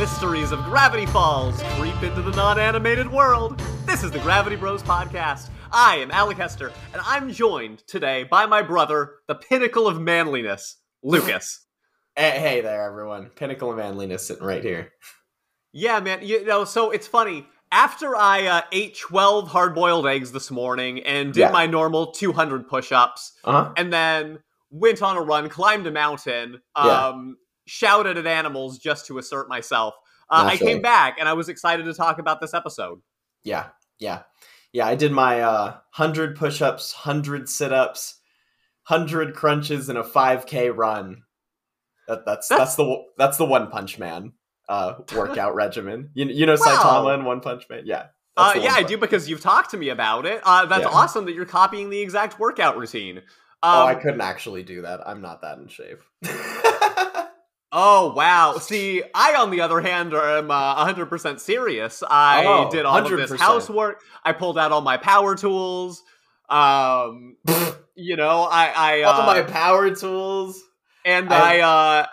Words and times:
mysteries 0.00 0.50
of 0.50 0.64
Gravity 0.64 1.04
Falls 1.04 1.62
creep 1.76 2.02
into 2.02 2.22
the 2.22 2.30
non 2.30 2.58
animated 2.58 3.06
world. 3.12 3.58
This 3.84 4.02
is 4.02 4.10
the 4.10 4.18
Gravity 4.20 4.56
Bros 4.56 4.82
Podcast. 4.82 5.50
I 5.70 5.96
am 5.96 6.10
Alec 6.10 6.38
Hester, 6.38 6.72
and 6.94 7.02
I'm 7.04 7.30
joined 7.30 7.86
today 7.86 8.24
by 8.24 8.46
my 8.46 8.62
brother, 8.62 9.16
the 9.28 9.34
pinnacle 9.34 9.86
of 9.86 10.00
manliness, 10.00 10.78
Lucas. 11.02 11.66
Hey, 12.16 12.38
hey 12.40 12.60
there, 12.62 12.82
everyone. 12.82 13.26
Pinnacle 13.36 13.70
of 13.70 13.76
manliness 13.76 14.26
sitting 14.26 14.44
right 14.44 14.64
here. 14.64 14.90
Yeah, 15.72 16.00
man. 16.00 16.20
You 16.22 16.44
know, 16.46 16.64
so 16.64 16.90
it's 16.90 17.06
funny. 17.06 17.46
After 17.70 18.16
I 18.16 18.46
uh, 18.46 18.62
ate 18.72 18.98
12 18.98 19.48
hard 19.48 19.74
boiled 19.74 20.06
eggs 20.06 20.32
this 20.32 20.50
morning 20.50 21.00
and 21.04 21.32
did 21.34 21.40
Yeah. 21.40 21.50
my 21.50 21.66
normal 21.66 22.10
200 22.12 22.66
push 22.68 22.90
ups, 22.90 23.32
Uh-huh. 23.44 23.72
and 23.76 23.92
then 23.92 24.38
went 24.70 25.02
on 25.02 25.16
a 25.18 25.20
run, 25.20 25.48
climbed 25.50 25.86
a 25.86 25.90
mountain, 25.90 26.60
Yeah. 26.76 27.12
Um, 27.60 27.64
shouted 27.66 28.18
at 28.18 28.26
animals 28.26 28.78
just 28.78 29.06
to 29.06 29.18
assert 29.18 29.48
myself. 29.48 29.94
Uh, 30.28 30.44
I 30.46 30.56
came 30.56 30.80
back 30.80 31.16
and 31.18 31.28
I 31.28 31.32
was 31.32 31.48
excited 31.48 31.84
to 31.86 31.94
talk 31.94 32.18
about 32.18 32.40
this 32.40 32.54
episode. 32.54 33.00
Yeah, 33.42 33.68
yeah. 33.98 34.22
Yeah, 34.72 34.86
I 34.86 34.94
did 34.94 35.10
my 35.10 35.40
uh, 35.40 35.64
100 35.96 36.36
push 36.36 36.62
ups, 36.62 36.94
100 36.94 37.48
sit 37.48 37.72
ups, 37.72 38.16
100 38.86 39.34
crunches, 39.34 39.88
and 39.88 39.98
a 39.98 40.04
5K 40.04 40.76
run. 40.76 41.22
That, 42.06 42.24
that's, 42.24 42.48
That's- 42.48 42.76
that's, 42.76 42.76
the 42.76 43.04
that's 43.18 43.36
the 43.36 43.44
One 43.44 43.68
Punch 43.70 43.98
Man 43.98 44.32
uh, 44.68 44.94
workout 45.16 45.54
regimen. 45.56 46.10
You, 46.14 46.26
you 46.26 46.46
know 46.46 46.56
Wow. 46.58 46.76
Saitama 46.76 47.14
and 47.14 47.26
One 47.26 47.40
Punch 47.40 47.64
Man? 47.68 47.82
Yeah. 47.84 48.06
Uh, 48.36 48.54
yeah, 48.56 48.72
I 48.74 48.84
do 48.84 48.96
because 48.96 49.28
you've 49.28 49.40
talked 49.40 49.72
to 49.72 49.76
me 49.76 49.88
about 49.88 50.24
it. 50.24 50.40
Uh, 50.44 50.64
that's 50.66 50.84
Yeah. 50.84 50.88
awesome 50.90 51.24
that 51.26 51.34
you're 51.34 51.44
copying 51.44 51.90
the 51.90 52.00
exact 52.00 52.38
workout 52.38 52.78
routine. 52.78 53.18
Um, 53.18 53.22
oh, 53.62 53.86
I 53.86 53.94
couldn't 53.96 54.22
actually 54.22 54.62
do 54.62 54.82
that. 54.82 55.00
I'm 55.06 55.20
not 55.20 55.42
that 55.42 55.58
in 55.58 55.66
shape. 55.68 56.00
oh, 57.72 58.12
wow. 58.14 58.56
See, 58.60 59.02
I, 59.14 59.34
on 59.34 59.50
the 59.50 59.60
other 59.60 59.80
hand, 59.80 60.12
am 60.14 60.50
uh, 60.50 60.86
100% 60.86 61.40
serious. 61.40 62.02
I 62.08 62.44
Oh, 62.46 62.70
did 62.70 62.84
all 62.84 62.98
of 62.98 63.10
this 63.10 63.38
housework. 63.38 64.02
I 64.24 64.32
pulled 64.32 64.58
out 64.58 64.72
all 64.72 64.80
my 64.80 64.96
power 64.96 65.34
tools. 65.36 66.02
Um, 66.48 67.36
you 67.94 68.16
know, 68.16 68.42
I, 68.50 68.72
I, 68.74 69.02
uh, 69.02 69.12
All 69.12 69.26
my 69.26 69.42
power 69.42 69.94
tools. 69.94 70.60
and 71.04 71.32
I, 71.32 71.58
I- 71.58 71.60
uh, 71.60 72.06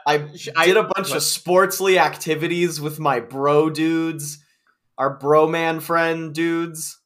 I 0.55 0.65
did 0.65 0.77
a 0.77 0.83
bunch 0.83 1.09
what? 1.09 1.17
of 1.17 1.23
sportsly 1.23 1.97
activities 1.97 2.79
with 2.79 2.99
my 2.99 3.19
bro 3.19 3.69
dudes, 3.69 4.37
our 4.97 5.17
bro 5.17 5.47
man 5.47 5.79
friend 5.79 6.33
dudes. 6.35 6.99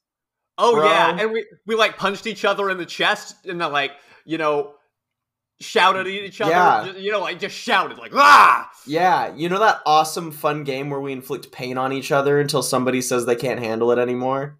Oh 0.58 0.74
bro. 0.74 0.84
yeah, 0.84 1.16
and 1.18 1.32
we 1.32 1.46
we 1.66 1.74
like 1.74 1.96
punched 1.96 2.26
each 2.26 2.44
other 2.44 2.68
in 2.68 2.76
the 2.76 2.84
chest 2.86 3.46
and 3.46 3.58
then 3.60 3.72
like 3.72 3.92
you 4.26 4.36
know 4.36 4.74
shouted 5.62 6.06
at 6.06 6.12
each 6.12 6.40
other. 6.40 6.50
Yeah. 6.50 6.92
You 6.92 7.12
know, 7.12 7.20
like 7.20 7.38
just 7.40 7.56
shouted 7.56 7.98
like 7.98 8.12
ah. 8.14 8.70
Yeah, 8.86 9.34
you 9.34 9.48
know 9.48 9.60
that 9.60 9.80
awesome 9.86 10.32
fun 10.32 10.64
game 10.64 10.90
where 10.90 11.00
we 11.00 11.12
inflict 11.12 11.52
pain 11.52 11.78
on 11.78 11.92
each 11.92 12.12
other 12.12 12.40
until 12.40 12.62
somebody 12.62 13.00
says 13.00 13.26
they 13.26 13.36
can't 13.36 13.60
handle 13.60 13.92
it 13.92 13.98
anymore? 13.98 14.58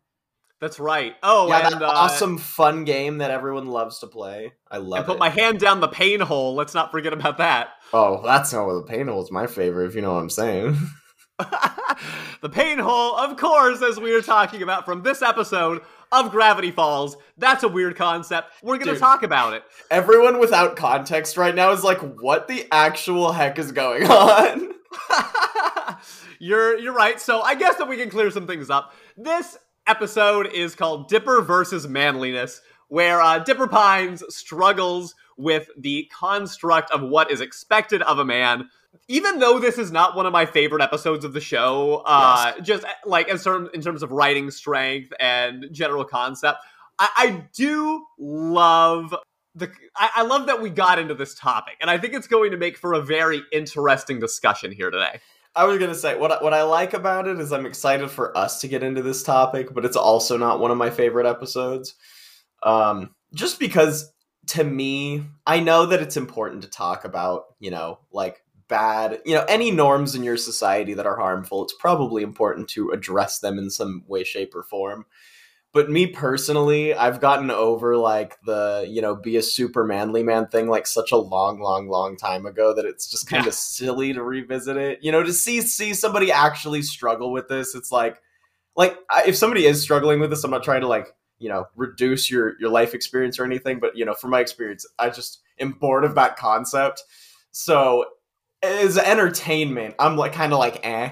That's 0.60 0.78
right. 0.78 1.16
Oh, 1.24 1.48
yeah, 1.48 1.66
and 1.66 1.74
that 1.74 1.82
uh, 1.82 1.86
awesome 1.86 2.38
fun 2.38 2.84
game 2.84 3.18
that 3.18 3.32
everyone 3.32 3.66
loves 3.66 3.98
to 3.98 4.06
play. 4.06 4.52
I 4.70 4.76
love 4.76 4.98
it. 4.98 4.98
And 4.98 5.06
put 5.06 5.16
it. 5.16 5.18
my 5.18 5.28
hand 5.28 5.58
down 5.58 5.80
the 5.80 5.88
pain 5.88 6.20
hole. 6.20 6.54
Let's 6.54 6.72
not 6.72 6.92
forget 6.92 7.12
about 7.12 7.38
that. 7.38 7.70
oh, 7.92 8.22
that's 8.24 8.52
not 8.52 8.66
what 8.66 8.74
the 8.74 8.84
pain 8.84 9.08
hole 9.08 9.24
is 9.24 9.32
my 9.32 9.48
favorite, 9.48 9.86
if 9.86 9.96
you 9.96 10.02
know 10.02 10.14
what 10.14 10.20
I'm 10.20 10.30
saying. 10.30 10.78
the 12.40 12.48
pain 12.48 12.78
hole, 12.78 13.16
of 13.16 13.36
course, 13.36 13.82
as 13.82 13.98
we 13.98 14.14
are 14.14 14.22
talking 14.22 14.62
about 14.62 14.84
from 14.84 15.02
this 15.02 15.22
episode 15.22 15.82
of 16.10 16.30
Gravity 16.30 16.70
Falls. 16.70 17.16
That's 17.38 17.62
a 17.62 17.68
weird 17.68 17.96
concept. 17.96 18.52
We're 18.62 18.78
gonna 18.78 18.98
talk 18.98 19.22
about 19.22 19.54
it. 19.54 19.64
everyone 19.90 20.38
without 20.38 20.76
context 20.76 21.36
right 21.36 21.54
now 21.54 21.72
is 21.72 21.84
like, 21.84 21.98
what 22.20 22.48
the 22.48 22.66
actual 22.70 23.32
heck 23.32 23.58
is 23.58 23.72
going 23.72 24.06
on? 24.10 24.72
you're 26.38 26.78
you're 26.78 26.92
right. 26.92 27.20
So 27.20 27.40
I 27.40 27.54
guess 27.54 27.76
that 27.76 27.88
we 27.88 27.96
can 27.96 28.10
clear 28.10 28.30
some 28.30 28.46
things 28.46 28.70
up. 28.70 28.92
This 29.16 29.58
episode 29.86 30.46
is 30.48 30.74
called 30.74 31.08
Dipper 31.08 31.40
versus 31.42 31.88
Manliness, 31.88 32.60
where 32.88 33.20
uh, 33.20 33.38
Dipper 33.38 33.68
Pines 33.68 34.22
struggles 34.28 35.14
with 35.36 35.68
the 35.78 36.10
construct 36.16 36.90
of 36.90 37.02
what 37.02 37.30
is 37.30 37.40
expected 37.40 38.02
of 38.02 38.18
a 38.18 38.24
man. 38.24 38.68
Even 39.08 39.38
though 39.38 39.58
this 39.58 39.78
is 39.78 39.90
not 39.90 40.16
one 40.16 40.26
of 40.26 40.32
my 40.32 40.46
favorite 40.46 40.82
episodes 40.82 41.24
of 41.24 41.32
the 41.32 41.40
show, 41.40 42.02
uh, 42.06 42.60
just 42.60 42.84
uh, 42.84 42.88
like 43.06 43.28
in, 43.28 43.38
term, 43.38 43.68
in 43.74 43.80
terms 43.80 44.02
of 44.02 44.12
writing 44.12 44.50
strength 44.50 45.12
and 45.18 45.66
general 45.72 46.04
concept, 46.04 46.58
I, 46.98 47.08
I 47.16 47.44
do 47.54 48.04
love 48.18 49.14
the. 49.54 49.70
I, 49.96 50.10
I 50.16 50.22
love 50.22 50.46
that 50.46 50.60
we 50.60 50.70
got 50.70 50.98
into 50.98 51.14
this 51.14 51.34
topic, 51.34 51.74
and 51.80 51.90
I 51.90 51.98
think 51.98 52.14
it's 52.14 52.26
going 52.26 52.50
to 52.52 52.56
make 52.56 52.76
for 52.76 52.92
a 52.92 53.00
very 53.00 53.42
interesting 53.50 54.20
discussion 54.20 54.72
here 54.72 54.90
today. 54.90 55.20
I 55.54 55.64
was 55.64 55.78
gonna 55.78 55.94
say 55.94 56.16
what 56.16 56.42
what 56.42 56.54
I 56.54 56.62
like 56.62 56.94
about 56.94 57.28
it 57.28 57.38
is 57.38 57.52
I'm 57.52 57.66
excited 57.66 58.10
for 58.10 58.36
us 58.36 58.60
to 58.60 58.68
get 58.68 58.82
into 58.82 59.02
this 59.02 59.22
topic, 59.22 59.74
but 59.74 59.84
it's 59.84 59.96
also 59.96 60.36
not 60.38 60.60
one 60.60 60.70
of 60.70 60.78
my 60.78 60.90
favorite 60.90 61.26
episodes. 61.26 61.94
Um, 62.62 63.14
just 63.34 63.58
because 63.58 64.10
to 64.48 64.64
me, 64.64 65.24
I 65.46 65.60
know 65.60 65.86
that 65.86 66.00
it's 66.00 66.16
important 66.16 66.62
to 66.62 66.70
talk 66.70 67.04
about, 67.04 67.44
you 67.60 67.70
know, 67.70 67.98
like 68.12 68.41
bad, 68.72 69.20
you 69.26 69.34
know, 69.34 69.44
any 69.48 69.70
norms 69.70 70.14
in 70.14 70.24
your 70.24 70.38
society 70.38 70.94
that 70.94 71.04
are 71.06 71.18
harmful. 71.18 71.62
It's 71.62 71.74
probably 71.78 72.22
important 72.22 72.68
to 72.70 72.88
address 72.88 73.38
them 73.38 73.58
in 73.58 73.68
some 73.68 74.02
way, 74.08 74.24
shape, 74.24 74.54
or 74.54 74.62
form. 74.62 75.04
But 75.74 75.90
me 75.90 76.06
personally, 76.06 76.94
I've 76.94 77.20
gotten 77.20 77.50
over 77.50 77.98
like 77.98 78.38
the, 78.46 78.86
you 78.88 79.02
know, 79.02 79.14
be 79.14 79.36
a 79.36 79.42
super 79.42 79.84
manly 79.84 80.22
man 80.22 80.46
thing 80.48 80.68
like 80.68 80.86
such 80.86 81.12
a 81.12 81.18
long, 81.18 81.60
long, 81.60 81.88
long 81.88 82.16
time 82.16 82.46
ago 82.46 82.74
that 82.74 82.86
it's 82.86 83.10
just 83.10 83.28
kind 83.28 83.44
Yeah. 83.44 83.48
of 83.48 83.54
silly 83.54 84.14
to 84.14 84.22
revisit 84.22 84.78
it. 84.78 85.00
You 85.02 85.12
know, 85.12 85.22
to 85.22 85.32
see 85.32 85.60
see 85.60 85.92
somebody 85.92 86.32
actually 86.32 86.80
struggle 86.82 87.30
with 87.30 87.48
this, 87.48 87.74
it's 87.74 87.92
like 87.92 88.16
like 88.74 88.96
I, 89.10 89.24
if 89.26 89.36
somebody 89.36 89.66
is 89.66 89.82
struggling 89.82 90.18
with 90.20 90.30
this, 90.30 90.44
I'm 90.44 90.50
not 90.50 90.62
trying 90.62 90.80
to 90.80 90.88
like, 90.88 91.08
you 91.38 91.50
know, 91.50 91.66
reduce 91.76 92.30
your 92.30 92.58
your 92.58 92.70
life 92.70 92.94
experience 92.94 93.38
or 93.38 93.44
anything, 93.44 93.80
but 93.80 93.96
you 93.96 94.04
know, 94.06 94.14
from 94.14 94.30
my 94.30 94.40
experience, 94.40 94.86
I 94.98 95.10
just 95.10 95.40
am 95.58 95.72
bored 95.72 96.04
of 96.04 96.14
that 96.14 96.36
concept. 96.36 97.02
So 97.50 98.06
as 98.62 98.98
entertainment, 98.98 99.94
I'm 99.98 100.16
like 100.16 100.32
kind 100.32 100.52
of 100.52 100.58
like 100.58 100.80
eh. 100.84 101.10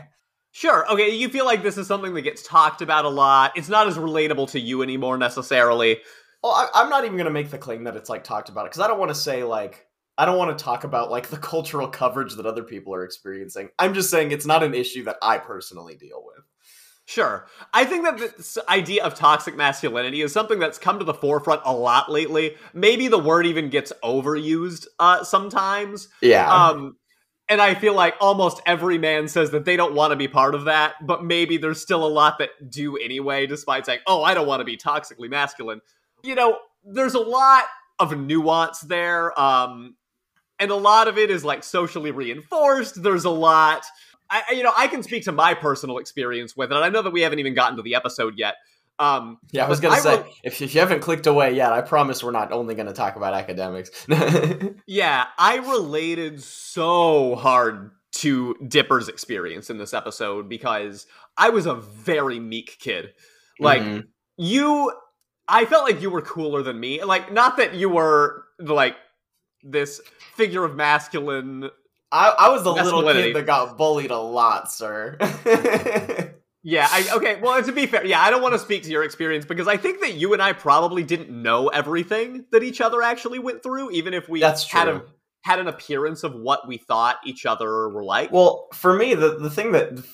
Sure. 0.53 0.91
Okay. 0.91 1.15
You 1.15 1.28
feel 1.28 1.44
like 1.44 1.62
this 1.62 1.78
is 1.78 1.87
something 1.87 2.12
that 2.15 2.22
gets 2.22 2.43
talked 2.43 2.83
about 2.83 3.05
a 3.05 3.09
lot. 3.09 3.53
It's 3.56 3.69
not 3.69 3.87
as 3.87 3.97
relatable 3.97 4.50
to 4.50 4.61
you 4.61 4.83
anymore 4.83 5.16
necessarily. 5.16 6.00
Well, 6.43 6.53
I, 6.53 6.69
I'm 6.75 6.91
not 6.91 7.05
even 7.05 7.16
gonna 7.16 7.31
make 7.31 7.50
the 7.50 7.59
claim 7.59 7.84
that 7.84 7.97
it's 7.97 8.10
like 8.10 8.25
talked 8.25 8.49
about 8.49 8.65
because 8.65 8.81
I 8.81 8.89
don't 8.89 8.99
want 8.99 9.10
to 9.10 9.15
say 9.15 9.44
like 9.44 9.87
I 10.19 10.27
don't 10.27 10.39
want 10.39 10.56
to 10.56 10.62
talk 10.62 10.84
about 10.84 11.10
like 11.10 11.28
the 11.28 11.37
cultural 11.53 11.89
coverage 11.89 12.34
that 12.34 12.47
other 12.47 12.62
people 12.65 12.94
are 12.94 13.05
experiencing. 13.05 13.71
I'm 13.78 13.94
just 13.94 14.10
saying 14.10 14.33
it's 14.33 14.47
not 14.47 14.62
an 14.62 14.75
issue 14.75 15.05
that 15.05 15.16
I 15.22 15.39
personally 15.39 15.97
deal 15.97 16.22
with. 16.25 16.44
Sure. 17.06 17.49
I 17.75 17.87
think 17.87 18.05
that 18.05 18.19
this 18.19 18.56
idea 18.69 19.03
of 19.05 19.16
toxic 19.16 19.56
masculinity 19.56 20.21
is 20.21 20.33
something 20.33 20.60
that's 20.60 20.78
come 20.78 21.00
to 21.00 21.05
the 21.05 21.15
forefront 21.15 21.62
a 21.65 21.75
lot 21.75 22.09
lately. 22.09 22.55
Maybe 22.72 23.09
the 23.09 23.19
word 23.19 23.47
even 23.47 23.69
gets 23.69 23.93
overused 24.05 24.87
uh, 25.00 25.25
sometimes. 25.25 26.09
Yeah. 26.22 26.49
Um, 26.49 26.99
and 27.50 27.61
I 27.61 27.75
feel 27.75 27.94
like 27.94 28.15
almost 28.21 28.62
every 28.65 28.97
man 28.97 29.27
says 29.27 29.50
that 29.50 29.65
they 29.65 29.77
don't 29.77 29.93
want 29.93 30.12
to 30.12 30.16
be 30.16 30.28
part 30.28 30.55
of 30.55 30.66
that, 30.66 30.94
but 31.05 31.25
maybe 31.25 31.56
there's 31.56 31.83
still 31.83 32.06
a 32.06 32.09
lot 32.09 32.38
that 32.38 32.71
do 32.71 32.97
anyway, 32.97 33.49
despite 33.49 33.84
saying, 33.87 33.99
oh, 34.06 34.22
I 34.22 34.34
don't 34.34 34.47
want 34.47 34.61
to 34.61 34.65
be 34.65 34.77
toxically 34.77 35.28
masculine. 35.28 35.81
You 36.22 36.37
know, 36.37 36.59
there's 36.84 37.15
a 37.15 37.21
lot 37.21 37.65
of 37.99 38.16
nuance 38.16 38.78
there. 38.81 39.39
Um, 39.39 39.97
and 40.60 40.71
a 40.71 40.77
lot 40.77 41.09
of 41.09 41.19
it 41.19 41.28
is 41.28 41.44
like 41.44 41.65
socially 41.65 42.12
reinforced. 42.12 43.03
There's 43.03 43.25
a 43.25 43.31
lot. 43.31 43.84
I, 44.31 44.53
you 44.53 44.62
know, 44.62 44.72
I 44.77 44.87
can 44.87 45.03
speak 45.03 45.25
to 45.25 45.33
my 45.33 45.55
personal 45.55 45.99
experience 45.99 46.56
with 46.56 46.71
it. 46.71 46.77
And 46.77 46.84
I 46.84 46.89
know 46.89 47.03
that 47.03 47.12
we 47.12 47.22
haven't 47.22 47.41
even 47.41 47.55
gotten 47.55 47.77
to 47.78 47.83
the 47.83 47.97
episode 47.97 48.34
yet. 48.39 48.55
Um, 49.00 49.39
yeah, 49.51 49.65
I 49.65 49.69
was 49.69 49.80
gonna 49.80 49.95
I 49.95 49.98
say 49.98 50.16
will- 50.19 50.27
if, 50.45 50.60
if 50.60 50.74
you 50.74 50.80
haven't 50.80 51.01
clicked 51.01 51.27
away 51.27 51.54
yet, 51.54 51.72
I 51.72 51.80
promise 51.80 52.22
we're 52.22 52.33
not 52.33 52.53
only 52.53 52.74
gonna 52.74 52.92
talk 52.92 53.16
about 53.16 53.33
academics. 53.34 53.91
Yeah, 54.86 55.27
I 55.39 55.57
related 55.57 56.42
so 56.42 57.34
hard 57.36 57.92
to 58.13 58.54
Dipper's 58.69 59.09
experience 59.09 59.71
in 59.71 59.78
this 59.78 59.95
episode 59.95 60.48
because 60.48 61.07
I 61.36 61.48
was 61.51 61.65
a 61.66 61.74
very 61.74 62.39
meek 62.41 62.77
kid. 62.80 63.15
Like 63.59 63.83
Mhm. 63.83 64.04
you 64.36 64.92
I 65.48 65.65
felt 65.65 65.84
like 65.84 66.03
you 66.03 66.10
were 66.10 66.22
cooler 66.22 66.63
than 66.63 66.78
me. 66.78 67.03
Like 67.03 67.33
not 67.33 67.57
that 67.57 67.74
you 67.74 67.89
were 67.89 68.45
like 68.59 68.97
this 69.63 70.01
figure 70.34 70.65
of 70.65 70.77
masculine 70.77 71.71
I, 72.13 72.34
I 72.39 72.48
was 72.51 72.65
the 72.65 72.72
little 72.72 73.03
kid 73.04 73.36
that 73.36 73.47
got 73.47 73.78
bullied 73.78 74.10
a 74.10 74.19
lot, 74.19 74.71
sir. 74.72 75.16
Yeah, 76.62 76.86
I 76.91 77.09
okay, 77.16 77.41
well 77.41 77.62
to 77.62 77.72
be 77.72 77.86
fair, 77.86 78.04
yeah, 78.04 78.21
I 78.21 78.30
don't 78.30 78.42
want 78.42 78.53
to 78.53 78.59
speak 78.59 78.83
to 78.83 78.91
your 78.91 79.03
experience 79.03 79.47
because 79.47 79.66
I 79.66 79.78
think 79.78 80.01
that 80.01 80.15
you 80.15 80.34
and 80.34 80.42
I 80.42 80.53
probably 80.53 81.03
didn't 81.03 81.30
know 81.30 81.68
everything 81.68 82.45
that 82.53 82.62
each 82.62 82.80
other 82.83 83.03
actually 83.03 83.39
went 83.39 83.62
through, 83.62 83.91
even 83.92 84.12
if 84.12 84.28
we 84.28 84.41
That's 84.41 84.71
had 84.71 84.89
a 84.89 85.03
had 85.42 85.59
an 85.59 85.68
appearance 85.68 86.22
of 86.22 86.34
what 86.34 86.68
we 86.68 86.77
thought 86.77 87.16
each 87.24 87.47
other 87.47 87.89
were 87.89 88.04
like. 88.04 88.30
Well, 88.30 88.68
for 88.74 88.95
me, 88.95 89.15
the 89.15 89.39
the 89.39 89.48
thing 89.48 89.72
that 89.72 90.04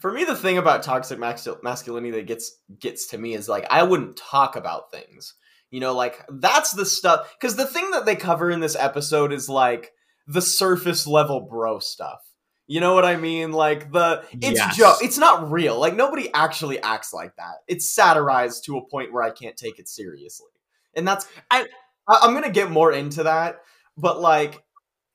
for 0.00 0.12
me 0.12 0.24
the 0.24 0.36
thing 0.36 0.58
about 0.58 0.82
toxic 0.82 1.18
masculinity 1.18 2.10
that 2.10 2.26
gets 2.26 2.58
gets 2.78 3.06
to 3.08 3.18
me 3.18 3.34
is 3.34 3.48
like 3.48 3.66
I 3.70 3.82
wouldn't 3.82 4.16
talk 4.16 4.56
about 4.56 4.90
things. 4.90 5.34
You 5.70 5.80
know, 5.80 5.94
like 5.94 6.22
that's 6.28 6.72
the 6.72 6.84
stuff 6.84 7.34
because 7.40 7.56
the 7.56 7.66
thing 7.66 7.90
that 7.92 8.04
they 8.04 8.16
cover 8.16 8.50
in 8.50 8.60
this 8.60 8.76
episode 8.76 9.32
is 9.32 9.48
like 9.48 9.92
the 10.26 10.42
surface 10.42 11.06
level 11.06 11.40
bro 11.40 11.78
stuff. 11.78 12.20
You 12.68 12.80
know 12.80 12.92
what 12.94 13.06
I 13.06 13.16
mean? 13.16 13.52
Like 13.52 13.90
the 13.90 14.22
it's 14.42 14.58
Yes. 14.58 14.76
joke. 14.76 14.98
It's 15.02 15.16
not 15.18 15.50
real. 15.50 15.78
Like 15.80 15.96
nobody 15.96 16.32
actually 16.34 16.80
acts 16.82 17.12
like 17.14 17.34
that. 17.36 17.62
It's 17.66 17.90
satirized 17.90 18.64
to 18.66 18.76
a 18.76 18.86
point 18.86 19.12
where 19.12 19.22
I 19.22 19.30
can't 19.30 19.56
take 19.56 19.78
it 19.78 19.88
seriously, 19.88 20.50
and 20.94 21.08
that's 21.08 21.26
I- 21.50 21.66
I 22.06 22.18
I'm 22.22 22.34
gonna 22.34 22.50
get 22.50 22.70
more 22.70 22.92
into 22.92 23.22
that, 23.24 23.62
but 23.96 24.20
like 24.20 24.62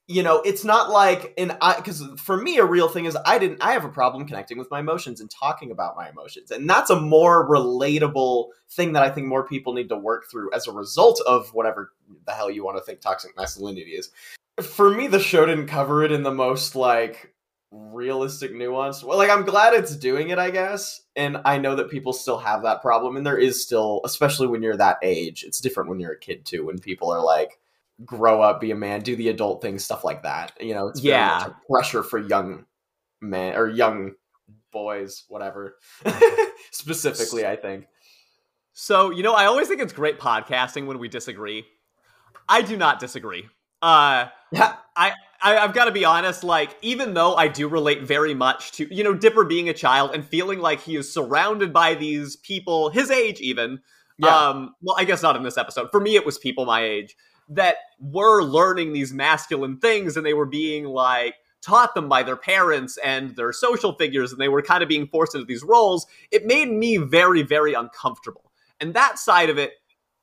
you 0.08 0.22
know, 0.22 0.42
it's 0.42 0.66
not 0.66 0.90
like 0.90 1.34
and 1.38 1.56
I 1.62 1.78
because 1.78 2.04
for 2.18 2.36
me 2.36 2.58
a 2.58 2.66
real 2.66 2.90
thing 2.90 3.06
is 3.06 3.16
I 3.26 3.38
didn't 3.40 3.64
I 3.64 3.72
have 3.74 3.86
a 3.86 3.90
problem 3.90 4.26
connecting 4.28 4.58
with 4.58 4.70
my 4.70 4.80
emotions 4.80 5.22
and 5.22 5.30
talking 5.30 5.72
about 5.72 5.96
my 5.96 6.10
emotions, 6.10 6.52
and 6.52 6.68
that's 6.70 6.90
a 6.90 7.00
more 7.00 7.48
relatable 7.48 8.48
thing 8.72 8.94
that 8.94 9.04
I 9.04 9.10
think 9.12 9.28
more 9.28 9.48
people 9.48 9.74
need 9.74 9.90
to 9.90 9.98
work 9.98 10.26
through 10.30 10.52
as 10.54 10.68
a 10.68 10.72
result 10.74 11.22
of 11.26 11.54
whatever 11.54 11.94
the 12.26 12.34
hell 12.34 12.50
you 12.50 12.66
want 12.66 12.78
to 12.78 12.84
think 12.84 13.00
toxic 13.00 13.36
masculinity 13.38 13.92
is. 13.92 14.10
For 14.62 14.90
me, 14.90 15.08
the 15.08 15.20
show 15.20 15.46
didn't 15.46 15.68
cover 15.68 16.04
it 16.04 16.12
in 16.12 16.24
the 16.24 16.32
most 16.32 16.76
like 16.76 17.33
realistic 17.75 18.54
nuance. 18.54 19.04
Well, 19.04 19.18
like 19.18 19.31
I'm 19.31 19.44
glad 19.46 19.74
it's 19.74 19.96
doing 19.96 20.30
it, 20.30 20.38
I 20.38 20.52
guess. 20.52 21.02
And 21.16 21.38
I 21.44 21.58
know 21.58 21.75
that 21.75 21.90
people 21.90 22.14
still 22.14 22.38
have 22.38 22.62
that 22.64 22.81
problem 22.81 23.18
and 23.18 23.25
there 23.25 23.38
is 23.38 23.62
still 23.64 24.02
especially 24.06 24.48
when 24.48 24.62
you're 24.62 24.78
that 24.78 25.00
age. 25.02 25.44
It's 25.44 25.60
different 25.60 25.90
when 25.90 26.00
you're 26.00 26.14
a 26.14 26.20
kid 26.20 26.46
too 26.46 26.66
when 26.66 26.78
people 26.80 27.12
are 27.12 27.24
like 27.24 27.60
grow 28.06 28.42
up, 28.42 28.62
be 28.62 28.72
a 28.72 28.75
man, 28.75 29.02
do 29.02 29.16
the 29.16 29.30
adult 29.30 29.62
thing, 29.62 29.80
stuff 29.80 30.04
like 30.04 30.24
that. 30.24 30.52
You 30.60 30.74
know, 30.75 30.88
it's 30.88 31.00
very 31.00 31.14
Yeah. 31.16 31.38
much 31.40 31.48
a 31.48 31.72
pressure 31.72 32.04
for 32.04 32.20
young 32.20 32.66
men 33.22 33.56
or 33.56 33.68
young 33.70 34.12
boys, 34.72 35.24
whatever. 35.28 35.78
Specifically, 36.72 37.46
I 37.46 37.56
think. 37.56 37.86
So, 38.74 39.12
you 39.12 39.24
know, 39.24 39.34
I 39.34 39.46
always 39.46 39.68
think 39.68 39.81
it's 39.81 39.94
great 39.94 40.20
podcasting 40.20 40.88
when 40.88 40.98
we 41.00 41.08
disagree. 41.08 41.66
I 42.50 42.62
do 42.62 42.75
not 42.78 43.00
disagree. 43.00 43.46
Uh, 43.81 44.28
Yeah. 44.52 44.75
I, 44.96 45.14
I've 45.44 45.74
got 45.74 45.86
to 45.86 45.92
be 45.92 46.06
honest, 46.06 46.44
like, 46.44 46.78
even 46.81 47.13
though 47.13 47.36
I 47.36 47.50
do 47.50 47.68
relate 47.68 48.04
very 48.04 48.34
much 48.34 48.72
to, 48.74 48.94
you 48.94 49.04
know, 49.04 49.13
Dipper 49.13 49.44
being 49.44 49.68
a 49.68 49.74
child 49.74 50.12
and 50.13 50.25
feeling 50.25 50.60
like 50.60 50.81
he 50.81 50.95
is 50.95 51.13
surrounded 51.13 51.74
by 51.74 51.95
these 51.95 52.38
people, 52.38 52.90
his 52.90 53.12
age 53.12 53.42
even. 53.42 53.81
Yeah. 54.18 54.36
Um, 54.36 54.75
well, 54.81 54.95
I 54.98 55.04
guess 55.04 55.22
not 55.22 55.36
in 55.36 55.44
this 55.44 55.57
episode. 55.57 55.92
For 55.92 56.00
me, 56.00 56.16
it 56.16 56.25
was 56.25 56.38
people 56.38 56.66
my 56.66 56.84
age 56.84 57.18
that 57.50 57.75
were 58.00 58.42
learning 58.42 58.94
these 58.94 59.13
masculine 59.13 59.80
things 59.80 60.16
and 60.16 60.25
they 60.25 60.34
were 60.34 60.45
being 60.45 60.86
like 60.86 61.36
taught 61.62 61.96
them 61.96 62.10
by 62.10 62.24
their 62.24 62.36
parents 62.36 62.98
and 63.04 63.36
their 63.36 63.51
social 63.51 63.94
figures 63.94 64.31
and 64.31 64.39
they 64.39 64.50
were 64.50 64.62
kind 64.62 64.84
of 64.84 64.89
being 64.89 65.07
forced 65.07 65.36
into 65.36 65.46
these 65.46 65.63
roles. 65.63 66.06
It 66.31 66.46
made 66.46 66.69
me 66.69 66.98
very, 66.98 67.42
very 67.42 67.74
uncomfortable. 67.74 68.51
And 68.80 68.94
that 68.94 69.19
side 69.19 69.50
of 69.50 69.57
it, 69.57 69.72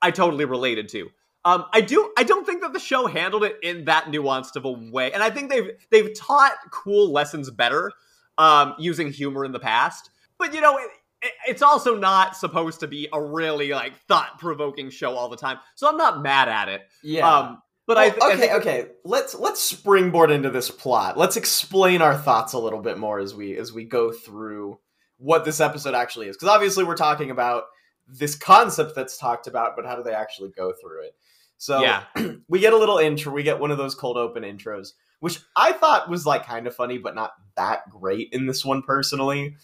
I 0.03 0.11
totally 0.11 0.45
related 0.45 0.89
to. 0.91 1.11
Um, 1.45 1.65
I 1.73 1.81
do. 1.81 2.11
I 2.19 2.23
don't 2.25 2.45
think 2.45 2.61
that 2.63 2.73
the 2.73 2.79
show 2.79 3.07
handled 3.07 3.45
it 3.45 3.57
in 3.63 3.87
that 3.87 4.05
nuanced 4.07 4.57
of 4.57 4.65
a 4.65 4.71
way, 4.71 5.11
and 5.13 5.23
I 5.23 5.31
think 5.31 5.51
they've 5.51 5.71
they've 5.91 6.15
taught 6.15 6.53
cool 6.71 7.11
lessons 7.13 7.51
better 7.51 7.93
um, 8.39 8.75
using 8.79 9.11
humor 9.11 9.45
in 9.45 9.53
the 9.53 9.59
past. 9.61 10.11
But 10.39 10.53
you 10.55 10.61
know, 10.61 10.77
it, 10.77 10.91
it, 11.23 11.33
it's 11.49 11.63
also 11.63 11.97
not 11.97 12.37
supposed 12.37 12.81
to 12.81 12.87
be 12.89 13.09
a 13.13 13.23
really 13.23 13.71
like 13.71 13.97
thought 14.07 14.39
provoking 14.39 14.91
show 14.91 15.15
all 15.15 15.29
the 15.31 15.37
time. 15.37 15.59
So 15.77 15.89
I'm 15.89 15.97
not 15.97 16.23
mad 16.23 16.49
at 16.49 16.69
it. 16.69 16.83
yeah. 17.03 17.27
Um, 17.29 17.63
but 17.87 17.97
I, 17.99 18.09
Well, 18.11 18.19
I 18.23 18.33
okay, 18.35 18.41
think- 18.41 18.53
okay. 18.61 18.87
Let's 19.05 19.35
let's 19.35 19.61
springboard 19.63 20.31
into 20.31 20.51
this 20.51 20.71
plot. 20.71 21.17
Let's 21.19 21.37
explain 21.37 22.03
our 22.03 22.17
thoughts 22.17 22.53
a 22.53 22.59
little 22.59 22.81
bit 22.83 22.99
more 22.99 23.19
as 23.19 23.35
we 23.35 23.57
as 23.57 23.73
we 23.73 23.85
go 23.85 24.13
through 24.13 24.79
what 25.17 25.45
this 25.45 25.61
episode 25.61 25.95
actually 25.95 26.29
is. 26.29 26.37
Because 26.37 26.49
obviously 26.51 26.85
we're 26.85 26.97
talking 26.97 27.31
about 27.31 27.65
this 28.13 28.35
concept 28.35 28.95
that's 28.95 29.17
talked 29.17 29.47
about, 29.47 29.77
but 29.77 29.87
how 29.87 29.97
do 29.97 30.03
they 30.03 30.15
actually 30.15 30.51
go 30.51 30.73
through 30.73 31.05
it? 31.05 31.15
So 31.59 31.83
yeah, 31.83 32.05
we 32.49 32.59
get 32.59 32.73
a 32.73 32.79
little 32.79 32.99
intro. 32.99 33.33
We 33.33 33.43
get 33.43 33.61
one 33.61 33.71
of 33.71 33.79
those 33.79 33.95
cold 33.95 34.17
open 34.17 34.43
intros, 34.43 34.93
which 35.21 35.41
I 35.55 35.73
thought 35.73 36.09
was 36.09 36.25
like 36.25 36.47
kind 36.47 36.67
of 36.67 36.75
funny, 36.75 36.99
but 36.99 37.15
not 37.15 37.33
that 37.57 37.89
great 37.91 38.29
in 38.33 38.47
this 38.47 38.65
one 38.65 38.83
personally. 38.83 39.57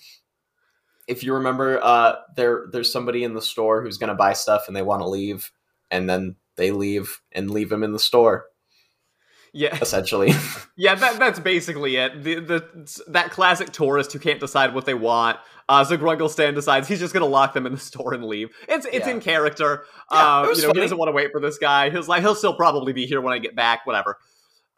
If 1.09 1.23
you 1.23 1.35
remember, 1.35 1.81
uh, 1.83 2.17
there 2.37 2.67
there's 2.71 2.93
somebody 2.93 3.25
in 3.25 3.35
the 3.35 3.43
store 3.43 3.83
who's 3.83 3.99
gonna 3.99 4.15
buy 4.15 4.35
stuff 4.35 4.65
and 4.67 4.77
they 4.77 4.83
want 4.83 5.03
to 5.03 5.09
leave, 5.09 5.51
and 5.91 6.09
then 6.09 6.37
they 6.57 6.71
leave 6.71 7.21
and 7.33 7.51
leave 7.51 7.73
him 7.73 7.83
in 7.83 7.93
the 7.93 7.99
store. 7.99 8.47
Yeah, 9.57 9.79
Essentially, 9.83 10.33
yeah. 10.77 10.95
That, 10.95 11.19
that's 11.19 11.41
basically 11.41 11.97
it. 11.97 12.23
The 12.23 12.41
the 12.41 13.03
that 13.09 13.31
classic 13.31 13.73
tourist 13.73 14.13
who 14.13 14.19
can't 14.19 14.39
decide 14.41 14.75
what 14.75 14.85
they 14.85 14.95
want. 14.95 15.39
Uh, 15.69 15.83
so 15.83 15.97
Zagrungelstan 15.97 16.55
decides 16.55 16.87
he's 16.87 17.01
just 17.01 17.13
gonna 17.15 17.25
lock 17.27 17.55
them 17.55 17.65
in 17.67 17.73
the 17.73 17.79
store 17.91 18.13
and 18.15 18.25
leave. 18.25 18.51
It's 18.69 18.85
it's 18.87 19.07
Yeah. 19.07 19.15
in 19.15 19.21
character. 19.21 19.85
Yeah, 20.13 20.19
uh, 20.19 20.43
you 20.43 20.49
know, 20.49 20.69
funny. 20.69 20.79
he 20.79 20.81
doesn't 20.83 20.99
want 20.99 21.09
to 21.09 21.13
wait 21.13 21.33
for 21.33 21.41
this 21.41 21.59
guy. 21.59 21.91
He's 21.91 22.07
like, 22.07 22.21
he'll 22.21 22.35
still 22.35 22.55
probably 22.55 22.93
be 22.93 23.07
here 23.07 23.21
when 23.21 23.33
I 23.33 23.39
get 23.39 23.57
back. 23.57 23.87
Whatever. 23.87 24.19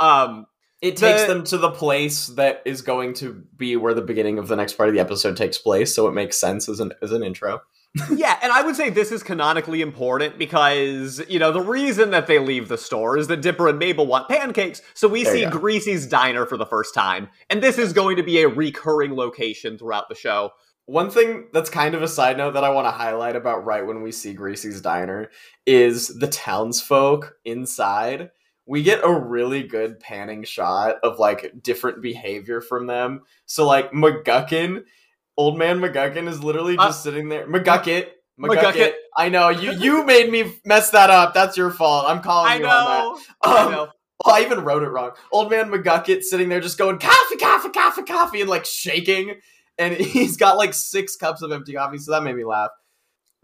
Um, 0.00 0.46
it 0.81 0.96
takes 0.96 1.22
The- 1.22 1.34
them 1.34 1.44
to 1.44 1.58
the 1.58 1.70
place 1.72 2.28
that 2.28 2.62
is 2.64 2.82
going 2.82 3.14
to 3.14 3.42
be 3.56 3.74
where 3.76 3.94
the 3.94 4.00
beginning 4.02 4.38
of 4.38 4.46
the 4.46 4.54
next 4.54 4.74
part 4.74 4.88
of 4.88 4.94
the 4.94 5.00
episode 5.00 5.36
takes 5.36 5.58
place. 5.58 5.92
So 5.94 6.06
it 6.06 6.12
makes 6.12 6.38
sense 6.38 6.69
as 6.69 6.78
an 6.78 6.92
as 7.02 7.10
an 7.12 7.24
intro. 7.24 7.62
Yeah, 8.14 8.38
and 8.43 8.52
I 8.52 8.62
would 8.62 8.76
say 8.76 8.90
this 8.90 9.11
is 9.11 9.23
canonically 9.23 9.81
important 9.81 10.38
because, 10.38 11.23
you 11.29 11.38
know, 11.38 11.52
the 11.52 11.61
reason 11.61 12.11
that 12.11 12.26
they 12.26 12.38
leave 12.38 12.69
the 12.69 12.79
store 12.79 13.17
is 13.17 13.29
that 13.29 13.43
Dipper 13.43 13.69
and 13.69 13.79
Mabel 13.79 14.06
want 14.06 14.29
pancakes, 14.29 14.82
so 14.94 15.08
we 15.08 15.25
There 15.25 15.35
see. 15.35 15.46
Greasy's 15.46 16.06
diner 16.06 16.46
for 16.46 16.56
the 16.56 16.67
first 16.67 16.94
time. 16.94 17.29
And 17.50 17.62
this 17.62 17.79
is 17.79 17.93
going 17.93 18.17
to 18.17 18.23
be 18.23 18.40
a 18.40 18.49
recurring 18.49 19.17
location 19.17 19.79
throughout 19.79 20.08
the 20.08 20.14
show. 20.14 20.50
One 20.87 21.11
thing 21.11 21.49
that's 21.52 21.70
kind 21.70 21.94
of 21.94 22.02
a 22.02 22.08
side 22.08 22.38
note 22.38 22.55
that 22.55 22.64
I 22.64 22.70
want 22.70 22.87
to 22.87 22.93
highlight 22.93 23.37
about 23.37 23.64
right 23.64 23.87
when 23.87 24.02
we 24.02 24.12
see 24.12 24.32
Greasy's 24.32 24.81
diner 24.81 25.31
is 25.67 26.08
the 26.08 26.29
townsfolk 26.29 27.37
inside. 27.44 28.31
We 28.64 28.82
get 28.82 29.05
a 29.05 29.12
really 29.12 29.62
good 29.62 29.99
panning 29.99 30.44
shot 30.44 30.96
of 31.02 31.19
like 31.19 31.62
different 31.62 32.00
behavior 32.00 32.61
from 32.61 32.87
them. 32.87 33.23
So 33.46 33.67
like 33.67 33.93
McGuckin, 33.93 34.84
old 35.38 35.56
man 35.56 35.79
McGuckin 35.81 36.29
is 36.29 36.44
literally 36.44 36.76
Uh, 36.76 36.88
just 36.88 37.02
sitting 37.02 37.31
there. 37.31 37.46
McGucket. 37.46 38.08
McGucket. 38.38 38.73
McGucket. 38.73 38.93
I 39.17 39.31
know 39.31 39.49
you. 39.49 39.73
You 39.73 40.05
made 40.05 40.31
me 40.31 40.52
mess 40.67 40.90
that 40.90 41.08
up. 41.11 41.32
That's 41.32 41.56
your 41.56 41.70
fault. 41.70 42.05
I'm 42.06 42.20
calling 42.20 42.52
I 42.52 42.56
you 42.58 42.67
on 42.67 42.85
that. 42.85 42.99
know. 42.99 43.20
I 43.43 43.64
Um, 43.64 43.73
know. 43.73 43.88
well, 44.25 44.35
I 44.37 44.43
even 44.43 44.61
wrote 44.61 44.82
it 44.82 44.88
wrong. 44.90 45.12
Old 45.32 45.50
man 45.50 45.70
McGucket 45.70 46.23
sitting 46.23 46.49
there 46.50 46.61
just 46.61 46.76
going 46.79 46.99
coffee, 46.99 47.37
coffee, 47.37 47.70
coffee, 47.70 48.02
coffee, 48.02 48.40
and 48.43 48.50
like 48.50 48.64
shaking. 48.67 49.37
And 49.79 49.94
he's 49.96 50.37
got 50.37 50.56
like 50.58 50.75
six 50.75 51.17
cups 51.17 51.41
of 51.43 51.50
empty 51.52 51.73
coffee, 51.73 51.99
so 51.99 52.12
that 52.12 52.23
made 52.23 52.37
me 52.37 52.44
laugh. 52.44 52.70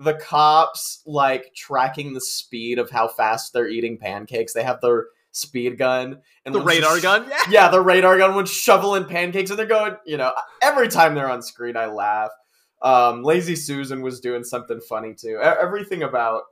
The 0.00 0.14
cops 0.14 1.00
like 1.06 1.52
tracking 1.56 2.12
the 2.14 2.20
speed 2.20 2.78
of 2.80 2.90
how 2.90 3.06
fast 3.08 3.52
they're 3.52 3.68
eating 3.68 3.96
pancakes. 3.98 4.52
They 4.52 4.64
have 4.64 4.80
their 4.80 5.06
speed 5.34 5.76
gun 5.78 6.20
and 6.46 6.54
The 6.54 6.60
radar 6.60 7.00
gun? 7.00 7.26
Yeah. 7.28 7.38
Yeah, 7.50 7.68
the 7.70 7.80
radar 7.80 8.18
gun 8.18 8.34
would 8.34 8.48
shoveling 8.48 9.04
pancakes, 9.04 9.50
and 9.50 9.58
they're 9.58 9.66
going. 9.66 9.96
You 10.06 10.16
know, 10.16 10.32
every 10.62 10.88
time 10.88 11.14
they're 11.14 11.30
on 11.30 11.42
screen, 11.42 11.76
I 11.76 11.86
laugh. 11.86 12.30
Um, 12.82 13.22
Lazy 13.22 13.56
Susan 13.56 14.02
was 14.02 14.20
doing 14.20 14.44
something 14.44 14.80
funny 14.80 15.14
too. 15.14 15.38
Everything 15.38 16.02
about 16.02 16.42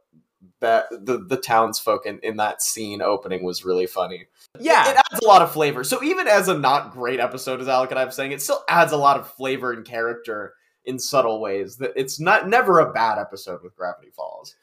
that 0.61 0.87
the 0.91 1.25
the 1.29 1.37
townsfolk 1.37 2.07
in, 2.07 2.19
in 2.23 2.37
that 2.37 2.63
scene 2.63 3.03
opening 3.03 3.45
was 3.45 3.65
really 3.65 3.87
funny. 3.87 4.27
Yeah. 4.59 4.91
It 4.91 4.97
adds 4.97 5.23
a 5.23 5.27
lot 5.27 5.43
of 5.43 5.53
flavor. 5.53 5.85
So 5.85 6.03
even 6.03 6.27
as 6.27 6.49
a 6.49 6.59
not 6.59 6.93
great 6.93 7.21
episode, 7.21 7.61
as 7.61 7.69
Alec 7.69 7.91
and 7.91 7.99
I 7.99 8.05
was 8.05 8.15
saying, 8.15 8.33
it 8.33 8.43
still 8.43 8.65
adds 8.69 8.93
a 8.93 8.97
lot 8.97 9.19
of 9.19 9.31
flavor 9.31 9.73
and 9.73 9.85
character 9.85 10.55
in 10.85 10.99
subtle 10.99 11.41
ways. 11.41 11.77
That 11.77 11.93
it's 11.97 12.21
not 12.21 12.49
never 12.49 12.81
a 12.81 12.93
bad 12.93 13.19
episode 13.19 13.63
with 13.63 13.77
Gravity 13.77 14.11
Falls. 14.11 14.55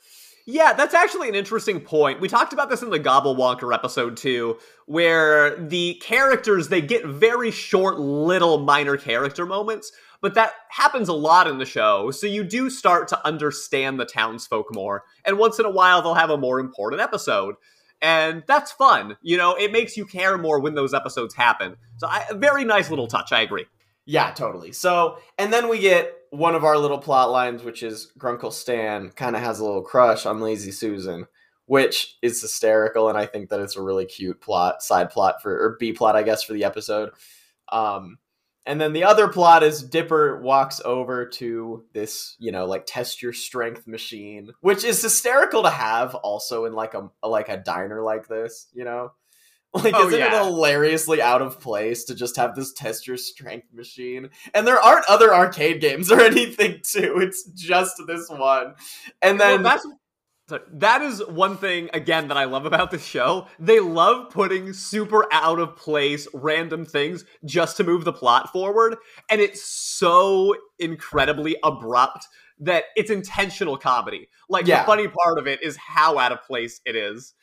Yeah, 0.52 0.74
that's 0.74 0.96
actually 0.96 1.30
an 1.30 1.36
interesting 1.36 1.80
point. 1.80 2.20
We 2.20 2.28
talked 2.28 2.54
about 2.54 2.72
this 2.72 2.82
in 2.82 2.90
the 2.90 3.00
Gobblewonker 3.00 3.72
episode 3.72 4.18
too, 4.18 4.58
where 4.88 5.56
the 5.56 6.02
characters 6.02 6.70
they 6.70 6.82
get 6.82 7.06
very 7.06 7.52
short, 7.52 8.00
little 8.00 8.58
minor 8.58 8.98
character 8.98 9.46
moments, 9.46 9.92
but 10.22 10.34
that 10.34 10.54
happens 10.70 11.08
a 11.08 11.14
lot 11.14 11.46
in 11.46 11.60
the 11.60 11.68
show. 11.68 12.10
So 12.10 12.26
you 12.26 12.44
do 12.44 12.72
start 12.72 13.08
to 13.10 13.28
understand 13.28 14.00
the 14.00 14.06
townsfolk 14.06 14.74
more, 14.74 15.04
and 15.24 15.38
once 15.38 15.60
in 15.60 15.66
a 15.66 15.72
while 15.72 16.02
they'll 16.02 16.16
have 16.16 16.32
a 16.32 16.38
more 16.38 16.60
important 16.60 17.00
episode. 17.00 17.54
And 18.02 18.42
that's 18.48 18.72
fun. 18.72 19.18
You 19.22 19.38
know, 19.38 19.54
it 19.54 19.72
makes 19.72 19.98
you 19.98 20.06
care 20.08 20.36
more 20.36 20.60
when 20.60 20.74
those 20.74 20.96
episodes 20.96 21.36
happen. 21.36 21.76
So, 21.98 22.08
I, 22.08 22.26
very 22.34 22.64
nice 22.64 22.90
little 22.90 23.08
touch. 23.08 23.32
I 23.32 23.42
agree. 23.42 23.68
Yeah, 24.06 24.32
totally. 24.32 24.72
So, 24.72 25.20
and 25.38 25.54
then 25.54 25.70
we 25.70 25.78
get 25.78 26.12
one 26.32 26.56
of 26.56 26.64
our 26.64 26.78
little 26.78 26.98
plot 26.98 27.32
lines, 27.32 27.64
which 27.64 27.84
is 27.84 28.12
Grunkle 28.18 28.54
Stan 28.54 29.10
kind 29.10 29.36
of 29.36 29.42
has 29.42 29.60
a 29.60 29.66
little 29.66 29.82
crush 29.82 30.26
on 30.26 30.42
Lazy 30.42 30.72
Susan, 30.72 31.26
which 31.66 32.18
is 32.22 32.42
hysterical, 32.42 33.10
and 33.10 33.18
I 33.18 33.26
think 33.26 33.50
that 33.50 33.60
it's 33.60 33.76
a 33.76 33.82
really 33.82 34.06
cute 34.06 34.42
plot, 34.42 34.82
side 34.82 35.10
plot 35.10 35.42
for 35.42 35.52
or 35.52 35.78
B 35.80 35.94
plot, 35.94 36.16
I 36.16 36.24
guess, 36.24 36.44
for 36.44 36.54
the 36.54 36.64
episode. 36.64 37.12
Um, 37.72 38.18
and 38.66 38.80
then 38.80 38.94
the 38.94 39.06
other 39.06 39.28
plot 39.28 39.64
is 39.64 39.82
Dipper 39.82 40.42
walks 40.42 40.82
over 40.86 41.26
to 41.26 41.86
this, 41.94 42.36
you 42.40 42.52
know, 42.52 42.66
like 42.66 42.86
test 42.86 43.22
your 43.22 43.34
strength 43.34 43.88
machine, 43.88 44.52
which 44.62 44.84
is 44.84 45.02
hysterical 45.02 45.64
to 45.64 45.70
have 45.70 46.14
also 46.14 46.66
in 46.66 46.74
like 46.74 46.94
a 46.94 47.10
like 47.24 47.50
a 47.50 47.58
diner 47.58 48.04
like 48.04 48.28
this, 48.28 48.68
you 48.74 48.84
know. 48.84 49.12
Like, 49.74 49.94
Oh, 49.96 50.08
isn't 50.08 50.20
it 50.20 50.32
hilariously 50.32 51.22
out 51.22 51.42
of 51.44 51.60
place 51.60 52.04
to 52.06 52.16
just 52.16 52.36
have 52.38 52.56
this 52.56 52.74
test 52.74 53.08
your 53.08 53.18
strength 53.18 53.68
machine? 53.74 54.30
And 54.54 54.66
there 54.66 54.80
aren't 54.82 55.06
other 55.08 55.34
arcade 55.34 55.80
games 55.80 56.12
or 56.12 56.20
anything, 56.32 56.82
too. 56.84 57.20
It's 57.20 57.44
just 57.52 58.02
this 58.08 58.28
one. 58.30 58.74
And 59.22 59.38
Well, 59.38 59.50
then 59.58 59.64
that's 59.64 59.86
So 60.50 60.60
that 60.74 61.04
is 61.04 61.24
one 61.28 61.58
thing 61.58 61.92
again 61.94 62.30
that 62.30 62.38
I 62.38 62.46
love 62.46 62.66
about 62.66 62.90
the 62.90 62.98
show. 62.98 63.46
They 63.60 63.80
love 63.80 64.32
putting 64.32 64.74
super 64.74 65.28
out 65.32 65.60
of 65.60 65.76
place 65.76 66.28
random 66.34 66.86
things 66.86 67.24
just 67.46 67.78
to 67.78 67.84
move 67.84 68.04
the 68.06 68.14
plot 68.14 68.52
forward, 68.52 68.98
and 69.30 69.40
it's 69.40 69.62
so 69.64 70.56
incredibly 70.80 71.56
abrupt 71.64 72.26
that 72.62 72.86
it's 72.96 73.12
intentional 73.12 73.78
comedy. 73.78 74.28
Like 74.50 74.66
Yeah. 74.66 74.80
the 74.82 74.86
funny 74.88 75.08
part 75.08 75.38
of 75.38 75.46
it 75.46 75.62
is 75.62 75.78
how 75.78 76.18
out 76.18 76.32
of 76.32 76.42
place 76.44 76.82
it 76.86 76.96
is. 76.96 77.36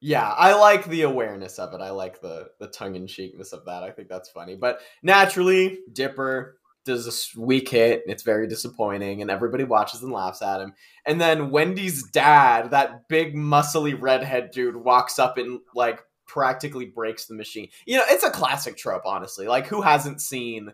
Yeah, 0.00 0.28
I 0.30 0.54
like 0.54 0.86
the 0.86 1.02
awareness 1.02 1.58
of 1.58 1.74
it. 1.74 1.80
I 1.82 1.90
like 1.90 2.20
the 2.20 2.48
the 2.58 2.68
tongue 2.68 2.94
in 2.94 3.06
cheekness 3.06 3.52
of 3.52 3.64
that. 3.66 3.82
I 3.82 3.90
think 3.90 4.08
that's 4.08 4.30
funny. 4.30 4.56
But 4.56 4.80
naturally, 5.02 5.80
Dipper 5.92 6.56
does 6.86 7.06
a 7.36 7.40
weak 7.40 7.68
hit. 7.68 8.02
and 8.02 8.10
It's 8.12 8.22
very 8.22 8.46
disappointing, 8.46 9.20
and 9.20 9.30
everybody 9.30 9.64
watches 9.64 10.02
and 10.02 10.10
laughs 10.12 10.40
at 10.40 10.60
him. 10.62 10.72
And 11.04 11.20
then 11.20 11.50
Wendy's 11.50 12.02
dad, 12.10 12.70
that 12.70 13.08
big 13.08 13.34
muscly 13.34 13.94
redhead 14.00 14.50
dude, 14.52 14.76
walks 14.76 15.18
up 15.18 15.36
and 15.36 15.60
like 15.74 16.02
practically 16.26 16.86
breaks 16.86 17.26
the 17.26 17.34
machine. 17.34 17.68
You 17.86 17.98
know, 17.98 18.04
it's 18.08 18.24
a 18.24 18.30
classic 18.30 18.76
trope, 18.78 19.02
honestly. 19.04 19.46
Like, 19.48 19.66
who 19.66 19.82
hasn't 19.82 20.22
seen 20.22 20.72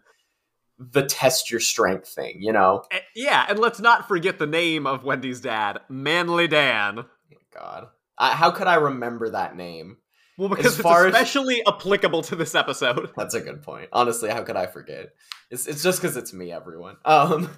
the 0.78 1.04
test 1.06 1.50
your 1.50 1.60
strength 1.60 2.08
thing? 2.08 2.36
You 2.40 2.52
know, 2.52 2.84
Eh, 2.92 3.00
Yeah, 3.16 3.44
and 3.48 3.58
let's 3.58 3.80
not 3.80 4.06
forget 4.06 4.38
the 4.38 4.46
name 4.46 4.86
of 4.86 5.02
Wendy's 5.02 5.40
dad, 5.40 5.80
Manly 5.88 6.46
Dan. 6.46 7.06
God, 7.52 7.88
I, 8.18 8.30
how 8.32 8.50
could 8.50 8.66
I 8.66 8.74
remember 8.76 9.30
that 9.30 9.56
name? 9.56 9.98
Well, 10.38 10.48
because 10.50 10.74
it's 10.74 10.82
far 10.82 11.06
as- 11.06 11.14
especially 11.14 11.62
applicable 11.66 12.22
to 12.22 12.36
this 12.36 12.54
episode. 12.54 13.10
That's 13.16 13.34
a 13.34 13.40
good 13.40 13.62
point. 13.62 13.88
Honestly, 13.92 14.28
how 14.30 14.42
could 14.42 14.56
I 14.56 14.66
forget? 14.66 15.08
It's 15.50 15.66
it's 15.66 15.82
just 15.82 16.00
because 16.00 16.16
it's 16.16 16.32
me, 16.32 16.52
everyone. 16.52 16.96
Um, 17.04 17.48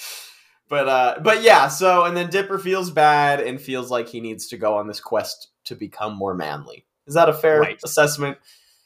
but 0.68 0.88
uh, 0.88 1.20
but 1.22 1.42
yeah. 1.42 1.68
So 1.68 2.04
and 2.04 2.16
then 2.16 2.28
Dipper 2.30 2.58
feels 2.58 2.90
bad 2.90 3.40
and 3.40 3.60
feels 3.60 3.90
like 3.90 4.08
he 4.08 4.20
needs 4.20 4.48
to 4.48 4.56
go 4.56 4.76
on 4.76 4.86
this 4.86 5.00
quest 5.00 5.48
to 5.64 5.74
become 5.74 6.14
more 6.16 6.34
manly. 6.34 6.86
Is 7.06 7.14
that 7.14 7.28
a 7.28 7.32
fair 7.32 7.60
Right. 7.60 7.80
assessment? 7.82 8.38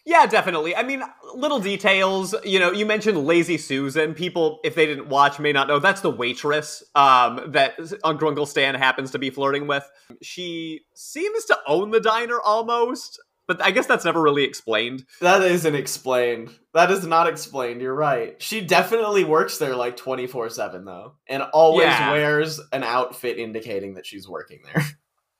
Yeah, 0.07 0.27
definitely. 0.27 0.77
I 0.77 0.83
mean, 0.83 1.03
little 1.35 1.59
details. 1.61 2.35
You 2.45 2.59
know, 2.61 2.71
you 2.71 2.85
mentioned 2.85 3.25
Lazy 3.27 3.57
Susan. 3.57 4.13
People, 4.13 4.61
if 4.63 4.75
they 4.75 4.85
didn't 4.85 5.09
watch, 5.09 5.39
may 5.39 5.51
not 5.53 5.67
know 5.67 5.79
that's 5.79 6.03
the 6.03 6.11
waitress 6.11 6.83
um, 6.95 7.41
that 7.53 7.79
Ungrungle 7.79 8.47
Stan 8.47 8.75
happens 8.75 9.11
to 9.13 9.19
be 9.19 9.31
flirting 9.31 9.67
with. 9.67 9.91
She 10.21 10.83
seems 10.95 11.47
to 11.47 11.59
own 11.67 11.91
the 11.91 12.01
diner 12.01 12.39
almost, 12.39 13.19
but 13.47 13.63
I 13.63 13.71
guess 13.71 13.87
that's 13.87 14.05
never 14.05 14.21
really 14.21 14.45
explained. 14.45 15.07
That 15.23 15.43
isn't 15.43 15.75
explained. 15.75 16.51
That 16.75 16.91
is 16.91 17.07
not 17.07 17.27
explained. 17.27 17.81
You're 17.81 17.95
right. 17.95 18.41
She 18.43 18.61
definitely 18.61 19.25
works 19.25 19.57
there 19.57 19.75
like 19.75 19.97
twenty 19.97 20.27
four 20.27 20.51
seven 20.51 20.85
though, 20.85 21.15
and 21.29 21.43
always 21.55 21.87
Yeah. 21.87 22.13
wears 22.13 22.61
an 22.73 22.83
outfit 22.83 23.39
indicating 23.39 23.95
that 23.95 24.05
she's 24.05 24.29
working 24.29 24.61
there. 24.65 24.83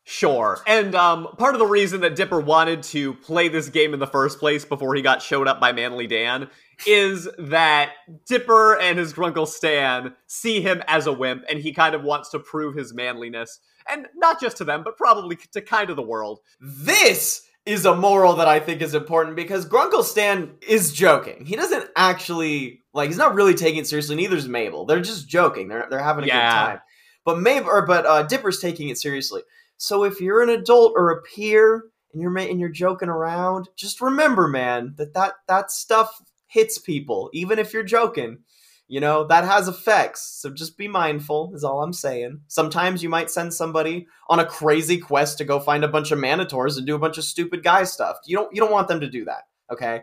Sure. 0.07 0.59
And 0.67 0.95
um, 0.95 1.29
part 1.39 1.55
of 1.55 1.59
the 1.59 1.67
reason 1.67 2.03
that 2.03 2.15
Dipper 2.15 2.39
wanted 2.39 2.83
to 2.85 3.15
play 3.15 3.49
this 3.49 3.71
game 3.71 3.95
in 3.95 4.01
the 4.01 4.07
first 4.07 4.39
place 4.39 4.65
before 4.65 4.95
he 4.95 5.01
got 5.03 5.23
showed 5.23 5.49
up 5.49 5.61
by 5.61 5.73
Manly 5.73 6.07
Dan 6.07 6.49
is 6.87 7.27
that 7.39 7.93
Dipper 8.27 8.79
and 8.79 8.99
his 8.99 9.15
Grunkle 9.15 9.47
Stan 9.49 10.15
see 10.27 10.61
him 10.61 10.83
as 10.89 11.07
a 11.07 11.13
wimp, 11.13 11.45
and 11.49 11.59
he 11.59 11.73
kind 11.73 11.95
of 11.95 12.03
wants 12.03 12.29
to 12.31 12.39
prove 12.39 12.75
his 12.77 12.93
manliness. 12.93 13.61
And 13.89 14.07
not 14.15 14.41
just 14.41 14.59
to 14.59 14.65
them, 14.65 14.83
but 14.83 14.97
probably 14.99 15.37
to 15.53 15.61
kind 15.63 15.89
of 15.89 15.97
the 15.97 16.03
world. 16.03 16.41
This 16.61 17.47
is 17.65 17.87
a 17.87 17.95
moral 17.95 18.35
that 18.37 18.49
I 18.49 18.61
think 18.61 18.83
is 18.83 18.95
important 18.95 19.37
because 19.37 19.67
Grunkle 19.67 20.03
Stan 20.03 20.53
is 20.67 20.93
joking. 20.93 21.47
He 21.47 21.57
doesn't 21.57 21.89
actually 21.97 22.83
like 22.93 23.09
he's 23.09 23.17
not 23.19 23.35
really 23.35 23.55
taking 23.55 23.81
it 23.81 23.87
seriously. 23.87 24.17
Neither 24.17 24.37
is 24.37 24.49
Mabel. 24.49 24.85
They're 24.85 25.01
just 25.01 25.29
joking. 25.29 25.69
They're 25.69 25.87
they're 25.89 26.03
having 26.03 26.25
a 26.25 26.27
Yeah. 26.27 26.35
good 26.51 26.67
time. 26.71 26.81
But 27.25 27.41
Mabel 27.41 27.71
or 27.71 27.87
but 27.87 28.05
uh, 28.05 28.23
Dipper's 28.25 28.59
taking 28.61 28.89
it 28.91 28.99
seriously. 28.99 29.43
So 29.85 30.03
if 30.05 30.19
you're 30.19 30.41
an 30.41 30.49
adult 30.49 30.95
or 30.97 31.11
a 31.11 31.21
peer 31.21 31.85
and 32.15 32.23
you're 32.23 32.35
and 32.39 32.59
you're 32.59 32.71
joking 32.71 33.11
around, 33.11 33.69
just 33.77 34.01
remember, 34.01 34.49
man, 34.49 34.95
that 34.97 35.13
that 35.13 35.35
that 35.47 35.71
stuff 35.71 36.23
hits 36.47 36.79
people, 36.79 37.29
even 37.35 37.59
if 37.59 37.75
you're 37.75 37.83
joking. 37.83 38.39
You 38.87 39.01
know, 39.01 39.25
that 39.29 39.45
has 39.45 39.69
effects. 39.69 40.39
So 40.41 40.51
just 40.51 40.79
be 40.79 40.89
mindful, 40.89 41.53
is 41.55 41.65
all 41.65 41.83
I'm 41.83 41.93
saying. 41.95 42.41
Sometimes 42.49 43.03
you 43.03 43.09
might 43.09 43.31
send 43.31 43.53
somebody 43.53 44.07
on 44.29 44.41
a 44.41 44.47
crazy 44.47 44.99
quest 44.99 45.39
to 45.39 45.45
go 45.45 45.59
find 45.59 45.85
a 45.85 45.89
bunch 45.89 46.13
of 46.13 46.19
manitars 46.19 46.77
and 46.79 46.87
do 46.87 46.95
a 46.95 46.99
bunch 46.99 47.19
of 47.19 47.25
stupid 47.25 47.63
guy 47.63 47.85
stuff. 47.85 48.17
You 48.25 48.37
don't 48.37 48.55
you 48.55 48.63
don't 48.63 48.73
want 48.73 48.89
them 48.89 49.01
to 49.01 49.11
do 49.11 49.27
that, 49.27 49.43
okay? 49.71 50.03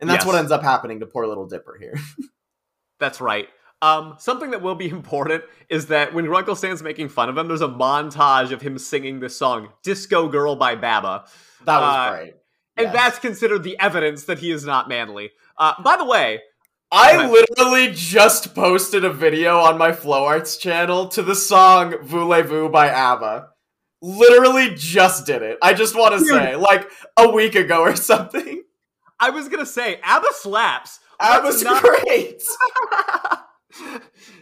And 0.00 0.08
that's 0.08 0.24
Yes. 0.24 0.26
what 0.26 0.38
ends 0.38 0.52
up 0.52 0.62
happening 0.62 1.00
to 1.00 1.06
poor 1.06 1.26
little 1.26 1.46
Dipper 1.46 1.76
here. 1.80 1.94
That's 3.00 3.20
right. 3.20 3.48
Um, 3.80 4.16
something 4.18 4.50
that 4.50 4.62
will 4.62 4.74
be 4.74 4.88
important 4.90 5.44
is 5.68 5.86
that 5.86 6.12
when 6.14 6.26
Stan's 6.56 6.82
making 6.82 7.08
fun 7.10 7.28
of 7.28 7.36
him, 7.38 7.48
there's 7.48 7.60
a 7.60 7.68
montage 7.68 8.50
of 8.52 8.60
him 8.62 8.78
singing 8.78 9.20
this 9.20 9.36
song, 9.36 9.68
Disco 9.82 10.28
Girl 10.28 10.56
by 10.56 10.74
Babba. 10.76 11.28
That 11.64 11.80
was 11.80 11.96
Uh, 11.96 12.10
great. 12.10 12.34
And 12.76 12.84
Yes. 12.86 12.94
that's 12.94 13.18
considered 13.18 13.62
the 13.64 13.78
evidence 13.80 14.24
that 14.24 14.38
he 14.38 14.50
is 14.52 14.64
not 14.64 14.88
manly. 14.88 15.32
Uh, 15.56 15.74
by 15.82 15.96
the 15.96 16.04
way, 16.04 16.40
I 16.92 17.26
literally 17.26 17.90
just 17.92 18.54
posted 18.54 19.04
a 19.04 19.10
video 19.12 19.58
on 19.58 19.76
my 19.76 19.92
Flow 19.92 20.24
Arts 20.24 20.56
channel 20.56 21.08
to 21.08 21.22
the 21.22 21.34
song 21.34 21.96
Voulez-Vous 22.02 22.68
by 22.70 22.88
ABBA. 22.88 23.48
Literally 24.00 24.74
just 24.76 25.26
did 25.26 25.42
it. 25.42 25.58
I 25.60 25.74
just 25.74 25.96
want 25.96 26.14
to 26.18 26.24
say, 26.24 26.54
like 26.54 26.88
a 27.16 27.28
week 27.30 27.56
ago 27.56 27.80
or 27.82 27.96
something. 28.12 28.62
I 29.20 29.30
was 29.30 29.48
gonna 29.48 29.66
say 29.66 29.98
ABBA 30.04 30.28
slaps. 30.34 31.00
ABBA's 31.20 31.62
not- 31.64 31.82
great. 31.82 32.40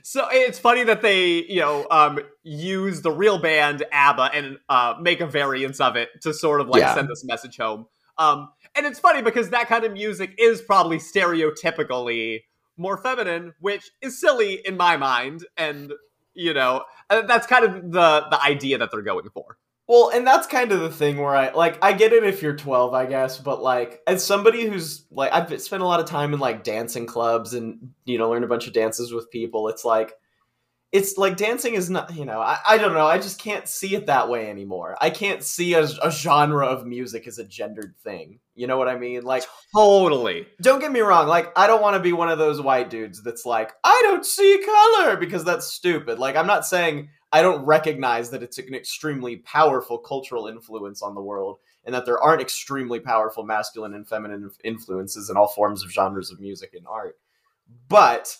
so 0.02 0.26
it's 0.30 0.58
funny 0.58 0.84
that 0.84 1.02
they, 1.02 1.44
you 1.44 1.60
know, 1.60 1.86
um, 1.90 2.18
use 2.42 3.02
the 3.02 3.10
real 3.10 3.38
band 3.38 3.84
ABBA 3.92 4.30
and 4.34 4.58
uh, 4.68 4.94
make 5.00 5.20
a 5.20 5.26
variance 5.26 5.80
of 5.80 5.96
it 5.96 6.08
to 6.22 6.32
sort 6.34 6.60
of 6.60 6.68
like 6.68 6.80
Yeah. 6.80 6.94
send 6.94 7.08
this 7.08 7.24
message 7.24 7.56
home. 7.56 7.86
Um, 8.18 8.48
and 8.74 8.86
it's 8.86 8.98
funny 8.98 9.22
because 9.22 9.50
that 9.50 9.68
kind 9.68 9.84
of 9.84 9.92
music 9.92 10.34
is 10.38 10.62
probably 10.62 10.98
stereotypically 10.98 12.42
more 12.76 12.96
feminine, 12.98 13.54
which 13.60 13.90
is 14.02 14.20
silly 14.20 14.60
in 14.64 14.76
my 14.76 14.96
mind, 14.96 15.44
and 15.56 15.92
you 16.34 16.52
know, 16.52 16.84
uh, 17.08 17.22
that's 17.22 17.46
kind 17.46 17.64
of 17.64 17.90
the 17.92 18.26
the 18.30 18.42
idea 18.42 18.78
that 18.78 18.90
they're 18.90 19.02
going 19.02 19.28
for. 19.32 19.56
Well, 19.88 20.10
and 20.12 20.26
that's 20.26 20.48
kind 20.48 20.72
of 20.72 20.80
the 20.80 20.90
thing 20.90 21.18
where 21.18 21.36
I 21.36 21.52
like 21.52 21.78
I 21.82 21.92
get 21.92 22.12
it 22.12 22.24
if 22.24 22.42
you're 22.42 22.56
12, 22.56 22.92
I 22.92 23.06
guess, 23.06 23.38
but 23.38 23.62
like 23.62 24.02
as 24.06 24.24
somebody 24.24 24.66
who's 24.66 25.04
like 25.10 25.32
I've 25.32 25.60
spent 25.62 25.82
a 25.82 25.86
lot 25.86 26.00
of 26.00 26.06
time 26.06 26.34
in 26.34 26.40
like 26.40 26.64
dancing 26.64 27.06
clubs 27.06 27.54
and 27.54 27.90
you 28.04 28.18
know 28.18 28.28
learned 28.30 28.44
a 28.44 28.48
bunch 28.48 28.66
of 28.66 28.72
dances 28.72 29.12
with 29.12 29.30
people. 29.30 29.68
It's 29.68 29.84
like 29.84 30.12
it's 30.92 31.16
like 31.18 31.36
dancing 31.36 31.74
is 31.74 31.88
not 31.90 32.14
you 32.16 32.24
know 32.24 32.40
I, 32.40 32.58
I 32.66 32.78
don't 32.78 32.94
know 32.94 33.06
I 33.06 33.18
just 33.18 33.38
can't 33.40 33.68
see 33.68 33.94
it 33.94 34.06
that 34.06 34.28
way 34.28 34.50
anymore. 34.50 34.96
I 35.00 35.10
can't 35.10 35.42
see 35.42 35.74
a, 35.74 35.82
a 36.02 36.10
genre 36.10 36.66
of 36.66 36.84
music 36.86 37.28
as 37.28 37.38
a 37.38 37.44
gendered 37.44 37.94
thing. 38.02 38.40
You 38.56 38.66
know 38.66 38.78
what 38.78 38.88
I 38.88 38.96
mean? 38.96 39.22
Like 39.22 39.44
Totally. 39.74 40.46
don't 40.62 40.80
get 40.80 40.90
me 40.90 41.00
wrong 41.00 41.28
like 41.28 41.52
i 41.58 41.66
don't 41.66 41.82
want 41.82 41.94
to 41.94 42.00
be 42.00 42.12
one 42.12 42.30
of 42.30 42.38
those 42.38 42.60
white 42.62 42.88
dudes 42.88 43.22
that's 43.22 43.44
like 43.44 43.72
i 43.84 44.00
don't 44.04 44.24
see 44.24 44.64
color 44.64 45.16
because 45.16 45.44
that's 45.44 45.66
stupid 45.66 46.18
like 46.18 46.34
i'm 46.34 46.46
not 46.46 46.64
saying 46.64 47.10
i 47.32 47.42
don't 47.42 47.64
recognize 47.64 48.30
that 48.30 48.42
it's 48.42 48.58
an 48.58 48.74
extremely 48.74 49.36
powerful 49.36 49.98
cultural 49.98 50.46
influence 50.46 51.02
on 51.02 51.14
the 51.14 51.20
world 51.22 51.58
and 51.84 51.94
that 51.94 52.04
there 52.06 52.20
aren't 52.20 52.40
extremely 52.42 52.98
powerful 53.00 53.44
masculine 53.44 53.94
and 53.94 54.08
feminine 54.08 54.50
influences 54.64 55.30
in 55.30 55.36
all 55.36 55.48
forms 55.48 55.82
of 55.84 55.90
genres 55.90 56.30
of 56.32 56.40
music 56.40 56.74
and 56.74 56.86
art. 56.86 57.16
But 57.88 58.36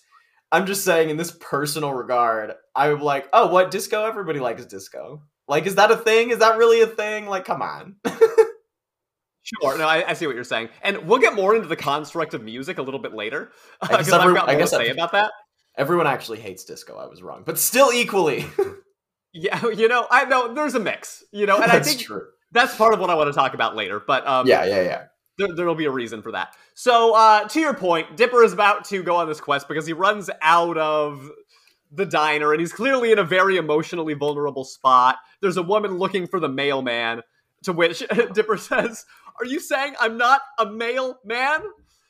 i'm 0.52 0.66
just 0.66 0.84
saying 0.84 1.10
in 1.10 1.16
this 1.16 1.36
personal 1.40 1.92
regard 1.92 2.52
i'm 2.74 3.00
like 3.00 3.28
oh 3.32 3.48
what 3.48 3.70
disco? 3.70 4.04
Everybody 4.06 4.38
likes 4.40 4.64
disco. 4.66 5.22
Like 5.48 5.66
is 5.66 5.74
that 5.76 5.90
a 5.90 5.96
thing? 5.96 6.30
Is 6.30 6.38
that 6.38 6.56
really 6.58 6.80
a 6.80 6.86
thing? 6.86 7.26
Like 7.26 7.44
come 7.44 7.62
on. 7.62 7.96
Sure. 9.42 9.78
No, 9.78 9.86
I, 9.86 10.10
I 10.10 10.14
see 10.14 10.26
what 10.26 10.34
you're 10.34 10.42
saying, 10.42 10.70
and 10.82 11.06
we'll 11.06 11.20
get 11.20 11.32
more 11.36 11.54
into 11.54 11.68
the 11.68 11.76
construct 11.76 12.34
of 12.34 12.42
music 12.42 12.78
a 12.78 12.82
little 12.82 12.98
bit 12.98 13.14
later 13.14 13.52
because 13.80 14.10
I've 14.12 14.22
every- 14.22 14.34
got 14.34 14.48
I 14.48 14.52
more 14.54 14.60
guess 14.62 14.70
to 14.70 14.76
say 14.76 14.82
I've- 14.82 14.90
about 14.90 15.12
that. 15.12 15.30
Everyone 15.76 16.06
actually 16.06 16.38
hates 16.38 16.64
disco 16.64 16.96
i 16.96 17.06
was 17.06 17.22
wrong 17.22 17.42
but 17.44 17.58
still 17.58 17.92
equally 17.92 18.46
Yeah, 19.38 19.68
you 19.68 19.86
know, 19.86 20.06
I 20.10 20.24
know 20.24 20.54
there's 20.54 20.74
a 20.74 20.80
mix, 20.80 21.22
you 21.30 21.44
know, 21.44 21.60
and 21.60 21.70
I 21.70 21.80
think 21.80 22.00
true 22.00 22.28
that's 22.52 22.74
part 22.74 22.94
of 22.94 23.00
what 23.00 23.10
I 23.10 23.14
want 23.14 23.28
to 23.28 23.32
talk 23.34 23.54
about 23.54 23.76
later. 23.76 24.00
But 24.00 24.26
um, 24.26 24.46
yeah, 24.46 24.64
yeah, 24.64 24.82
yeah. 24.82 25.04
there, 25.38 25.54
there'll 25.54 25.74
be 25.74 25.84
a 25.84 25.90
reason 25.90 26.22
for 26.22 26.32
that. 26.32 26.54
So, 26.74 27.14
uh, 27.14 27.46
to 27.48 27.60
your 27.60 27.74
point, 27.74 28.16
Dipper 28.16 28.42
is 28.42 28.52
about 28.52 28.84
to 28.86 29.02
go 29.02 29.16
on 29.16 29.28
this 29.28 29.40
quest 29.40 29.68
because 29.68 29.86
he 29.86 29.92
runs 29.92 30.30
out 30.40 30.78
of 30.78 31.30
the 31.92 32.06
diner 32.06 32.52
and 32.52 32.60
he's 32.60 32.72
clearly 32.72 33.12
in 33.12 33.18
a 33.18 33.24
very 33.24 33.56
emotionally 33.56 34.14
vulnerable 34.14 34.64
spot. 34.64 35.16
There's 35.40 35.56
a 35.56 35.62
woman 35.62 35.98
looking 35.98 36.26
for 36.26 36.40
the 36.40 36.48
mailman, 36.48 37.22
to 37.64 37.72
which 37.72 38.02
Dipper 38.32 38.56
says, 38.56 39.04
Are 39.38 39.46
you 39.46 39.60
saying 39.60 39.94
I'm 40.00 40.16
not 40.16 40.40
a 40.58 40.66
male 40.66 41.18
man? 41.24 41.62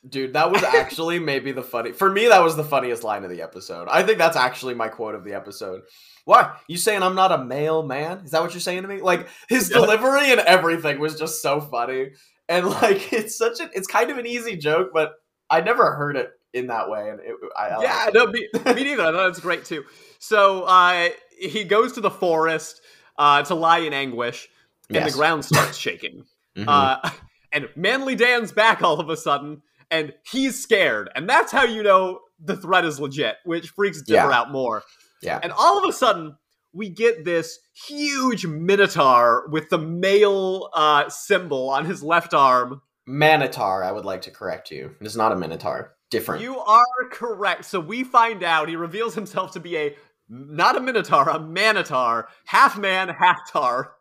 Dude, 0.07 0.33
that 0.33 0.51
was 0.51 0.63
actually 0.63 1.19
maybe 1.31 1.51
the 1.51 1.63
funny. 1.63 1.91
For 1.91 2.09
me, 2.11 2.27
that 2.27 2.43
was 2.43 2.55
the 2.55 2.63
funniest 2.63 3.03
line 3.03 3.23
of 3.23 3.29
the 3.29 3.41
episode. 3.41 3.87
I 3.89 4.03
think 4.03 4.17
that's 4.17 4.37
actually 4.37 4.73
my 4.75 4.87
quote 4.87 5.15
of 5.15 5.23
the 5.23 5.33
episode. 5.33 5.81
Why? 6.25 6.55
You 6.67 6.77
saying 6.77 7.03
I'm 7.03 7.15
not 7.15 7.31
a 7.31 7.43
male 7.43 7.83
man? 7.83 8.19
Is 8.25 8.31
that 8.31 8.41
what 8.41 8.53
you're 8.53 8.61
saying 8.61 8.81
to 8.83 8.87
me? 8.87 9.01
Like 9.01 9.27
his 9.49 9.69
Yeah. 9.69 9.77
delivery 9.77 10.31
and 10.31 10.39
everything 10.41 10.99
was 10.99 11.17
just 11.17 11.41
so 11.41 11.61
funny. 11.61 12.11
And 12.49 12.67
like 12.69 13.11
it's 13.13 13.37
such 13.37 13.59
a 13.59 13.69
it's 13.73 13.87
kind 13.87 14.09
of 14.11 14.17
an 14.17 14.25
easy 14.27 14.57
joke, 14.57 14.89
but 14.93 15.13
I 15.49 15.61
never 15.61 15.93
heard 15.95 16.15
it 16.17 16.29
in 16.53 16.67
that 16.67 16.89
way 16.89 17.09
and 17.09 17.19
it 17.19 17.35
I, 17.57 17.67
I 17.69 17.81
yeah, 17.81 18.03
like 18.05 18.13
no, 18.13 18.27
me, 18.27 18.47
me 18.75 18.83
neither. 18.83 19.03
I 19.03 19.11
thought 19.11 19.29
it's 19.29 19.39
great 19.39 19.65
too. 19.65 19.83
So 20.19 20.63
uh, 20.63 21.09
he 21.39 21.63
goes 21.63 21.93
to 21.93 22.01
the 22.01 22.11
forest. 22.11 22.81
uh, 23.17 23.41
to 23.43 23.55
lie 23.55 23.79
in 23.79 23.93
anguish, 23.93 24.47
and 24.89 24.95
Yes. 24.97 25.11
the 25.11 25.17
ground 25.17 25.43
starts 25.43 25.77
shaking. 25.77 26.23
Mhm. 26.57 26.65
Uh, 26.67 27.09
and 27.53 27.69
Manly 27.75 28.15
Dan's 28.15 28.51
back 28.51 28.81
all 28.81 28.99
of 28.99 29.09
a 29.09 29.15
sudden, 29.17 29.61
and 29.91 30.13
he's 30.29 30.61
scared, 30.61 31.09
and 31.15 31.29
that's 31.29 31.51
how 31.51 31.63
you 31.63 31.83
know 31.83 32.19
the 32.43 32.55
threat 32.57 32.85
is 32.85 32.99
legit, 32.99 33.35
which 33.45 33.69
freaks 33.69 34.01
Dipper 34.01 34.29
Yeah. 34.29 34.37
out 34.39 34.51
more. 34.51 34.83
yeah. 35.21 35.39
And 35.41 35.51
all 35.51 35.77
of 35.81 35.89
a 35.89 35.93
sudden, 35.93 36.37
we 36.73 36.89
get 36.89 37.25
this 37.25 37.57
huge 37.87 38.45
Minotaur 38.45 39.47
with 39.49 39.69
the 39.69 39.77
male 39.79 40.69
uh, 40.73 41.09
symbol 41.09 41.69
on 41.69 41.85
his 41.85 42.03
left 42.03 42.33
arm. 42.35 42.81
Manitar, 43.09 43.83
I 43.83 43.91
would 43.91 44.05
like 44.05 44.21
to 44.23 44.31
correct 44.31 44.69
you. 44.69 44.93
It 45.01 45.07
is 45.07 45.17
not 45.17 45.31
a 45.31 45.35
Minotaur. 45.35 45.95
Different. 46.11 46.41
You 46.43 46.59
are 46.59 46.85
correct. 47.11 47.65
So 47.65 47.79
we 47.79 48.03
find 48.03 48.43
out 48.43 48.69
he 48.69 48.75
reveals 48.75 49.15
himself 49.15 49.51
to 49.53 49.59
be 49.59 49.75
a 49.77 49.95
not 50.29 50.75
a 50.77 50.79
Minotaur, 50.81 51.27
a 51.29 51.39
Manitar, 51.39 52.25
half 52.45 52.77
man, 52.77 53.09
half 53.09 53.49
tar. 53.51 53.93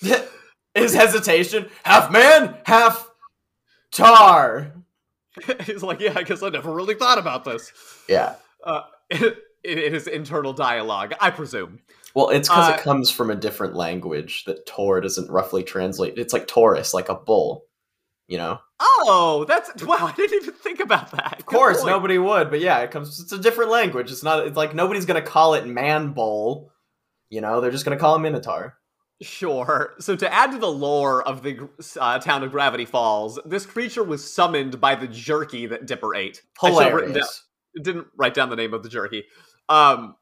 His 0.74 0.92
hesitation, 0.94 1.68
half 1.84 2.10
man, 2.12 2.56
half 2.66 3.08
tar. 3.92 4.72
He's 5.66 5.82
like, 5.82 6.00
yeah, 6.00 6.12
I 6.16 6.22
guess 6.22 6.42
I 6.42 6.48
never 6.48 6.72
really 6.72 6.94
thought 6.94 7.18
about 7.18 7.44
this. 7.44 7.72
Yeah. 8.08 8.34
Uh, 8.62 8.82
in, 9.10 9.34
in 9.64 9.92
his 9.92 10.06
internal 10.06 10.52
dialogue, 10.52 11.14
I 11.20 11.30
presume. 11.30 11.80
Well, 12.14 12.28
it's 12.30 12.48
because 12.48 12.70
Uh, 12.70 12.74
it 12.74 12.80
comes 12.80 13.10
from 13.10 13.30
a 13.30 13.34
different 13.34 13.74
language 13.74 14.44
that 14.44 14.66
Tor 14.66 15.00
doesn't 15.00 15.30
roughly 15.30 15.64
translate. 15.64 16.16
It's 16.18 16.32
like 16.32 16.46
Taurus, 16.46 16.94
like 16.94 17.08
a 17.08 17.14
bull. 17.14 17.64
You 18.26 18.38
know? 18.38 18.58
Oh, 18.80 19.44
that's 19.46 19.82
wow! 19.84 19.96
I 20.00 20.12
didn't 20.12 20.42
even 20.42 20.54
think 20.54 20.80
about 20.80 21.10
that. 21.10 21.36
Of 21.38 21.46
course, 21.46 21.84
nobody 21.84 22.16
would, 22.16 22.48
but 22.50 22.60
yeah, 22.60 22.78
it 22.78 22.90
comes. 22.90 23.20
It's 23.20 23.32
a 23.32 23.38
different 23.38 23.70
language. 23.70 24.10
It's 24.10 24.22
not. 24.22 24.46
It's 24.46 24.56
like 24.56 24.74
nobody's 24.74 25.04
gonna 25.04 25.20
call 25.20 25.54
it 25.54 25.66
man 25.66 26.12
bull. 26.12 26.72
You 27.28 27.42
know, 27.42 27.60
they're 27.60 27.70
just 27.70 27.84
gonna 27.84 27.98
call 27.98 28.16
it 28.16 28.20
Minotaur. 28.20 28.78
Sure. 29.22 29.94
So 30.00 30.16
to 30.16 30.32
add 30.32 30.50
to 30.52 30.58
the 30.58 30.70
lore 30.70 31.22
of 31.26 31.42
the 31.42 31.68
uh, 32.00 32.18
town 32.18 32.42
of 32.42 32.50
Gravity 32.50 32.84
Falls, 32.84 33.38
this 33.44 33.64
creature 33.64 34.02
was 34.02 34.28
summoned 34.30 34.80
by 34.80 34.94
the 34.96 35.06
jerky 35.06 35.66
that 35.66 35.86
Dipper 35.86 36.14
ate. 36.14 36.42
Have 37.06 37.14
down. 37.14 37.82
Didn't 37.82 38.06
write 38.16 38.34
down 38.34 38.50
the 38.50 38.56
name 38.56 38.74
of 38.74 38.82
the 38.82 38.88
jerky. 38.88 39.24
Um, 39.68 40.16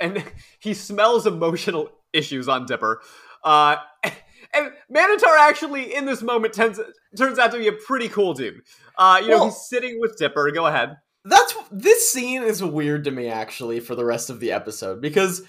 and 0.00 0.22
he 0.58 0.74
smells 0.74 1.26
emotional 1.26 1.90
issues 2.12 2.48
on 2.48 2.66
Dipper. 2.66 3.00
Uh, 3.42 3.76
and 4.04 4.72
Manitar 4.94 5.38
actually, 5.38 5.94
in 5.94 6.04
this 6.04 6.22
moment, 6.22 6.54
tends, 6.54 6.80
turns 7.16 7.38
out 7.38 7.52
to 7.52 7.58
be 7.58 7.68
a 7.68 7.72
pretty 7.72 8.08
cool 8.08 8.34
dude. 8.34 8.62
Uh, 8.98 9.20
you 9.22 9.28
know, 9.28 9.36
Well- 9.36 9.44
he's 9.46 9.66
sitting 9.68 10.00
with 10.00 10.16
Dipper. 10.16 10.50
Go 10.50 10.66
ahead. 10.66 10.96
That's 11.26 11.54
this 11.70 12.12
scene 12.12 12.42
is 12.42 12.62
weird 12.62 13.04
to 13.04 13.10
me 13.10 13.28
actually 13.28 13.80
for 13.80 13.94
the 13.94 14.04
rest 14.04 14.28
of 14.28 14.40
the 14.40 14.52
episode 14.52 15.00
because 15.00 15.42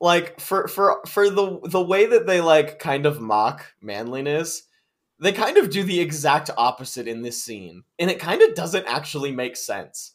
like 0.00 0.40
for 0.40 0.68
for 0.68 1.00
for 1.06 1.30
the 1.30 1.60
the 1.64 1.82
way 1.82 2.06
that 2.06 2.26
they 2.26 2.40
like 2.40 2.78
kind 2.78 3.06
of 3.06 3.20
mock 3.20 3.72
manliness 3.80 4.64
they 5.18 5.32
kind 5.32 5.56
of 5.56 5.70
do 5.70 5.82
the 5.82 6.00
exact 6.00 6.50
opposite 6.58 7.08
in 7.08 7.22
this 7.22 7.42
scene 7.42 7.82
and 7.98 8.10
it 8.10 8.18
kind 8.18 8.42
of 8.42 8.54
doesn't 8.54 8.86
actually 8.86 9.32
make 9.32 9.56
sense 9.56 10.12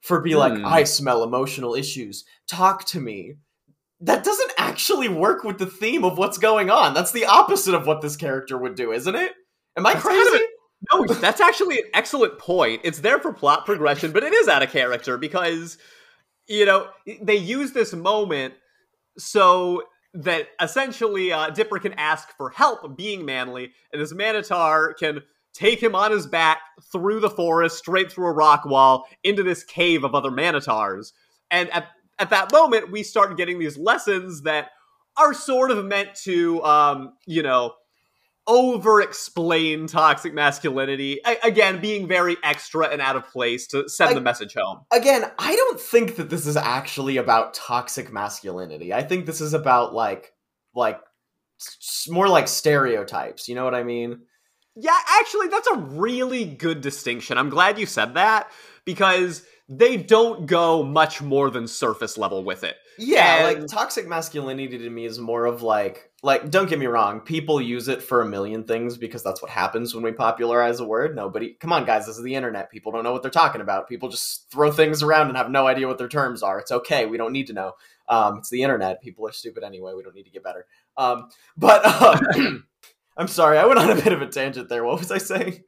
for 0.00 0.20
be 0.20 0.34
like 0.34 0.54
Hmm. 0.54 0.64
I 0.64 0.84
smell 0.84 1.22
emotional 1.22 1.74
issues. 1.74 2.24
Talk 2.48 2.84
to 2.86 3.00
me. 3.00 3.34
That 4.00 4.24
doesn't 4.24 4.52
actually 4.56 5.08
work 5.08 5.44
with 5.44 5.58
the 5.58 5.66
theme 5.66 6.04
of 6.04 6.16
what's 6.16 6.38
going 6.38 6.70
on. 6.70 6.94
That's 6.94 7.12
the 7.12 7.26
opposite 7.26 7.74
of 7.74 7.86
what 7.86 8.00
this 8.00 8.16
character 8.16 8.56
would 8.56 8.74
do 8.74 8.92
isn't 8.92 9.14
it? 9.14 9.32
Am 9.76 9.86
I 9.86 9.94
That's 9.94 10.04
kind 10.06 10.20
of 10.20 10.28
crazy? 10.28 10.44
No, 10.90 11.06
that's 11.06 11.42
actually 11.42 11.78
an 11.78 11.84
excellent 11.92 12.38
point. 12.38 12.80
It's 12.84 13.00
there 13.00 13.18
for 13.18 13.34
plot 13.34 13.66
progression, 13.66 14.12
but 14.12 14.24
it 14.24 14.32
is 14.32 14.48
out 14.48 14.62
of 14.62 14.70
character 14.70 15.18
because, 15.18 15.76
you 16.48 16.64
know, 16.64 16.88
they 17.20 17.36
use 17.36 17.72
this 17.72 17.92
moment 17.92 18.54
so 19.18 19.82
that 20.14 20.48
essentially 20.60 21.32
uh, 21.32 21.50
Dipper 21.50 21.78
can 21.78 21.92
ask 21.94 22.36
for 22.36 22.50
help 22.50 22.96
being 22.96 23.24
manly, 23.24 23.72
and 23.92 24.02
this 24.02 24.12
Manitar 24.12 24.96
can 24.98 25.22
take 25.52 25.82
him 25.82 25.94
on 25.94 26.10
his 26.10 26.26
back 26.26 26.60
through 26.92 27.20
the 27.20 27.30
forest, 27.30 27.78
straight 27.78 28.10
through 28.10 28.26
a 28.26 28.32
rock 28.32 28.64
wall, 28.64 29.06
into 29.24 29.42
this 29.42 29.64
cave 29.64 30.04
of 30.04 30.14
other 30.14 30.30
Manitars. 30.30 31.12
And 31.50 31.70
at, 31.70 31.88
at 32.18 32.30
that 32.30 32.52
moment, 32.52 32.90
we 32.90 33.02
start 33.02 33.36
getting 33.36 33.58
these 33.58 33.78
lessons 33.78 34.42
that 34.42 34.70
are 35.16 35.34
sort 35.34 35.70
of 35.70 35.84
meant 35.84 36.14
to, 36.22 36.62
um, 36.64 37.14
you 37.26 37.42
know, 37.42 37.74
over 38.50 39.00
explain 39.00 39.86
toxic 39.86 40.34
masculinity. 40.34 41.20
Again, 41.44 41.80
being 41.80 42.06
very 42.08 42.36
extra 42.42 42.86
and 42.88 43.00
out 43.00 43.14
of 43.16 43.26
place 43.30 43.66
to 43.68 43.88
send 43.88 44.10
I- 44.10 44.14
the 44.14 44.20
message 44.20 44.54
home. 44.54 44.80
again, 44.90 45.24
I 45.38 45.54
don't 45.56 45.80
think 45.80 46.16
that 46.16 46.28
this 46.28 46.46
is 46.46 46.56
actually 46.56 47.16
about 47.16 47.54
toxic 47.54 48.12
masculinity. 48.12 48.92
I 48.92 49.02
think 49.04 49.24
this 49.26 49.40
is 49.40 49.54
about 49.54 49.94
like 49.94 50.34
like 50.74 51.00
more 52.08 52.28
like 52.28 52.48
stereotypes. 52.48 53.48
You 53.48 53.54
know 53.54 53.64
what 53.64 53.74
I 53.74 53.82
mean? 53.82 54.20
Yeah, 54.76 54.96
actually, 55.20 55.48
that's 55.48 55.68
a 55.68 55.76
really 55.76 56.44
good 56.44 56.80
distinction. 56.80 57.38
I'm 57.38 57.50
glad 57.50 57.78
you 57.78 57.86
said 57.86 58.14
that 58.14 58.50
because 58.84 59.44
they 59.68 59.96
don't 59.96 60.46
go 60.46 60.82
much 60.82 61.20
more 61.22 61.50
than 61.50 61.68
surface 61.68 62.16
level 62.18 62.42
with 62.44 62.64
it. 62.64 62.76
Yeah, 62.98 63.46
And- 63.48 63.60
like 63.60 63.68
toxic 63.70 64.08
masculinity 64.08 64.78
to 64.78 64.90
me 64.90 65.04
is 65.06 65.18
more 65.18 65.44
of 65.46 65.62
like 65.62 66.09
like 66.22 66.50
don't 66.50 66.68
get 66.68 66.78
me 66.78 66.86
wrong, 66.86 67.20
people 67.20 67.60
use 67.60 67.88
it 67.88 68.02
for 68.02 68.20
a 68.20 68.26
million 68.26 68.64
things 68.64 68.96
because 68.98 69.22
that's 69.22 69.40
what 69.40 69.50
happens 69.50 69.94
when 69.94 70.04
we 70.04 70.12
popularize 70.12 70.80
a 70.80 70.84
word. 70.84 71.16
Nobody 71.16 71.54
come 71.54 71.72
on 71.72 71.84
guys, 71.84 72.06
this 72.06 72.16
is 72.16 72.22
the 72.22 72.34
internet. 72.34 72.70
People 72.70 72.92
don't 72.92 73.04
know 73.04 73.12
what 73.12 73.22
they're 73.22 73.30
talking 73.30 73.60
about. 73.60 73.88
People 73.88 74.08
just 74.08 74.50
throw 74.50 74.70
things 74.70 75.02
around 75.02 75.28
and 75.28 75.36
have 75.36 75.50
no 75.50 75.66
idea 75.66 75.88
what 75.88 75.98
their 75.98 76.08
terms 76.08 76.42
are. 76.42 76.58
It's 76.58 76.72
okay. 76.72 77.06
We 77.06 77.16
don't 77.16 77.32
need 77.32 77.46
to 77.46 77.52
know. 77.52 77.72
Um, 78.08 78.38
it's 78.38 78.50
the 78.50 78.62
internet. 78.62 79.02
People 79.02 79.26
are 79.26 79.32
stupid 79.32 79.62
anyway. 79.62 79.94
We 79.96 80.02
don't 80.02 80.14
need 80.14 80.24
to 80.24 80.30
get 80.30 80.42
better. 80.42 80.66
Um, 80.96 81.28
but 81.56 81.84
um, 81.86 82.66
I'm 83.16 83.28
sorry, 83.28 83.58
I 83.58 83.66
went 83.66 83.78
on 83.78 83.90
a 83.90 83.94
bit 83.94 84.12
of 84.12 84.20
a 84.22 84.26
tangent 84.26 84.68
there. 84.68 84.84
What 84.84 84.98
was 84.98 85.10
I 85.10 85.18
saying? 85.18 85.62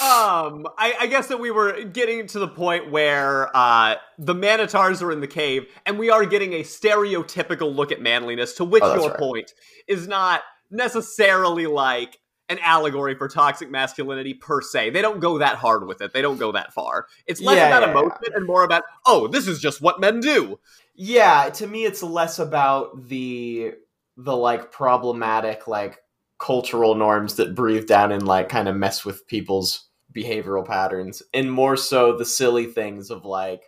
Um, 0.00 0.66
I, 0.76 0.94
I 1.02 1.06
guess 1.06 1.28
that 1.28 1.38
we 1.38 1.50
were 1.50 1.84
getting 1.84 2.26
to 2.28 2.38
the 2.38 2.48
point 2.48 2.90
where 2.90 3.54
uh, 3.56 3.96
the 4.18 4.34
Manitars 4.34 5.02
are 5.02 5.12
in 5.12 5.20
the 5.20 5.28
cave, 5.28 5.66
and 5.86 5.98
we 5.98 6.10
are 6.10 6.26
getting 6.26 6.54
a 6.54 6.62
stereotypical 6.62 7.74
look 7.74 7.92
at 7.92 8.00
manliness, 8.00 8.54
to 8.54 8.64
which 8.64 8.82
Oh, 8.82 8.94
your 8.94 9.10
right. 9.10 9.18
point 9.18 9.52
is 9.86 10.08
not 10.08 10.42
necessarily 10.70 11.66
like 11.66 12.18
an 12.48 12.58
allegory 12.60 13.14
for 13.14 13.28
toxic 13.28 13.70
masculinity 13.70 14.34
per 14.34 14.60
se. 14.60 14.90
They 14.90 15.02
don't 15.02 15.20
go 15.20 15.38
that 15.38 15.56
hard 15.56 15.86
with 15.86 16.00
it. 16.02 16.12
They 16.12 16.22
don't 16.22 16.38
go 16.38 16.52
that 16.52 16.72
far. 16.72 17.06
It's 17.26 17.40
less 17.40 17.56
Yeah, 17.56 17.66
about 17.68 17.82
yeah, 17.82 17.90
emotion 17.90 18.34
and 18.34 18.46
more 18.46 18.64
about, 18.64 18.82
oh, 19.06 19.28
this 19.28 19.46
is 19.46 19.60
just 19.60 19.80
what 19.80 20.00
men 20.00 20.20
do. 20.20 20.58
Yeah, 20.94 21.50
to 21.54 21.66
me 21.66 21.84
it's 21.84 22.02
less 22.02 22.38
about 22.38 23.08
the 23.08 23.74
the 24.16 24.36
like 24.36 24.70
problematic 24.70 25.66
like 25.66 25.98
cultural 26.38 26.94
norms 26.94 27.36
that 27.36 27.54
breathe 27.54 27.86
down 27.86 28.12
and 28.12 28.26
like 28.26 28.48
kind 28.48 28.68
of 28.68 28.76
mess 28.76 29.04
with 29.04 29.26
people's 29.26 29.88
behavioral 30.12 30.66
patterns 30.66 31.22
and 31.32 31.50
more 31.50 31.76
so 31.76 32.16
the 32.16 32.24
silly 32.24 32.66
things 32.66 33.10
of 33.10 33.24
like 33.24 33.64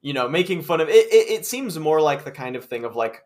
you 0.00 0.12
know 0.12 0.28
making 0.28 0.62
fun 0.62 0.80
of 0.80 0.88
it 0.88 1.06
it, 1.12 1.30
it 1.30 1.46
seems 1.46 1.78
more 1.78 2.00
like 2.00 2.24
the 2.24 2.30
kind 2.30 2.56
of 2.56 2.64
thing 2.64 2.84
of 2.84 2.96
like 2.96 3.22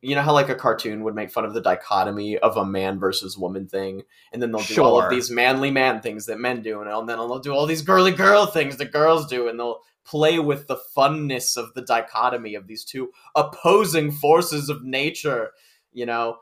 you 0.00 0.16
know 0.16 0.22
how 0.22 0.32
like 0.32 0.48
a 0.48 0.54
cartoon 0.54 1.04
would 1.04 1.14
make 1.14 1.30
fun 1.30 1.44
of 1.44 1.54
the 1.54 1.60
dichotomy 1.60 2.36
of 2.38 2.56
a 2.56 2.64
man 2.64 2.98
versus 2.98 3.38
woman 3.38 3.68
thing 3.68 4.02
and 4.32 4.42
then 4.42 4.50
they'll 4.50 4.62
do 4.62 4.82
all 4.82 5.00
of 5.00 5.10
these 5.10 5.30
manly 5.30 5.70
man 5.70 6.00
things 6.00 6.26
that 6.26 6.40
men 6.40 6.60
do 6.60 6.82
oh, 6.84 7.00
and 7.00 7.08
then 7.08 7.18
they'll 7.18 7.38
do 7.38 7.52
all 7.52 7.66
these 7.66 7.82
girly 7.82 8.12
girl 8.12 8.46
things 8.46 8.76
that 8.76 8.92
girls 8.92 9.26
do 9.26 9.48
and 9.48 9.58
they'll 9.58 9.80
play 10.04 10.40
with 10.40 10.66
the 10.66 10.78
funness 10.96 11.56
of 11.56 11.72
the 11.74 11.82
dichotomy 11.82 12.56
of 12.56 12.66
these 12.66 12.84
two 12.84 13.10
opposing 13.36 14.10
forces 14.10 14.68
of 14.68 14.82
nature 14.82 15.52
you 15.92 16.04
know 16.04 16.38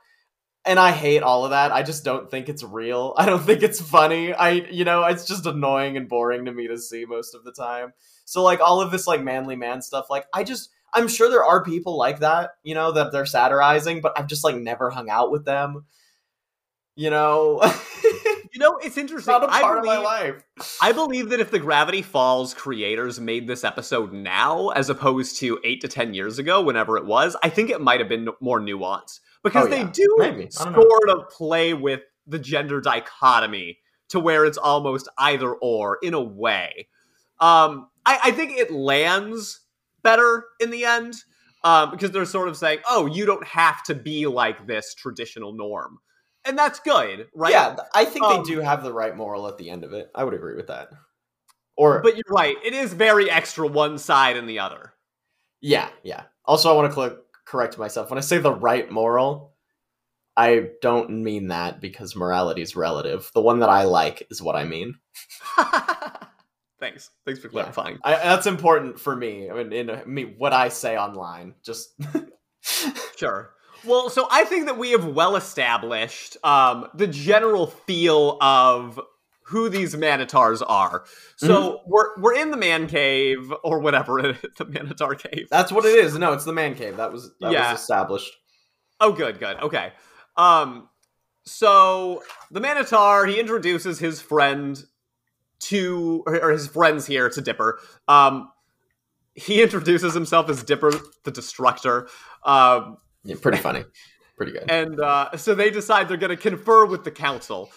and 0.64 0.78
i 0.78 0.92
hate 0.92 1.22
all 1.22 1.44
of 1.44 1.50
that. 1.50 1.72
I 1.72 1.82
just 1.82 2.04
don't 2.04 2.30
think 2.30 2.48
it's 2.48 2.62
real. 2.62 3.14
I 3.18 3.26
don't 3.26 3.42
think 3.42 3.62
it's 3.62 3.80
funny. 3.80 4.32
I 4.32 4.50
you 4.50 4.84
know 4.84 5.04
it's 5.04 5.26
just 5.26 5.46
annoying 5.46 5.96
and 5.96 6.08
boring 6.08 6.44
to 6.44 6.52
me 6.52 6.68
to 6.68 6.78
see 6.78 7.04
most 7.04 7.34
of 7.34 7.44
the 7.44 7.52
time. 7.52 7.92
So 8.24 8.42
like 8.42 8.60
all 8.60 8.80
of 8.80 8.90
this 8.90 9.06
like 9.06 9.22
manly 9.22 9.56
man 9.56 9.82
stuff 9.82 10.06
like 10.08 10.26
i 10.32 10.44
just 10.44 10.70
i'm 10.94 11.08
sure 11.08 11.28
there 11.28 11.44
are 11.44 11.64
people 11.64 11.96
like 11.98 12.20
that 12.20 12.50
you 12.62 12.74
know 12.74 12.92
that 12.92 13.10
they're 13.10 13.26
satirizing 13.26 14.00
but 14.00 14.16
i've 14.16 14.28
just 14.28 14.44
like 14.44 14.54
never 14.56 14.90
hung 14.90 15.10
out 15.10 15.30
with 15.32 15.44
them. 15.44 15.84
You 16.96 17.10
know? 17.10 17.60
You 18.52 18.58
know, 18.58 18.78
it's 18.78 18.98
interesting. 18.98 19.30
not 19.30 19.44
a 19.44 19.52
I 19.52 19.60
part 19.60 19.78
of 19.78 19.84
my 19.84 19.98
life. 19.98 20.42
I 20.82 20.90
believe 20.90 21.28
that 21.28 21.38
if 21.38 21.52
the 21.52 21.60
Gravity 21.60 22.02
Falls 22.02 22.52
creators 22.52 23.20
made 23.20 23.46
this 23.46 23.62
episode 23.62 24.12
now, 24.12 24.70
as 24.70 24.90
opposed 24.90 25.36
to 25.38 25.60
eight 25.62 25.80
to 25.82 25.88
ten 25.88 26.14
years 26.14 26.40
ago, 26.40 26.60
whenever 26.60 26.96
it 26.96 27.06
was, 27.06 27.36
I 27.44 27.48
think 27.48 27.70
it 27.70 27.80
might 27.80 28.00
have 28.00 28.08
been 28.08 28.28
more 28.40 28.60
nuanced 28.60 29.20
because 29.42 29.66
Oh, 29.66 29.70
they 29.70 29.80
yeah. 29.80 29.90
do 29.92 30.16
Maybe. 30.18 30.48
Don't 30.48 30.72
know. 30.72 30.82
sort 30.82 31.10
of 31.10 31.28
play 31.30 31.74
with 31.74 32.00
the 32.26 32.38
gender 32.38 32.80
dichotomy 32.80 33.78
to 34.10 34.20
where 34.20 34.44
it's 34.44 34.58
almost 34.58 35.08
either 35.18 35.52
or 35.54 35.98
in 36.02 36.14
a 36.14 36.20
way. 36.20 36.88
Um, 37.40 37.88
I, 38.04 38.18
I 38.24 38.30
think 38.32 38.52
it 38.58 38.70
lands 38.70 39.60
better 40.02 40.44
in 40.60 40.70
the 40.70 40.84
end 40.84 41.14
um, 41.64 41.90
because 41.90 42.10
they're 42.10 42.24
sort 42.24 42.48
of 42.48 42.56
saying, 42.56 42.78
"Oh, 42.88 43.06
you 43.06 43.26
don't 43.26 43.46
have 43.46 43.82
to 43.84 43.94
be 43.94 44.26
like 44.26 44.66
this 44.66 44.94
traditional 44.94 45.52
norm," 45.52 45.98
and 46.44 46.58
that's 46.58 46.80
good, 46.80 47.28
right? 47.34 47.52
yeah 47.52 47.76
i 47.94 48.04
think 48.04 48.24
Um, 48.24 48.38
they 48.42 48.50
do 48.50 48.60
have 48.60 48.82
the 48.82 48.92
right 48.92 49.14
moral 49.16 49.46
at 49.46 49.58
the 49.58 49.68
end 49.70 49.84
of 49.84 49.92
it 49.92 50.10
i 50.14 50.24
would 50.24 50.32
agree 50.34 50.54
with 50.56 50.68
that 50.68 50.88
or 51.76 52.00
But 52.02 52.14
you're 52.16 52.24
right; 52.30 52.56
it 52.64 52.72
is 52.74 52.92
very 52.92 53.30
extra 53.30 53.66
one 53.66 53.96
side 53.98 54.36
and 54.36 54.46
the 54.48 54.58
other. 54.58 54.92
Yeah, 55.62 55.88
yeah. 56.02 56.24
Also, 56.44 56.70
I 56.70 56.74
want 56.74 56.90
to 56.90 56.94
cl- 56.94 57.16
correct 57.50 57.78
myself. 57.78 58.10
When 58.10 58.18
I 58.18 58.22
say 58.22 58.38
the 58.38 58.54
right 58.54 58.88
moral, 58.90 59.54
I 60.36 60.68
don't 60.80 61.10
mean 61.24 61.48
that 61.48 61.80
because 61.80 62.14
morality 62.14 62.62
is 62.62 62.76
relative. 62.76 63.28
The 63.34 63.42
one 63.42 63.58
that 63.58 63.68
I 63.68 63.84
like 63.84 64.26
is 64.30 64.40
what 64.40 64.54
I 64.54 64.64
mean. 64.64 64.94
Thanks. 66.80 67.10
Thanks 67.26 67.40
for 67.40 67.48
clarifying. 67.48 67.98
I, 68.04 68.12
that's 68.12 68.46
important 68.46 69.00
for 69.00 69.14
me. 69.14 69.50
I 69.50 69.64
mean, 69.64 69.72
in 69.72 70.02
me, 70.06 70.34
what 70.38 70.52
I 70.52 70.68
say 70.68 70.96
online, 70.96 71.54
just 71.64 71.92
sure. 73.16 73.50
Well, 73.84 74.08
so 74.10 74.28
I 74.30 74.44
think 74.44 74.66
that 74.66 74.78
we 74.78 74.92
have 74.92 75.04
well 75.04 75.36
established 75.36 76.36
um, 76.44 76.86
the 76.94 77.06
general 77.06 77.66
feel 77.66 78.38
of 78.40 79.00
who 79.50 79.68
these 79.68 79.94
manitars 79.94 80.62
are. 80.66 81.04
So 81.36 81.48
mm-hmm. 81.48 81.90
we're 81.90 82.20
we're 82.20 82.34
in 82.34 82.50
the 82.50 82.56
man 82.56 82.86
cave 82.86 83.52
or 83.62 83.80
whatever 83.80 84.18
it 84.18 84.36
is, 84.36 84.50
the 84.58 84.66
manitar 84.66 85.18
cave. 85.18 85.48
That's 85.50 85.70
what 85.72 85.84
it 85.84 85.96
is. 85.96 86.16
No, 86.16 86.32
it's 86.32 86.44
the 86.44 86.52
man 86.52 86.74
cave. 86.74 86.96
That 86.96 87.12
was 87.12 87.30
that 87.40 87.52
yeah. 87.52 87.72
was 87.72 87.80
established. 87.80 88.32
Oh, 89.00 89.12
good, 89.12 89.38
good. 89.38 89.56
Okay. 89.58 89.92
Um, 90.36 90.88
so 91.44 92.22
the 92.50 92.60
Manitar 92.60 93.28
he 93.28 93.40
introduces 93.40 93.98
his 93.98 94.20
friend 94.20 94.82
to 95.60 96.22
or 96.26 96.50
his 96.50 96.68
friends 96.68 97.06
here 97.06 97.28
to 97.28 97.40
Dipper. 97.40 97.80
Um, 98.08 98.50
he 99.34 99.62
introduces 99.62 100.14
himself 100.14 100.48
as 100.50 100.62
Dipper 100.62 100.92
the 101.24 101.30
Destructor. 101.30 102.08
Um, 102.44 102.98
yeah, 103.24 103.36
pretty 103.40 103.58
funny, 103.58 103.84
pretty 104.36 104.52
good. 104.52 104.70
And 104.70 105.00
uh, 105.00 105.36
so 105.36 105.54
they 105.54 105.70
decide 105.70 106.08
they're 106.08 106.16
going 106.16 106.30
to 106.30 106.36
confer 106.36 106.84
with 106.86 107.04
the 107.04 107.10
council, 107.10 107.70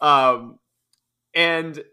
um, 0.00 0.58
and 1.36 1.84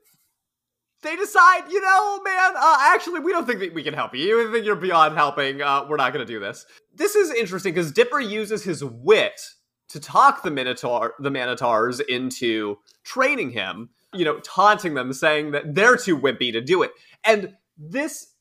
they 1.03 1.15
decide, 1.17 1.69
you 1.69 1.81
know, 1.81 2.21
man, 2.23 2.53
uh, 2.55 2.77
actually, 2.79 3.19
we 3.19 3.33
don't 3.33 3.45
think 3.45 3.59
that 3.59 3.73
we 3.73 3.83
can 3.83 3.93
help 3.93 4.15
you. 4.15 4.25
You 4.25 4.51
think 4.51 4.65
you're 4.65 4.77
beyond 4.77 5.15
helping. 5.15 5.61
Uh, 5.61 5.85
we're 5.87 5.97
not 5.97 6.13
going 6.13 6.25
to 6.25 6.33
do 6.33 6.39
this. 6.39 6.65
This 6.95 7.13
is 7.15 7.29
interesting 7.31 7.73
because 7.73 7.91
Dipper 7.91 8.21
uses 8.21 8.63
his 8.63 8.83
wit 8.83 9.39
to 9.89 9.99
talk 9.99 10.41
the 10.41 10.49
Minotaur, 10.49 11.13
the 11.19 11.29
Manitars 11.29 11.99
into 11.99 12.77
training 13.03 13.51
him, 13.51 13.89
you 14.13 14.23
know, 14.23 14.39
taunting 14.39 14.93
them, 14.93 15.11
saying 15.11 15.51
that 15.51 15.75
they're 15.75 15.97
too 15.97 16.17
wimpy 16.17 16.53
to 16.53 16.61
do 16.61 16.81
it. 16.81 16.91
And 17.25 17.53
this 17.77 18.33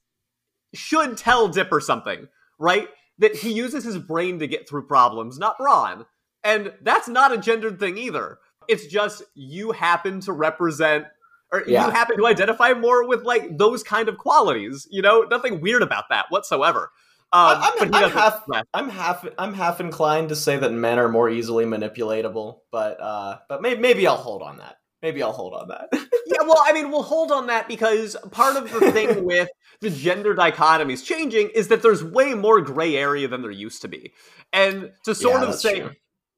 should 0.72 1.16
tell 1.16 1.48
Dipper 1.48 1.80
something, 1.80 2.28
right? 2.60 2.88
That 3.18 3.34
he 3.34 3.52
uses 3.52 3.84
his 3.84 3.98
brain 3.98 4.38
to 4.38 4.46
get 4.46 4.68
through 4.68 4.86
problems, 4.86 5.36
not 5.36 5.58
brawn. 5.58 6.06
And 6.44 6.72
that's 6.80 7.08
not 7.08 7.32
a 7.32 7.38
gendered 7.38 7.80
thing 7.80 7.98
either. 7.98 8.38
It's 8.68 8.86
just 8.86 9.22
you 9.34 9.72
happen 9.72 10.20
to 10.20 10.32
represent 10.32 11.06
or 11.52 11.62
yeah. 11.66 11.86
you 11.86 11.92
happen 11.92 12.16
to 12.16 12.26
identify 12.26 12.72
more 12.72 13.06
with 13.06 13.24
like 13.24 13.58
those 13.58 13.82
kind 13.82 14.08
of 14.08 14.16
qualities. 14.18 14.88
You 14.90 15.02
know, 15.02 15.22
nothing 15.22 15.60
weird 15.60 15.82
about 15.82 16.04
that 16.08 16.26
whatsoever. 16.30 16.90
Um, 17.34 17.58
I'm, 17.62 17.94
I'm 17.94 18.10
half, 18.10 18.44
I'm 18.74 18.88
half, 18.90 19.26
I'm 19.38 19.54
half 19.54 19.80
inclined 19.80 20.28
to 20.28 20.36
say 20.36 20.58
that 20.58 20.70
men 20.70 20.98
are 20.98 21.08
more 21.08 21.30
easily 21.30 21.64
manipulatable, 21.64 22.58
but 22.70 23.00
uh, 23.00 23.38
but 23.48 23.62
maybe, 23.62 23.80
maybe 23.80 24.06
I'll 24.06 24.16
hold 24.16 24.42
on 24.42 24.58
that. 24.58 24.76
Maybe 25.00 25.22
I'll 25.22 25.32
hold 25.32 25.54
on 25.54 25.68
that. 25.68 25.88
yeah, 26.26 26.42
well, 26.42 26.62
I 26.62 26.74
mean, 26.74 26.90
we'll 26.90 27.02
hold 27.02 27.32
on 27.32 27.46
that 27.46 27.68
because 27.68 28.16
part 28.32 28.56
of 28.56 28.70
the 28.70 28.92
thing 28.92 29.24
with 29.24 29.48
the 29.80 29.88
gender 29.88 30.34
dichotomies 30.34 31.02
changing 31.02 31.48
is 31.54 31.68
that 31.68 31.82
there's 31.82 32.04
way 32.04 32.34
more 32.34 32.60
gray 32.60 32.96
area 32.96 33.28
than 33.28 33.40
there 33.40 33.50
used 33.50 33.80
to 33.82 33.88
be, 33.88 34.12
and 34.52 34.92
to 35.04 35.14
sort 35.14 35.40
yeah, 35.40 35.48
of 35.48 35.54
say 35.54 35.80
true. 35.80 35.90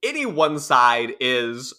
any 0.04 0.26
one 0.26 0.60
side 0.60 1.14
is 1.18 1.74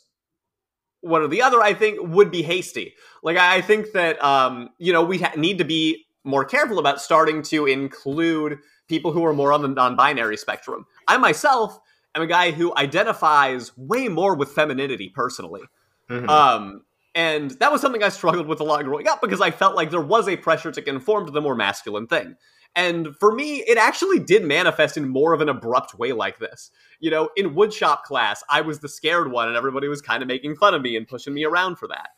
one 1.06 1.22
or 1.22 1.28
the 1.28 1.42
other, 1.42 1.62
I 1.62 1.74
think 1.74 2.00
would 2.02 2.32
be 2.32 2.42
hasty. 2.42 2.94
Like 3.24 3.38
I 3.38 3.62
think 3.62 3.92
that 3.94 4.22
um, 4.24 4.70
you 4.78 4.92
know 4.92 5.04
we 5.04 5.20
ha- 5.20 5.34
need 5.38 5.58
to 5.60 5.64
be 5.64 6.06
more 6.24 6.44
careful 6.44 6.80
about 6.80 7.00
starting 7.00 7.42
to 7.44 7.66
include 7.66 8.60
people 8.88 9.12
who 9.12 9.24
are 9.26 9.34
more 9.34 9.54
on 9.54 9.62
the 9.62 9.68
non-binary 9.68 10.38
spectrum. 10.38 10.86
I 11.08 11.18
myself 11.18 11.80
am 12.16 12.22
a 12.22 12.28
guy 12.28 12.52
who 12.52 12.76
identifies 12.76 13.76
way 13.78 14.08
more 14.08 14.36
with 14.36 14.50
femininity 14.50 15.10
personally. 15.14 15.62
Mm-hmm. 16.10 16.30
Um, 16.30 16.82
and 17.14 17.52
that 17.52 17.72
was 17.72 17.82
something 17.82 18.04
I 18.04 18.10
struggled 18.10 18.48
with 18.48 18.60
a 18.60 18.64
lot 18.64 18.84
growing 18.84 19.08
up 19.08 19.22
because 19.22 19.42
I 19.42 19.52
felt 19.52 19.76
like 19.76 19.90
there 19.90 20.02
was 20.02 20.28
a 20.28 20.36
pressure 20.36 20.72
to 20.72 20.82
conform 20.82 21.26
to 21.26 21.32
the 21.32 21.42
more 21.42 21.56
masculine 21.56 22.08
thing. 22.08 22.36
And 22.76 23.16
for 23.16 23.34
me, 23.34 23.64
it 23.68 23.78
actually 23.78 24.20
did 24.20 24.44
manifest 24.44 24.98
in 24.98 25.08
more 25.08 25.34
of 25.34 25.42
an 25.42 25.48
abrupt 25.48 25.98
way 25.98 26.12
like 26.12 26.40
this. 26.40 26.72
You 27.00 27.10
know, 27.10 27.30
in 27.38 27.56
woodshop 27.56 28.04
class, 28.04 28.44
I 28.50 28.62
was 28.62 28.80
the 28.80 28.90
scared 28.90 29.32
one, 29.32 29.48
and 29.48 29.56
everybody 29.56 29.88
was 29.88 30.02
kind 30.02 30.22
of 30.22 30.28
making 30.28 30.56
fun 30.58 30.74
of 30.74 30.82
me 30.82 30.98
and 30.98 31.08
pushing 31.08 31.34
me 31.34 31.46
around 31.46 31.78
for 31.78 31.88
that. 31.88 32.10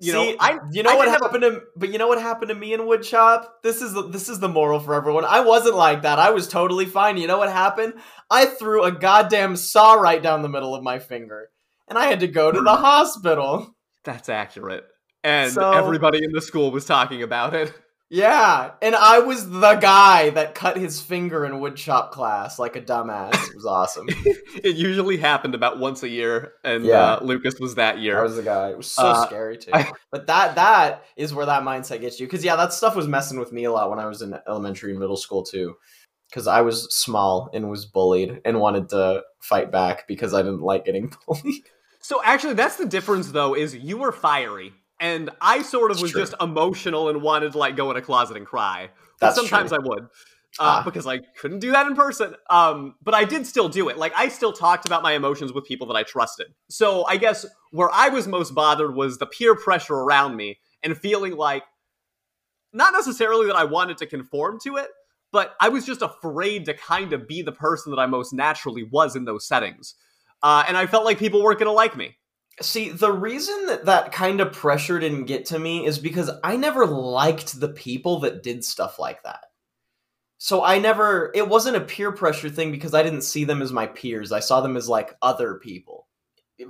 You 0.00 0.12
See, 0.12 0.32
know, 0.32 0.36
I 0.40 0.58
you 0.72 0.82
know 0.82 0.90
I 0.90 0.96
what 0.96 1.08
happened 1.08 1.44
a... 1.44 1.50
to 1.50 1.62
but 1.76 1.90
you 1.90 1.98
know 1.98 2.08
what 2.08 2.20
happened 2.20 2.48
to 2.48 2.54
me 2.54 2.74
in 2.74 2.80
woodshop? 2.80 3.46
This 3.62 3.80
is 3.80 3.92
the 3.92 4.02
this 4.02 4.28
is 4.28 4.40
the 4.40 4.48
moral 4.48 4.80
for 4.80 4.94
everyone. 4.94 5.24
I 5.24 5.40
wasn't 5.40 5.76
like 5.76 6.02
that. 6.02 6.18
I 6.18 6.30
was 6.30 6.48
totally 6.48 6.84
fine. 6.84 7.16
You 7.16 7.26
know 7.28 7.38
what 7.38 7.50
happened? 7.50 7.94
I 8.28 8.46
threw 8.46 8.82
a 8.82 8.92
goddamn 8.92 9.56
saw 9.56 9.94
right 9.94 10.22
down 10.22 10.42
the 10.42 10.48
middle 10.48 10.74
of 10.74 10.82
my 10.82 10.98
finger. 10.98 11.50
And 11.86 11.98
I 11.98 12.06
had 12.06 12.20
to 12.20 12.28
go 12.28 12.50
to 12.50 12.60
the 12.60 12.76
hospital. 12.76 13.76
That's 14.04 14.28
accurate. 14.28 14.84
And 15.22 15.52
so, 15.52 15.72
everybody 15.72 16.22
in 16.22 16.32
the 16.32 16.42
school 16.42 16.70
was 16.70 16.84
talking 16.84 17.22
about 17.22 17.54
it. 17.54 17.72
Yeah, 18.10 18.72
and 18.82 18.94
I 18.94 19.20
was 19.20 19.48
the 19.48 19.74
guy 19.76 20.30
that 20.30 20.54
cut 20.54 20.76
his 20.76 21.00
finger 21.00 21.44
in 21.46 21.54
woodshop 21.54 22.10
class 22.10 22.58
like 22.58 22.76
a 22.76 22.80
dumbass. 22.80 23.32
It 23.48 23.56
was 23.56 23.64
awesome. 23.64 24.06
it 24.62 24.76
usually 24.76 25.16
happened 25.16 25.54
about 25.54 25.78
once 25.78 26.02
a 26.02 26.08
year, 26.08 26.52
and 26.62 26.84
yeah. 26.84 27.14
uh, 27.14 27.24
Lucas 27.24 27.58
was 27.58 27.76
that 27.76 27.98
year. 27.98 28.18
I 28.18 28.22
was 28.22 28.36
the 28.36 28.42
guy. 28.42 28.70
It 28.70 28.76
was 28.76 28.90
so 28.90 29.04
uh, 29.04 29.26
scary 29.26 29.56
too. 29.56 29.70
I, 29.72 29.90
but 30.12 30.26
that 30.26 30.54
that 30.56 31.04
is 31.16 31.32
where 31.32 31.46
that 31.46 31.62
mindset 31.62 32.02
gets 32.02 32.20
you. 32.20 32.26
Because 32.26 32.44
yeah, 32.44 32.56
that 32.56 32.74
stuff 32.74 32.94
was 32.94 33.08
messing 33.08 33.38
with 33.38 33.52
me 33.52 33.64
a 33.64 33.72
lot 33.72 33.88
when 33.88 33.98
I 33.98 34.06
was 34.06 34.20
in 34.20 34.38
elementary 34.46 34.90
and 34.90 35.00
middle 35.00 35.16
school 35.16 35.42
too. 35.42 35.74
Because 36.28 36.46
I 36.46 36.60
was 36.60 36.94
small 36.94 37.48
and 37.54 37.70
was 37.70 37.86
bullied 37.86 38.40
and 38.44 38.60
wanted 38.60 38.90
to 38.90 39.22
fight 39.40 39.72
back 39.72 40.06
because 40.06 40.34
I 40.34 40.42
didn't 40.42 40.62
like 40.62 40.84
getting 40.84 41.12
bullied. 41.26 41.64
So 42.00 42.20
actually, 42.22 42.54
that's 42.54 42.76
the 42.76 42.86
difference, 42.86 43.30
though. 43.30 43.54
Is 43.54 43.74
you 43.74 43.96
were 43.96 44.12
fiery 44.12 44.74
and 45.00 45.30
I 45.40 45.62
sort 45.62 45.90
of 45.90 46.00
was 46.00 46.12
true. 46.12 46.20
just 46.22 46.34
emotional 46.40 47.08
and 47.08 47.22
wanted 47.22 47.52
to 47.52 47.58
like 47.58 47.76
go 47.76 47.90
in 47.90 47.96
a 47.96 48.02
closet 48.02 48.36
and 48.36 48.46
cry. 48.46 48.90
But 49.20 49.26
That's 49.26 49.36
sometimes 49.36 49.70
true. 49.70 49.78
I 49.78 49.86
would. 49.86 50.04
Uh, 50.56 50.78
ah. 50.78 50.82
because 50.84 51.04
I 51.04 51.18
couldn't 51.18 51.58
do 51.58 51.72
that 51.72 51.88
in 51.88 51.96
person. 51.96 52.36
Um, 52.48 52.94
but 53.02 53.12
I 53.12 53.24
did 53.24 53.44
still 53.44 53.68
do 53.68 53.88
it. 53.88 53.98
Like 53.98 54.12
I 54.16 54.28
still 54.28 54.52
talked 54.52 54.86
about 54.86 55.02
my 55.02 55.12
emotions 55.12 55.52
with 55.52 55.64
people 55.64 55.88
that 55.88 55.96
I 55.96 56.04
trusted. 56.04 56.46
So 56.68 57.04
I 57.06 57.16
guess 57.16 57.44
where 57.72 57.90
I 57.92 58.08
was 58.08 58.28
most 58.28 58.54
bothered 58.54 58.94
was 58.94 59.18
the 59.18 59.26
peer 59.26 59.56
pressure 59.56 59.94
around 59.94 60.36
me 60.36 60.60
and 60.84 60.96
feeling 60.96 61.36
like 61.36 61.64
not 62.72 62.92
necessarily 62.92 63.46
that 63.46 63.56
I 63.56 63.64
wanted 63.64 63.98
to 63.98 64.06
conform 64.06 64.60
to 64.62 64.76
it, 64.76 64.88
but 65.32 65.56
I 65.60 65.70
was 65.70 65.84
just 65.84 66.02
afraid 66.02 66.66
to 66.66 66.74
kind 66.74 67.12
of 67.12 67.26
be 67.26 67.42
the 67.42 67.50
person 67.52 67.90
that 67.90 67.98
I 67.98 68.06
most 68.06 68.32
naturally 68.32 68.84
was 68.84 69.16
in 69.16 69.24
those 69.24 69.46
settings. 69.48 69.96
Uh, 70.40 70.62
and 70.68 70.76
I 70.76 70.86
felt 70.86 71.04
like 71.04 71.18
people 71.18 71.42
weren't 71.42 71.58
going 71.58 71.68
to 71.68 71.72
like 71.72 71.96
me. 71.96 72.16
See, 72.60 72.90
the 72.90 73.12
reason 73.12 73.66
that 73.66 73.86
that 73.86 74.12
kind 74.12 74.40
of 74.40 74.52
pressure 74.52 75.00
didn't 75.00 75.24
get 75.24 75.46
to 75.46 75.58
me 75.58 75.86
is 75.86 75.98
because 75.98 76.30
I 76.44 76.56
never 76.56 76.86
liked 76.86 77.58
the 77.58 77.68
people 77.68 78.20
that 78.20 78.42
did 78.42 78.64
stuff 78.64 78.98
like 78.98 79.22
that. 79.24 79.46
So 80.38 80.62
I 80.62 80.78
never, 80.78 81.32
it 81.34 81.48
wasn't 81.48 81.76
a 81.76 81.80
peer 81.80 82.12
pressure 82.12 82.50
thing 82.50 82.70
because 82.70 82.94
I 82.94 83.02
didn't 83.02 83.22
see 83.22 83.44
them 83.44 83.62
as 83.62 83.72
my 83.72 83.86
peers. 83.86 84.30
I 84.30 84.40
saw 84.40 84.60
them 84.60 84.76
as 84.76 84.88
like 84.88 85.16
other 85.22 85.54
people. 85.54 86.06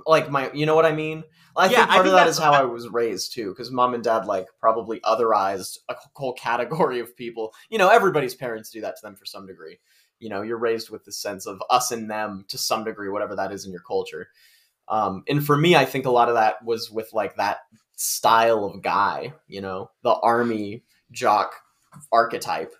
Like 0.07 0.31
my, 0.31 0.51
you 0.53 0.65
know 0.65 0.75
what 0.75 0.85
I 0.85 0.91
mean? 0.91 1.23
I 1.55 1.65
yeah, 1.65 1.69
think 1.69 1.89
part 1.89 1.91
I 1.91 2.03
think 2.03 2.07
of 2.07 2.13
that 2.13 2.27
is 2.27 2.37
how 2.37 2.53
I 2.53 2.63
was 2.63 2.89
raised 2.89 3.33
too, 3.33 3.49
because 3.49 3.71
mom 3.71 3.93
and 3.93 4.03
dad 4.03 4.25
like 4.25 4.47
probably 4.59 4.99
otherized 5.01 5.77
a 5.89 5.95
whole 6.13 6.33
category 6.33 6.99
of 6.99 7.15
people. 7.15 7.53
You 7.69 7.77
know, 7.77 7.89
everybody's 7.89 8.33
parents 8.33 8.71
do 8.71 8.81
that 8.81 8.95
to 8.95 9.01
them 9.03 9.15
for 9.15 9.25
some 9.25 9.45
degree. 9.45 9.77
You 10.19 10.29
know, 10.29 10.41
you're 10.41 10.57
raised 10.57 10.89
with 10.89 11.05
the 11.05 11.11
sense 11.11 11.45
of 11.45 11.61
us 11.69 11.91
and 11.91 12.09
them 12.09 12.45
to 12.47 12.57
some 12.57 12.83
degree, 12.83 13.09
whatever 13.09 13.35
that 13.35 13.51
is 13.51 13.65
in 13.65 13.71
your 13.71 13.81
culture. 13.81 14.29
Um, 14.87 15.23
and 15.27 15.45
for 15.45 15.57
me, 15.57 15.75
I 15.75 15.85
think 15.85 16.05
a 16.05 16.11
lot 16.11 16.29
of 16.29 16.35
that 16.35 16.63
was 16.63 16.91
with 16.91 17.11
like 17.13 17.35
that 17.37 17.59
style 17.95 18.65
of 18.65 18.81
guy, 18.81 19.33
you 19.47 19.61
know, 19.61 19.89
the 20.03 20.13
army 20.15 20.83
jock 21.11 21.53
archetype. 22.11 22.73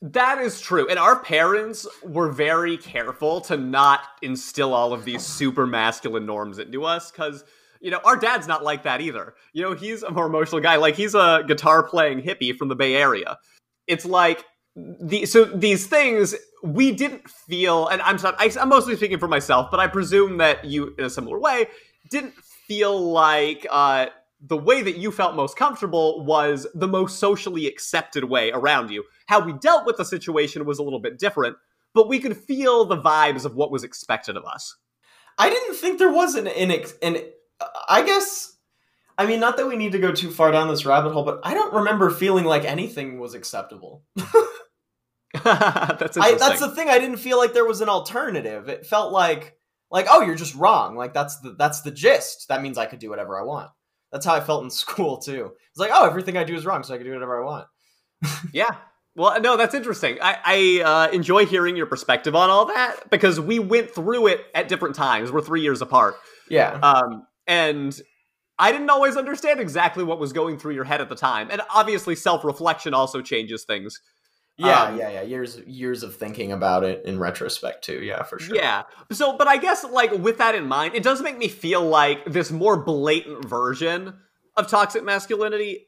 That 0.00 0.38
is 0.38 0.60
true. 0.60 0.88
And 0.88 0.98
our 0.98 1.18
parents 1.18 1.86
were 2.04 2.30
very 2.30 2.76
careful 2.76 3.40
to 3.42 3.56
not 3.56 4.00
instill 4.22 4.72
all 4.72 4.92
of 4.92 5.04
these 5.04 5.22
super 5.22 5.66
masculine 5.66 6.24
norms 6.24 6.58
into 6.58 6.84
us 6.84 7.10
because, 7.10 7.44
you 7.80 7.90
know, 7.90 8.00
our 8.04 8.16
dad's 8.16 8.46
not 8.46 8.62
like 8.62 8.84
that 8.84 9.00
either. 9.00 9.34
You 9.52 9.62
know, 9.62 9.74
he's 9.74 10.04
a 10.04 10.10
more 10.10 10.26
emotional 10.26 10.60
guy. 10.60 10.76
Like, 10.76 10.94
he's 10.94 11.16
a 11.16 11.42
guitar 11.46 11.82
playing 11.82 12.22
hippie 12.22 12.56
from 12.56 12.68
the 12.68 12.76
Bay 12.76 12.94
Area. 12.94 13.38
It's 13.88 14.04
like, 14.04 14.44
the, 14.76 15.26
so 15.26 15.44
these 15.44 15.88
things 15.88 16.36
we 16.62 16.92
didn't 16.92 17.28
feel, 17.28 17.88
and 17.88 18.02
I'm 18.02 18.18
sorry, 18.18 18.36
I, 18.38 18.50
I'm 18.60 18.68
mostly 18.68 18.96
speaking 18.96 19.18
for 19.18 19.28
myself, 19.28 19.70
but 19.70 19.80
I 19.80 19.86
presume 19.86 20.38
that 20.38 20.64
you, 20.64 20.94
in 20.98 21.04
a 21.04 21.10
similar 21.10 21.38
way, 21.38 21.68
didn't 22.10 22.34
feel 22.34 23.12
like 23.12 23.66
uh, 23.70 24.06
the 24.40 24.56
way 24.56 24.82
that 24.82 24.96
you 24.96 25.10
felt 25.10 25.34
most 25.34 25.56
comfortable 25.56 26.24
was 26.24 26.66
the 26.74 26.88
most 26.88 27.18
socially 27.18 27.66
accepted 27.66 28.24
way 28.24 28.50
around 28.50 28.90
you. 28.90 29.04
How 29.26 29.40
we 29.40 29.52
dealt 29.54 29.86
with 29.86 29.96
the 29.96 30.04
situation 30.04 30.64
was 30.64 30.78
a 30.78 30.82
little 30.82 31.00
bit 31.00 31.18
different, 31.18 31.56
but 31.94 32.08
we 32.08 32.18
could 32.18 32.36
feel 32.36 32.84
the 32.84 33.00
vibes 33.00 33.44
of 33.44 33.54
what 33.54 33.70
was 33.70 33.84
expected 33.84 34.36
of 34.36 34.44
us. 34.44 34.76
I 35.38 35.50
didn't 35.50 35.74
think 35.74 35.98
there 35.98 36.12
was 36.12 36.34
an, 36.34 36.48
an, 36.48 36.72
an 37.02 37.18
I 37.88 38.02
guess 38.02 38.58
I 39.18 39.26
mean, 39.26 39.40
not 39.40 39.56
that 39.56 39.66
we 39.66 39.76
need 39.76 39.92
to 39.92 39.98
go 39.98 40.12
too 40.12 40.30
far 40.30 40.52
down 40.52 40.68
this 40.68 40.86
rabbit 40.86 41.12
hole, 41.12 41.24
but 41.24 41.40
I 41.42 41.52
don't 41.52 41.74
remember 41.74 42.08
feeling 42.08 42.44
like 42.44 42.64
anything 42.64 43.18
was 43.18 43.34
acceptable. 43.34 44.04
that's 45.44 46.16
I, 46.16 46.34
that's 46.34 46.60
the 46.60 46.70
thing. 46.70 46.88
I 46.88 46.98
didn't 46.98 47.18
feel 47.18 47.38
like 47.38 47.52
there 47.52 47.66
was 47.66 47.80
an 47.80 47.88
alternative. 47.88 48.68
It 48.68 48.86
felt 48.86 49.12
like 49.12 49.56
Like, 49.90 50.06
oh, 50.10 50.22
you're 50.22 50.34
just 50.34 50.54
wrong. 50.54 50.96
Like 50.96 51.14
that's 51.14 51.40
the 51.40 51.54
that's 51.58 51.82
the 51.82 51.90
gist. 51.90 52.48
That 52.48 52.62
means 52.62 52.78
I 52.78 52.86
could 52.86 52.98
do 52.98 53.10
whatever 53.10 53.38
I 53.38 53.44
want. 53.44 53.70
That's 54.12 54.24
how 54.24 54.34
I 54.34 54.40
felt 54.40 54.64
in 54.64 54.70
school 54.84 55.18
too. 55.18 55.52
It's 55.70 55.78
like, 55.78 55.90
oh, 55.92 56.06
everything 56.06 56.36
I 56.36 56.44
do 56.44 56.54
is 56.54 56.66
wrong, 56.66 56.82
so 56.82 56.94
I 56.94 56.96
can 56.98 57.06
do 57.06 57.12
whatever 57.12 57.42
I 57.42 57.44
want. 57.44 57.66
yeah. 58.52 58.70
Well, 59.14 59.40
no, 59.40 59.56
that's 59.56 59.74
interesting. 59.74 60.18
I, 60.22 60.36
I 60.44 60.82
uh, 60.84 61.12
enjoy 61.12 61.44
hearing 61.44 61.76
your 61.76 61.86
perspective 61.86 62.36
on 62.36 62.50
all 62.50 62.66
that 62.66 63.10
because 63.10 63.40
we 63.40 63.58
went 63.58 63.90
through 63.90 64.28
it 64.28 64.46
at 64.54 64.68
different 64.68 64.94
times. 64.94 65.32
We're 65.32 65.40
three 65.40 65.60
years 65.60 65.82
apart. 65.82 66.14
Yeah. 66.48 66.74
Um, 66.74 67.26
and 67.48 68.00
I 68.60 68.70
didn't 68.70 68.90
always 68.90 69.16
understand 69.16 69.58
exactly 69.58 70.04
what 70.04 70.20
was 70.20 70.32
going 70.32 70.56
through 70.58 70.74
your 70.74 70.84
head 70.84 71.00
at 71.00 71.08
the 71.08 71.16
time. 71.16 71.48
And 71.50 71.62
obviously, 71.74 72.14
self 72.14 72.44
reflection 72.44 72.94
also 72.94 73.20
changes 73.20 73.64
things. 73.64 74.00
Yeah, 74.58 74.82
Um, 74.84 74.98
yeah, 74.98 75.10
yeah. 75.10 75.22
Years 75.22 75.60
years 75.66 76.02
of 76.02 76.16
thinking 76.16 76.50
about 76.50 76.82
it 76.82 77.04
in 77.04 77.18
retrospect 77.18 77.84
too. 77.84 78.02
Yeah, 78.02 78.24
for 78.24 78.38
sure. 78.40 78.56
Yeah. 78.56 78.82
So, 79.12 79.36
but 79.36 79.46
I 79.46 79.56
guess, 79.56 79.84
like, 79.84 80.12
with 80.12 80.38
that 80.38 80.54
in 80.56 80.66
mind, 80.66 80.94
it 80.94 81.04
does 81.04 81.22
make 81.22 81.38
me 81.38 81.46
feel 81.48 81.82
like 81.82 82.24
this 82.24 82.50
more 82.50 82.76
blatant 82.76 83.44
version 83.44 84.14
of 84.56 84.66
toxic 84.66 85.04
masculinity, 85.04 85.86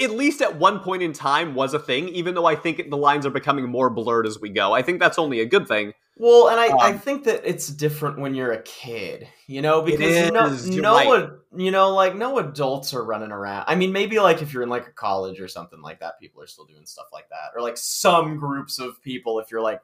at 0.00 0.10
least 0.10 0.40
at 0.42 0.56
one 0.56 0.80
point 0.80 1.02
in 1.02 1.12
time, 1.12 1.54
was 1.54 1.74
a 1.74 1.78
thing, 1.78 2.08
even 2.08 2.34
though 2.34 2.46
I 2.46 2.56
think 2.56 2.90
the 2.90 2.96
lines 2.96 3.26
are 3.26 3.30
becoming 3.30 3.68
more 3.68 3.90
blurred 3.90 4.26
as 4.26 4.40
we 4.40 4.48
go. 4.48 4.72
I 4.72 4.82
think 4.82 5.00
that's 5.00 5.18
only 5.18 5.40
a 5.40 5.46
good 5.46 5.68
thing. 5.68 5.92
Well, 6.16 6.48
and 6.48 6.60
I, 6.60 6.66
I 6.66 6.90
Um, 6.90 6.98
think 6.98 7.24
that 7.24 7.48
it's 7.48 7.68
different 7.68 8.18
when 8.18 8.34
you're 8.34 8.52
a 8.52 8.62
kid, 8.62 9.26
you 9.46 9.62
know, 9.62 9.80
because 9.80 10.30
no, 10.30 10.46
is, 10.46 10.68
no, 10.68 10.94
right. 10.94 11.30
you 11.56 11.70
know, 11.70 11.94
like 11.94 12.14
no 12.14 12.38
adults 12.38 12.92
are 12.92 13.02
running 13.02 13.32
around. 13.32 13.64
I 13.68 13.74
mean, 13.74 13.90
maybe 13.90 14.20
like 14.20 14.42
if 14.42 14.52
you're 14.52 14.62
in 14.62 14.68
like 14.68 14.86
a 14.86 14.92
college 14.92 15.40
or 15.40 15.48
something 15.48 15.80
like 15.80 16.00
that, 16.00 16.20
people 16.20 16.42
are 16.42 16.46
still 16.46 16.66
doing 16.66 16.84
stuff 16.84 17.06
like 17.10 17.30
that, 17.30 17.52
or 17.56 17.62
like 17.62 17.78
some 17.78 18.36
groups 18.36 18.78
of 18.78 19.00
people. 19.02 19.38
If 19.38 19.50
you're 19.50 19.62
like 19.62 19.80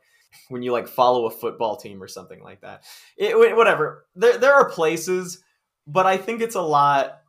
when 0.49 0.63
you 0.63 0.73
like 0.73 0.89
follow 0.89 1.25
a 1.25 1.31
football 1.31 1.77
team 1.77 2.03
or 2.03 2.09
something 2.09 2.43
like 2.43 2.61
that, 2.61 2.85
it, 3.17 3.35
whatever. 3.57 4.05
There, 4.15 4.37
there 4.37 4.53
are 4.53 4.69
places, 4.69 5.43
but 5.87 6.05
I 6.05 6.19
think 6.19 6.43
it's 6.43 6.57
a 6.57 6.61
lot. 6.61 7.21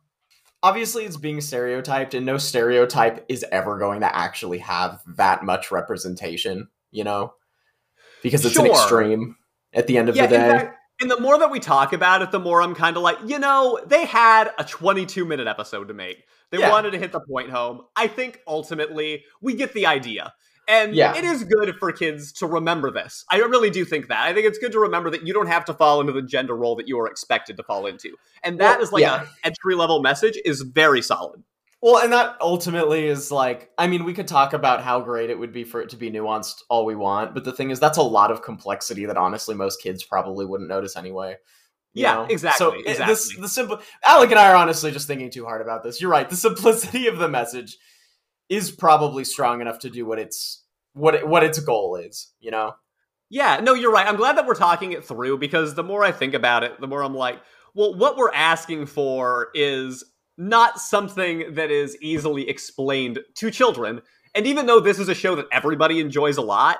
Obviously, 0.62 1.04
it's 1.04 1.16
being 1.16 1.40
stereotyped, 1.40 2.14
and 2.14 2.26
no 2.26 2.36
stereotype 2.36 3.24
is 3.28 3.44
ever 3.52 3.78
going 3.78 4.00
to 4.00 4.16
actually 4.16 4.58
have 4.58 5.00
that 5.16 5.44
much 5.44 5.70
representation, 5.70 6.68
you 6.90 7.04
know, 7.04 7.32
because 8.22 8.44
it's 8.44 8.58
an 8.58 8.66
extreme 8.66 9.36
at 9.72 9.86
the 9.86 9.98
end 9.98 10.08
of 10.08 10.16
yeah, 10.16 10.26
the 10.26 10.36
day. 10.36 10.48
fact, 10.48 10.78
and 11.00 11.10
the 11.10 11.20
more 11.20 11.38
that 11.38 11.50
we 11.50 11.60
talk 11.60 11.92
about 11.92 12.22
it, 12.22 12.32
the 12.32 12.40
more 12.40 12.60
I'm 12.60 12.74
kind 12.74 12.96
of 12.96 13.02
like, 13.02 13.18
you 13.24 13.38
know, 13.38 13.78
they 13.86 14.04
had 14.04 14.50
a 14.58 14.64
22 14.64 15.24
minute 15.24 15.46
episode 15.46 15.88
to 15.88 15.94
make. 15.94 16.24
They 16.50 16.58
Yeah. 16.58 16.70
wanted 16.70 16.90
to 16.92 16.98
hit 16.98 17.12
the 17.12 17.20
point 17.20 17.50
home. 17.50 17.82
I 17.94 18.08
think 18.08 18.40
ultimately 18.46 19.24
we 19.40 19.54
get 19.54 19.74
the 19.74 19.86
idea. 19.86 20.32
And 20.68 20.94
Yeah. 20.94 21.16
it 21.16 21.24
is 21.24 21.44
good 21.44 21.74
for 21.78 21.90
kids 21.92 22.30
to 22.34 22.46
remember 22.46 22.90
this. 22.90 23.24
I 23.30 23.38
really 23.38 23.70
do 23.70 23.84
think 23.86 24.08
that. 24.08 24.20
I 24.26 24.34
think 24.34 24.46
it's 24.46 24.58
good 24.58 24.72
to 24.72 24.78
remember 24.80 25.08
that 25.10 25.26
you 25.26 25.32
don't 25.32 25.46
have 25.46 25.64
to 25.64 25.74
fall 25.74 26.00
into 26.00 26.12
the 26.12 26.20
gender 26.22 26.54
role 26.54 26.76
that 26.76 26.86
you 26.86 27.00
are 27.00 27.06
expected 27.06 27.56
to 27.56 27.62
fall 27.62 27.86
into. 27.86 28.14
And 28.44 28.60
that 28.60 28.76
Well, 28.76 28.82
is 28.84 28.92
like 28.92 29.00
yeah. 29.00 29.22
a 29.42 29.46
entry 29.46 29.74
level 29.74 30.02
message 30.02 30.38
is 30.44 30.60
very 30.60 31.00
solid. 31.00 31.42
Well, 31.80 31.98
and 31.98 32.12
that 32.12 32.36
ultimately 32.40 33.06
is 33.06 33.30
like, 33.30 33.70
I 33.78 33.86
mean, 33.86 34.04
we 34.04 34.12
could 34.12 34.26
talk 34.28 34.52
about 34.52 34.82
how 34.82 35.00
great 35.00 35.30
it 35.30 35.38
would 35.38 35.52
be 35.52 35.62
for 35.64 35.80
it 35.80 35.88
to 35.90 35.96
be 35.96 36.10
nuanced 36.10 36.56
all 36.68 36.84
we 36.84 36.96
want, 36.96 37.34
but 37.34 37.44
the 37.44 37.52
thing 37.52 37.70
is, 37.70 37.78
that's 37.80 37.98
a 37.98 38.02
lot 38.02 38.30
of 38.32 38.42
complexity 38.42 39.06
that 39.06 39.16
honestly 39.16 39.54
most 39.54 39.80
kids 39.80 40.02
probably 40.04 40.44
wouldn't 40.44 40.68
notice 40.68 40.96
anyway. 40.96 41.36
you 41.94 42.02
Yeah, 42.02 42.14
know? 42.14 42.26
exactly, 42.28 42.58
So 42.58 42.72
it- 42.84 43.06
this, 43.06 43.34
the 43.38 43.48
simple 43.48 43.80
Alec 44.04 44.30
and 44.30 44.38
I 44.38 44.50
are 44.50 44.56
honestly 44.56 44.90
just 44.90 45.06
thinking 45.06 45.30
too 45.30 45.44
hard 45.46 45.62
about 45.62 45.82
this. 45.82 46.00
You're 46.00 46.10
right. 46.10 46.28
The 46.28 46.36
simplicity 46.48 47.06
of 47.06 47.18
the 47.18 47.28
message 47.28 47.78
is 48.48 48.70
probably 48.70 49.24
strong 49.24 49.60
enough 49.60 49.78
to 49.80 49.90
do 49.90 50.06
what 50.06 50.18
its 50.18 50.64
what 50.94 51.14
it, 51.14 51.28
what 51.28 51.44
its 51.44 51.58
goal 51.60 51.96
is. 51.96 52.32
You 52.40 52.50
know? 52.50 52.74
Yeah, 53.30 53.60
no, 53.60 53.74
you're 53.74 53.92
right. 53.92 54.06
I'm 54.06 54.16
glad 54.16 54.36
that 54.36 54.46
we're 54.46 54.54
talking 54.54 54.92
it 54.92 55.04
through 55.04 55.38
because 55.38 55.74
the 55.74 55.82
more 55.82 56.02
I 56.02 56.12
think 56.12 56.34
about 56.34 56.64
it, 56.64 56.80
the 56.80 56.86
more 56.86 57.02
I'm 57.02 57.14
like, 57.14 57.40
well, 57.74 57.94
what 57.94 58.16
we're 58.16 58.32
asking 58.32 58.86
for 58.86 59.48
is 59.54 60.02
not 60.38 60.78
something 60.78 61.54
that 61.54 61.70
is 61.70 61.96
easily 62.00 62.48
explained 62.48 63.18
to 63.34 63.50
children. 63.50 64.00
And 64.34 64.46
even 64.46 64.66
though 64.66 64.80
this 64.80 64.98
is 64.98 65.08
a 65.08 65.14
show 65.14 65.34
that 65.34 65.48
everybody 65.52 66.00
enjoys 66.00 66.36
a 66.36 66.42
lot, 66.42 66.78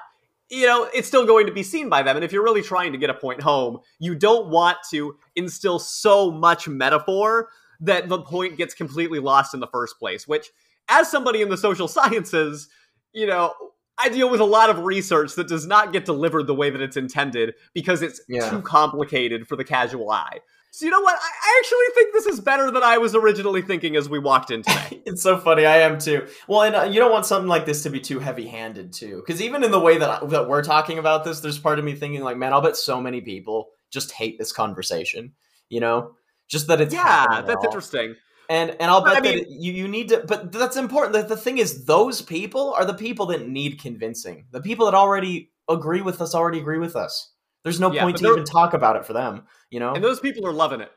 you 0.51 0.67
know, 0.67 0.89
it's 0.95 1.09
still 1.09 1.27
going 1.27 1.47
to 1.47 1.53
be 1.53 1.63
seen 1.63 1.89
by 1.89 2.03
them. 2.03 2.17
And 2.17 2.25
if 2.25 2.33
you're 2.33 2.45
really 2.45 2.63
trying 2.63 2.93
to 2.93 2.99
get 2.99 3.11
a 3.11 3.15
point 3.15 3.43
home, 3.43 3.81
you 3.99 4.15
don't 4.15 4.49
want 4.49 4.79
to 4.91 5.17
instill 5.37 5.79
so 5.79 6.31
much 6.31 6.67
metaphor 6.69 7.49
that 7.81 8.09
the 8.09 8.23
point 8.23 8.57
gets 8.57 8.75
completely 8.75 9.19
lost 9.19 9.55
in 9.55 9.61
the 9.61 9.67
first 9.67 9.99
place, 9.99 10.27
which, 10.27 10.51
as 10.89 11.11
somebody 11.11 11.43
in 11.43 11.49
the 11.49 11.57
social 11.57 11.89
sciences, 11.89 12.69
you 13.13 13.27
know, 13.27 13.55
I 14.01 14.09
deal 14.09 14.31
with 14.31 14.41
a 14.41 14.45
lot 14.45 14.71
of 14.71 14.85
research 14.85 15.35
that 15.35 15.49
does 15.49 15.67
not 15.67 15.93
get 15.93 16.05
delivered 16.05 16.47
the 16.47 16.55
way 16.55 16.71
that 16.71 16.81
it's 16.81 16.97
intended 16.97 17.55
because 17.75 18.01
it's 18.03 18.21
Yeah. 18.29 18.49
too 18.49 18.63
complicated 18.63 19.49
for 19.49 19.57
the 19.57 19.65
casual 19.65 20.11
eye. 20.11 20.39
So 20.71 20.85
you 20.85 20.93
know 20.93 21.01
what? 21.01 21.17
I 21.17 21.59
actually 21.59 21.87
think 21.95 22.13
this 22.15 22.27
is 22.27 22.41
better 22.41 22.71
than 22.71 22.83
I 22.85 22.99
was 22.99 23.15
originally 23.17 23.63
thinking 23.63 23.97
as 23.97 24.09
we 24.09 24.19
walked 24.21 24.51
in 24.51 24.63
today. 24.63 25.03
It's 25.07 25.23
so 25.23 25.39
funny. 25.39 25.65
I 25.67 25.79
am 25.79 25.99
too. 25.99 26.27
Well, 26.47 26.63
and 26.63 26.77
uh, 26.77 26.83
you 26.85 27.01
don't 27.01 27.11
want 27.11 27.25
something 27.27 27.49
like 27.49 27.65
this 27.67 27.83
to 27.85 27.91
be 27.91 27.99
too 27.99 28.19
heavy-handed 28.21 28.93
too, 28.93 29.17
because 29.27 29.41
even 29.43 29.65
in 29.65 29.71
the 29.73 29.81
way 29.81 29.97
that 29.99 30.23
I, 30.23 30.27
that 30.27 30.49
we're 30.49 30.63
talking 30.63 30.99
about 30.99 31.25
this, 31.25 31.41
there's 31.41 31.59
part 31.59 31.79
of 31.79 31.85
me 31.85 31.95
thinking 31.95 32.23
like, 32.23 32.37
man, 32.37 32.53
I'll 32.53 32.61
bet 32.61 32.77
so 32.77 33.01
many 33.01 33.21
people 33.23 33.71
just 33.91 34.13
hate 34.13 34.39
this 34.39 34.53
conversation. 34.53 35.33
You 35.71 35.81
know, 35.81 36.13
just 36.49 36.69
that 36.69 36.81
it's 36.83 36.95
yeah, 36.95 37.43
that's 37.43 37.57
all. 37.57 37.65
interesting. 37.65 38.15
And 38.49 38.71
and 38.81 38.91
I'll 38.91 39.05
bet 39.05 39.17
I 39.19 39.21
that 39.21 39.35
mean- 39.35 39.39
it, 39.45 39.49
you 39.51 39.73
you 39.73 39.89
need 39.89 40.09
to. 40.09 40.25
But 40.27 40.53
that's 40.53 40.77
important. 40.77 41.13
The, 41.13 41.23
the 41.35 41.37
thing 41.37 41.59
is, 41.59 41.85
those 41.85 42.23
people 42.23 42.73
are 42.75 42.85
the 42.85 42.95
people 42.95 43.27
that 43.27 43.47
need 43.47 43.81
convincing. 43.81 44.47
The 44.53 44.61
people 44.63 44.87
that 44.87 44.95
already 44.95 45.51
agree 45.69 46.01
with 46.01 46.21
us 46.23 46.35
already 46.35 46.59
agree 46.59 46.79
with 46.79 46.97
us. 46.97 47.33
There's 47.65 47.81
no 47.81 47.93
Yeah, 47.93 48.05
point 48.05 48.17
to 48.19 48.27
even 48.31 48.45
talk 48.45 48.73
about 48.73 48.97
it 48.97 49.05
for 49.05 49.13
them. 49.13 49.43
You 49.71 49.81
know. 49.81 49.93
And 49.95 50.03
those 50.03 50.21
people 50.21 50.47
are 50.47 50.53
loving 50.53 50.81
it. 50.81 50.91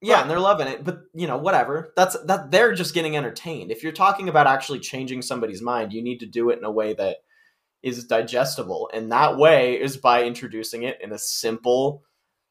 Yeah, 0.00 0.20
and 0.20 0.30
they're 0.30 0.38
loving 0.38 0.68
it, 0.68 0.84
but 0.84 1.00
you 1.14 1.26
know, 1.26 1.38
whatever. 1.38 1.92
That's 1.96 2.16
that 2.24 2.50
they're 2.52 2.74
just 2.74 2.94
getting 2.94 3.16
entertained. 3.16 3.72
If 3.72 3.82
you're 3.82 3.90
talking 3.92 4.28
about 4.28 4.46
actually 4.46 4.78
changing 4.80 5.22
somebody's 5.22 5.62
mind, 5.62 5.92
you 5.92 6.02
need 6.02 6.20
to 6.20 6.26
do 6.26 6.50
it 6.50 6.58
in 6.58 6.64
a 6.64 6.70
way 6.70 6.94
that 6.94 7.16
is 7.82 8.04
digestible. 8.04 8.90
And 8.92 9.10
that 9.12 9.38
way 9.38 9.80
is 9.80 9.96
by 9.96 10.24
introducing 10.24 10.82
it 10.82 10.98
in 11.02 11.10
a 11.12 11.18
simple, 11.18 12.04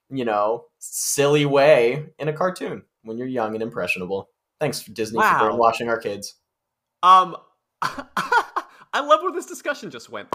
you 0.10 0.26
know, 0.26 0.65
silly 0.80 1.46
way 1.46 2.08
in 2.17 2.28
a 2.28 2.34
cartoon 2.34 2.84
when 3.04 3.17
you're 3.17 3.28
young 3.28 3.54
and 3.54 3.62
impressionable. 3.63 4.30
Thanks 4.60 4.84
Disney 4.84 5.17
Wow. 5.20 5.39
for 5.39 5.46
brainwashing 5.50 5.89
our 5.89 6.00
kids. 6.00 6.36
Um, 7.04 7.36
I 7.82 9.02
love 9.02 9.22
where 9.22 9.32
this 9.32 9.46
discussion 9.46 9.91
just 9.91 10.10
went. 10.10 10.30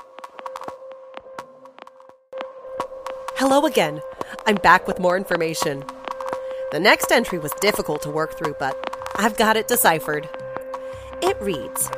Hello 3.37 3.67
again. 3.67 4.01
I'm 4.47 4.57
back 4.57 4.87
with 4.87 5.01
more 5.01 5.17
information. 5.17 5.83
The 6.71 6.79
next 6.81 7.11
entry 7.11 7.39
was 7.39 7.53
difficult 7.61 8.03
to 8.03 8.11
work 8.11 8.39
through, 8.39 8.55
but 8.59 8.77
I've 9.17 9.37
got 9.37 9.57
it 9.57 9.67
deciphered. 9.69 10.29
It 11.21 11.41
reads 11.41 11.91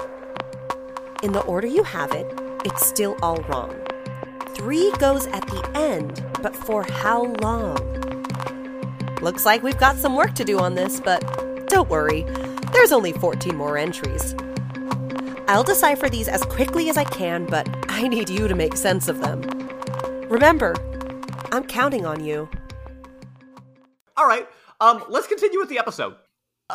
In 1.23 1.33
the 1.33 1.43
order 1.43 1.67
you 1.67 1.83
have 1.83 2.13
it, 2.13 2.27
it's 2.65 2.87
still 2.87 3.17
all 3.23 3.37
wrong. 3.43 3.77
Three 4.55 4.91
goes 4.99 5.27
at 5.27 5.47
the 5.47 5.71
end, 5.75 6.25
but 6.41 6.57
for 6.57 6.85
how 6.85 7.25
long? 7.43 7.77
Looks 9.21 9.45
like 9.45 9.63
we've 9.63 9.79
got 9.79 9.97
some 9.97 10.17
work 10.17 10.35
to 10.35 10.45
do 10.45 10.59
on 10.59 10.75
this, 10.75 11.01
but 11.01 11.23
don't 11.67 11.89
worry, 11.89 12.23
there's 12.73 12.93
only 12.93 13.13
14 13.13 13.57
more 13.57 13.77
entries. 13.77 14.35
I'll 15.47 15.63
decipher 15.63 16.09
these 16.09 16.29
as 16.29 16.43
quickly 16.43 16.89
as 16.89 16.97
I 16.97 17.05
can, 17.05 17.47
but 17.47 17.69
I 17.89 18.09
need 18.09 18.31
you 18.31 18.49
to 18.49 18.55
make 18.55 18.77
sense 18.77 19.09
of 19.09 19.21
them. 19.21 19.43
Remember, 20.29 20.75
I'm 21.53 21.65
counting 21.65 22.07
on 22.07 22.25
you. 22.25 22.49
All 24.17 24.27
right, 24.27 24.47
um, 24.81 25.05
let's 25.09 25.27
continue 25.27 25.59
with 25.59 25.69
the 25.69 25.79
episode. 25.79 26.15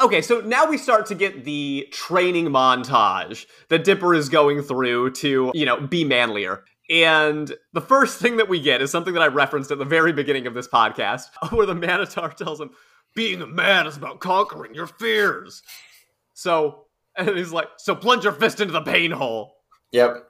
Okay, 0.01 0.21
so 0.21 0.41
now 0.41 0.69
we 0.69 0.77
start 0.77 1.07
to 1.07 1.15
get 1.15 1.45
the 1.45 1.87
training 1.91 2.45
montage 2.45 3.47
that 3.69 3.83
Dipper 3.83 4.13
is 4.13 4.29
going 4.29 4.61
through 4.61 5.11
to, 5.13 5.51
you 5.55 5.65
know, 5.65 5.81
be 5.81 6.03
manlier. 6.03 6.63
And 6.89 7.53
the 7.73 7.81
first 7.81 8.19
thing 8.19 8.37
that 8.37 8.49
we 8.49 8.59
get 8.59 8.81
is 8.81 8.89
something 8.89 9.13
that 9.13 9.21
I 9.21 9.27
referenced 9.27 9.71
at 9.71 9.77
the 9.77 9.85
very 9.85 10.11
beginning 10.11 10.47
of 10.47 10.53
this 10.53 10.67
podcast, 10.67 11.25
where 11.51 11.65
the 11.65 11.75
Manitar 11.75 12.33
tells 12.35 12.59
him, 12.59 12.71
being 13.15 13.41
a 13.41 13.47
man 13.47 13.87
is 13.87 13.97
about 13.97 14.19
conquering 14.19 14.73
your 14.73 14.87
fears. 14.87 15.61
So, 16.33 16.85
and 17.17 17.29
he's 17.29 17.51
like, 17.51 17.67
so 17.77 17.95
plunge 17.95 18.23
your 18.23 18.33
fist 18.33 18.59
into 18.59 18.73
the 18.73 18.81
pain 18.81 19.11
hole. 19.11 19.55
Yep. 19.91 20.28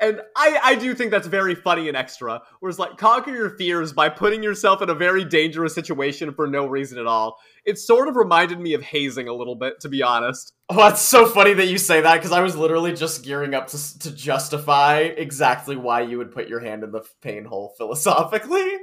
And 0.00 0.20
I, 0.36 0.60
I 0.62 0.74
do 0.74 0.94
think 0.94 1.10
that's 1.10 1.26
very 1.26 1.54
funny 1.54 1.88
and 1.88 1.96
extra. 1.96 2.42
Where 2.60 2.70
it's 2.70 2.78
like 2.78 2.96
conquer 2.96 3.30
your 3.30 3.50
fears 3.50 3.92
by 3.92 4.08
putting 4.08 4.42
yourself 4.42 4.82
in 4.82 4.90
a 4.90 4.94
very 4.94 5.24
dangerous 5.24 5.74
situation 5.74 6.32
for 6.32 6.46
no 6.46 6.66
reason 6.66 6.98
at 6.98 7.06
all. 7.06 7.38
It 7.64 7.78
sort 7.78 8.08
of 8.08 8.16
reminded 8.16 8.60
me 8.60 8.74
of 8.74 8.82
hazing 8.82 9.28
a 9.28 9.34
little 9.34 9.56
bit, 9.56 9.80
to 9.80 9.88
be 9.88 10.02
honest. 10.02 10.52
Oh, 10.68 10.76
that's 10.76 11.00
so 11.00 11.26
funny 11.26 11.54
that 11.54 11.66
you 11.66 11.78
say 11.78 12.00
that 12.00 12.16
because 12.16 12.32
I 12.32 12.40
was 12.40 12.56
literally 12.56 12.92
just 12.92 13.24
gearing 13.24 13.54
up 13.54 13.68
to 13.68 13.98
to 14.00 14.10
justify 14.10 14.98
exactly 15.00 15.76
why 15.76 16.02
you 16.02 16.18
would 16.18 16.32
put 16.32 16.48
your 16.48 16.60
hand 16.60 16.84
in 16.84 16.92
the 16.92 17.02
pain 17.22 17.44
hole 17.44 17.74
philosophically. 17.76 18.78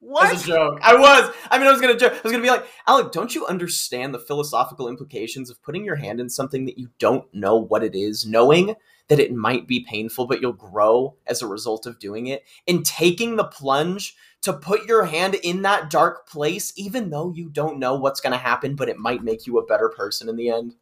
What? 0.00 0.32
As 0.32 0.44
a 0.44 0.46
joke. 0.46 0.80
I 0.82 0.96
was. 0.96 1.34
I 1.50 1.58
mean, 1.58 1.66
I 1.66 1.72
was 1.72 1.80
gonna 1.80 1.96
joke. 1.96 2.12
I 2.12 2.20
was 2.22 2.32
gonna 2.32 2.42
be 2.42 2.48
like, 2.48 2.66
Alec, 2.86 3.12
don't 3.12 3.34
you 3.34 3.46
understand 3.46 4.14
the 4.14 4.18
philosophical 4.18 4.88
implications 4.88 5.50
of 5.50 5.62
putting 5.62 5.84
your 5.84 5.96
hand 5.96 6.20
in 6.20 6.30
something 6.30 6.64
that 6.64 6.78
you 6.78 6.88
don't 6.98 7.32
know 7.34 7.56
what 7.56 7.84
it 7.84 7.94
is, 7.94 8.26
knowing 8.26 8.74
that 9.10 9.18
it 9.18 9.34
might 9.34 9.66
be 9.66 9.80
painful, 9.80 10.28
but 10.28 10.40
you'll 10.40 10.52
grow 10.52 11.16
as 11.26 11.42
a 11.42 11.46
result 11.46 11.84
of 11.84 11.98
doing 11.98 12.28
it. 12.28 12.44
And 12.68 12.86
taking 12.86 13.34
the 13.34 13.44
plunge 13.44 14.16
to 14.42 14.52
put 14.52 14.86
your 14.86 15.04
hand 15.04 15.34
in 15.34 15.62
that 15.62 15.90
dark 15.90 16.28
place, 16.28 16.72
even 16.76 17.10
though 17.10 17.32
you 17.34 17.50
don't 17.50 17.80
know 17.80 17.96
what's 17.96 18.20
going 18.20 18.32
to 18.32 18.38
happen, 18.38 18.76
but 18.76 18.88
it 18.88 18.98
might 18.98 19.24
make 19.24 19.48
you 19.48 19.58
a 19.58 19.66
better 19.66 19.88
person 19.88 20.28
in 20.28 20.36
the 20.36 20.48
end. 20.48 20.76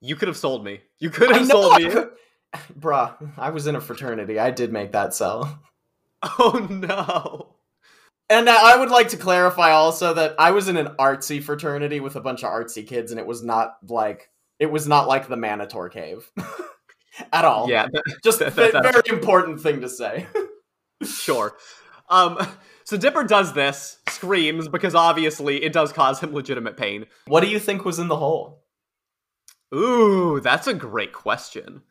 You 0.00 0.16
could 0.16 0.26
have 0.26 0.36
sold 0.36 0.64
me. 0.64 0.80
You 0.98 1.08
could 1.08 1.30
have 1.30 1.46
sold 1.46 1.80
me. 1.80 1.88
Bruh, 2.78 3.14
I 3.38 3.50
was 3.50 3.68
in 3.68 3.76
a 3.76 3.80
fraternity. 3.80 4.40
I 4.40 4.50
did 4.50 4.72
make 4.72 4.92
that 4.92 5.14
sell. 5.14 5.62
Oh 6.38 6.68
no. 6.70 7.56
And 8.30 8.48
I 8.48 8.76
would 8.76 8.90
like 8.90 9.08
to 9.08 9.16
clarify 9.16 9.72
also 9.72 10.14
that 10.14 10.36
I 10.38 10.52
was 10.52 10.68
in 10.68 10.76
an 10.76 10.94
artsy 11.00 11.42
fraternity 11.42 11.98
with 11.98 12.14
a 12.14 12.20
bunch 12.20 12.44
of 12.44 12.50
artsy 12.50 12.86
kids, 12.86 13.10
and 13.10 13.18
it 13.18 13.26
was 13.26 13.42
not 13.42 13.78
like 13.88 14.30
it 14.62 14.70
was 14.70 14.86
not 14.86 15.08
like 15.08 15.26
the 15.26 15.34
Manitar 15.34 15.90
Cave 15.90 16.30
at 17.32 17.44
all. 17.44 17.68
Yeah, 17.68 17.88
just 18.24 18.38
that- 18.38 18.58
a 18.58 18.82
very 18.82 19.02
important 19.08 19.60
thing 19.60 19.80
to 19.80 19.88
say. 19.88 20.26
sure. 21.04 21.56
Um, 22.08 22.38
so 22.84 22.96
Dipper 22.96 23.24
does 23.24 23.54
this, 23.54 23.98
screams 24.08 24.68
because 24.68 24.94
obviously 24.94 25.62
it 25.62 25.72
does 25.72 25.92
cause 25.92 26.20
him 26.20 26.32
legitimate 26.34 26.76
pain. 26.76 27.06
what 27.26 27.40
do 27.40 27.48
you 27.48 27.58
think 27.58 27.84
was 27.84 27.98
in 27.98 28.08
the 28.08 28.16
hole? 28.16 28.64
Ooh, 29.74 30.40
that's 30.40 30.66
a 30.66 30.74
great 30.74 31.12
question. 31.12 31.82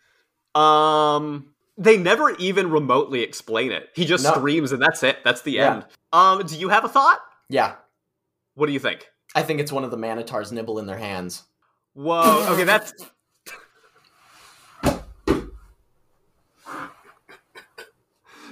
Um, 0.53 1.53
they 1.77 1.97
never 1.97 2.31
even 2.35 2.69
remotely 2.69 3.21
explain 3.23 3.71
it. 3.71 3.89
He 3.95 4.05
just 4.05 4.23
No. 4.23 4.33
screams 4.33 4.71
and 4.71 4.81
that's 4.81 5.01
it. 5.01 5.17
That's 5.23 5.41
the 5.41 5.53
Yeah. 5.53 5.73
end. 5.75 5.85
Um, 6.13 6.45
do 6.45 6.55
you 6.57 6.69
have 6.69 6.83
a 6.85 6.89
thought? 6.89 7.19
Yeah, 7.49 7.75
What 8.53 8.67
do 8.67 8.73
you 8.73 8.79
think? 8.79 9.07
I 9.33 9.43
think 9.43 9.59
it's 9.61 9.71
one 9.71 9.83
of 9.85 9.91
the 9.91 9.97
Manitars 9.97 10.51
nibble 10.51 10.77
in 10.77 10.85
their 10.85 10.97
hands. 10.97 11.43
Whoa. 11.93 12.47
Okay, 12.53 12.65
that's. 12.65 12.93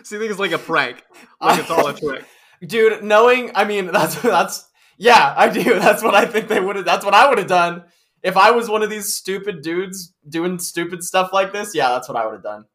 So 0.10 0.16
you 0.16 0.22
think 0.22 0.32
it's 0.32 0.40
like 0.40 0.54
a 0.54 0.58
prank? 0.58 1.04
Like 1.40 1.60
it's 1.60 1.70
all 1.70 1.86
a 1.86 1.94
trick? 2.00 2.26
Dude, 2.66 3.04
knowing, 3.04 3.52
I 3.54 3.64
mean, 3.64 3.92
that's 3.92 4.20
that's 4.24 4.68
yeah, 4.98 5.36
I 5.38 5.50
do. 5.50 5.64
That's 5.80 6.02
what 6.02 6.16
I 6.16 6.26
think 6.26 6.48
they 6.48 6.60
would 6.60 6.76
have. 6.76 6.84
That's 6.84 7.06
what 7.06 7.14
I 7.14 7.30
would 7.30 7.38
have 7.38 7.48
done 7.48 7.84
if 8.24 8.36
I 8.36 8.52
was 8.52 8.68
one 8.68 8.82
of 8.82 8.90
these 8.90 9.16
stupid 9.16 9.62
dudes 9.62 10.14
doing 10.28 10.58
stupid 10.58 11.04
stuff 11.04 11.30
like 11.32 11.54
this. 11.54 11.76
Yeah, 11.76 11.90
that's 11.90 12.10
what 12.10 12.18
I 12.18 12.26
would 12.26 12.34
have 12.34 12.44
done. 12.44 12.66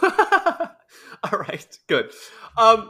all 1.30 1.38
right, 1.38 1.78
good. 1.88 2.10
Um, 2.56 2.88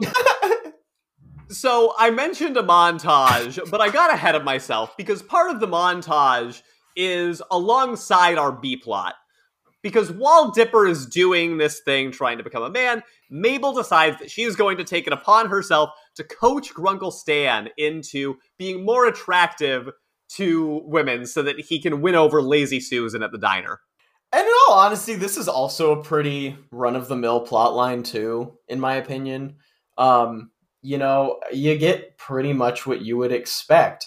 so 1.49 1.93
I 1.99 2.09
mentioned 2.09 2.55
a 2.57 2.63
montage, 2.63 3.69
but 3.69 3.81
I 3.81 3.89
got 3.89 4.13
ahead 4.13 4.33
of 4.33 4.43
myself 4.43 4.95
because 4.97 5.21
part 5.21 5.51
of 5.51 5.59
the 5.59 5.67
montage 5.67 6.61
is 6.95 7.43
alongside 7.51 8.37
our 8.37 8.53
B 8.53 8.77
plot. 8.77 9.15
Because 9.81 10.11
while 10.11 10.51
Dipper 10.51 10.87
is 10.87 11.05
doing 11.05 11.57
this 11.57 11.79
thing, 11.81 12.11
trying 12.11 12.37
to 12.39 12.43
become 12.43 12.63
a 12.63 12.69
man, 12.69 13.03
Mabel 13.29 13.73
decides 13.73 14.17
that 14.19 14.31
she 14.31 14.43
is 14.43 14.55
going 14.55 14.77
to 14.77 14.83
take 14.83 15.07
it 15.07 15.13
upon 15.13 15.49
herself 15.49 15.91
to 16.15 16.23
coach 16.23 16.73
Grunkle 16.73 17.13
Stan 17.13 17.69
into 17.77 18.37
being 18.57 18.85
more 18.85 19.05
attractive 19.05 19.89
to 20.29 20.81
women 20.85 21.25
so 21.25 21.41
that 21.41 21.59
he 21.59 21.81
can 21.81 22.01
win 22.01 22.15
over 22.15 22.41
Lazy 22.41 22.79
Susan 22.79 23.23
at 23.23 23.31
the 23.31 23.37
diner. 23.37 23.79
And 24.31 24.45
in 24.45 24.53
all 24.67 24.75
honesty, 24.75 25.15
this 25.15 25.37
is 25.37 25.47
also 25.47 25.91
a 25.91 26.03
pretty 26.03 26.55
run 26.71 26.95
of 26.95 27.07
the 27.07 27.15
mill 27.15 27.41
plot 27.41 27.75
line 27.75 28.03
too, 28.03 28.57
in 28.67 28.79
my 28.79 28.95
opinion. 28.95 29.55
Um, 29.97 30.51
you 30.81 30.97
know, 30.97 31.39
you 31.51 31.77
get 31.77 32.17
pretty 32.17 32.53
much 32.53 32.85
what 32.85 33.01
you 33.01 33.17
would 33.17 33.31
expect. 33.31 34.05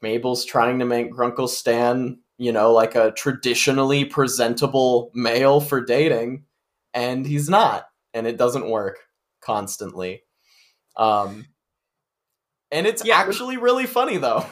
Mabel's 0.00 0.44
trying 0.44 0.78
to 0.78 0.84
make 0.84 1.12
Grunkle 1.12 1.48
Stan, 1.48 2.20
you 2.38 2.52
know, 2.52 2.72
like 2.72 2.94
a 2.94 3.12
traditionally 3.12 4.04
presentable 4.04 5.10
male 5.14 5.60
for 5.60 5.84
dating, 5.84 6.44
and 6.94 7.26
he's 7.26 7.48
not, 7.48 7.87
and 8.14 8.26
it 8.26 8.36
doesn't 8.36 8.68
work 8.68 8.98
constantly. 9.40 10.22
Um, 10.96 11.46
and 12.70 12.86
it's 12.86 13.04
Yeah. 13.04 13.18
actually 13.18 13.56
really 13.56 13.86
funny 13.86 14.16
though. 14.16 14.44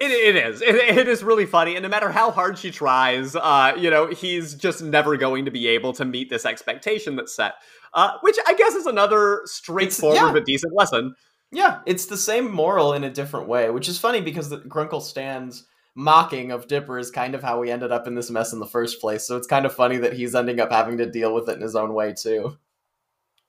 It, 0.00 0.12
it 0.12 0.36
is. 0.36 0.62
It, 0.62 0.76
it 0.76 1.08
is 1.08 1.24
really 1.24 1.44
funny, 1.44 1.74
and 1.74 1.82
no 1.82 1.88
matter 1.88 2.12
how 2.12 2.30
hard 2.30 2.56
she 2.56 2.70
tries, 2.70 3.34
uh, 3.34 3.72
you 3.76 3.90
know, 3.90 4.06
he's 4.06 4.54
just 4.54 4.80
never 4.80 5.16
going 5.16 5.44
to 5.46 5.50
be 5.50 5.66
able 5.66 5.92
to 5.94 6.04
meet 6.04 6.30
this 6.30 6.46
expectation 6.46 7.16
that's 7.16 7.34
set. 7.34 7.54
Uh, 7.94 8.12
which 8.20 8.36
I 8.46 8.54
guess 8.54 8.74
is 8.74 8.86
another 8.86 9.42
straightforward 9.46 10.16
yeah. 10.16 10.32
but 10.32 10.44
decent 10.44 10.72
lesson. 10.72 11.14
Yeah, 11.50 11.80
it's 11.86 12.06
the 12.06 12.16
same 12.16 12.48
moral 12.48 12.92
in 12.92 13.02
a 13.02 13.10
different 13.10 13.48
way, 13.48 13.70
which 13.70 13.88
is 13.88 13.98
funny 13.98 14.20
because 14.20 14.50
the 14.50 14.58
Grunkle 14.58 15.02
Stan's 15.02 15.66
mocking 15.98 16.52
of 16.52 16.68
Dipper 16.68 16.96
is 16.96 17.10
kind 17.10 17.34
of 17.34 17.42
how 17.42 17.58
we 17.58 17.72
ended 17.72 17.90
up 17.90 18.06
in 18.06 18.14
this 18.14 18.30
mess 18.30 18.52
in 18.52 18.60
the 18.60 18.66
first 18.66 19.00
place. 19.00 19.26
So 19.26 19.36
it's 19.36 19.48
kind 19.48 19.66
of 19.66 19.74
funny 19.74 19.96
that 19.96 20.12
he's 20.12 20.32
ending 20.32 20.60
up 20.60 20.70
having 20.70 20.96
to 20.98 21.10
deal 21.10 21.34
with 21.34 21.48
it 21.48 21.56
in 21.56 21.60
his 21.60 21.74
own 21.74 21.92
way 21.92 22.14
too. 22.14 22.56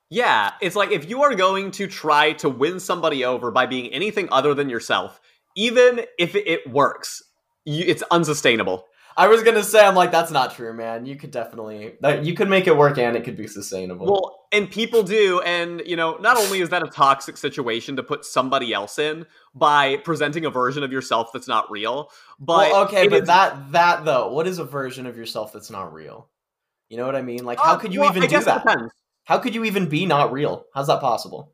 Yeah, 0.09 0.53
it's 0.59 0.75
like 0.75 0.89
if 0.89 1.07
you 1.07 1.21
are 1.21 1.35
going 1.35 1.69
to 1.71 1.85
try 1.85 2.33
to 2.33 2.49
win 2.49 2.79
somebody 2.79 3.23
over 3.23 3.51
by 3.51 3.67
being 3.67 3.93
anything 3.93 4.27
other 4.31 4.55
than 4.55 4.67
yourself, 4.67 5.21
even 5.55 6.01
if 6.17 6.33
it 6.33 6.67
works, 6.67 7.21
you, 7.65 7.85
it's 7.85 8.01
unsustainable. 8.09 8.85
I 9.19 9.27
was 9.27 9.43
gonna 9.43 9.63
say, 9.63 9.85
I'm 9.85 9.95
like, 9.95 10.11
that's 10.11 10.31
not 10.31 10.55
true, 10.55 10.71
man. 10.71 11.05
You 11.05 11.17
could 11.17 11.31
definitely, 11.31 11.95
that 11.99 12.23
you 12.23 12.33
could 12.33 12.47
make 12.49 12.67
it 12.67 12.77
work 12.77 12.97
and 12.97 13.17
it 13.17 13.25
could 13.25 13.35
be 13.35 13.47
sustainable. 13.47 14.05
Well, 14.05 14.45
and 14.53 14.71
people 14.71 15.03
do, 15.03 15.41
and 15.41 15.81
you 15.85 15.97
know, 15.97 16.15
not 16.17 16.37
only 16.37 16.61
is 16.61 16.69
that 16.69 16.83
a 16.83 16.87
toxic 16.87 17.35
situation 17.35 17.97
to 17.97 18.03
put 18.03 18.23
somebody 18.23 18.73
else 18.73 18.97
in 18.97 19.25
by 19.53 19.97
presenting 19.97 20.45
a 20.45 20.49
version 20.49 20.83
of 20.83 20.91
yourself 20.93 21.31
that's 21.33 21.49
not 21.49 21.69
real, 21.69 22.09
but 22.39 22.71
Well, 22.71 22.83
okay, 22.85 23.09
but 23.09 23.23
is- 23.23 23.27
that 23.27 23.73
that 23.73 24.05
though, 24.05 24.31
what 24.31 24.47
is 24.47 24.57
a 24.57 24.63
version 24.63 25.05
of 25.05 25.17
yourself 25.17 25.51
that's 25.51 25.69
not 25.69 25.93
real? 25.93 26.29
You 26.87 26.95
know 26.95 27.05
what 27.05 27.17
I 27.17 27.21
mean? 27.21 27.43
Like, 27.43 27.59
how 27.59 27.73
Uh, 27.73 27.77
could 27.77 27.93
you 27.93 27.99
well, 27.99 28.09
even 28.15 28.29
do 28.29 28.39
that? 28.41 28.63
depends. 28.63 28.93
How 29.25 29.37
could 29.37 29.53
you 29.53 29.65
even 29.65 29.89
be 29.89 30.05
not 30.05 30.31
real? 30.31 30.65
How's 30.73 30.87
that 30.87 31.01
possible? 31.01 31.53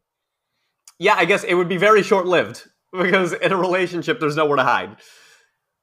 Yeah, 0.99 1.15
I 1.17 1.25
guess 1.25 1.43
it 1.43 1.55
would 1.55 1.67
be 1.67 1.77
very 1.77 2.03
short 2.03 2.27
lived 2.27 2.63
because 2.93 3.33
in 3.33 3.51
a 3.51 3.57
relationship, 3.57 4.19
there's 4.19 4.35
nowhere 4.35 4.57
to 4.57 4.63
hide. 4.63 4.97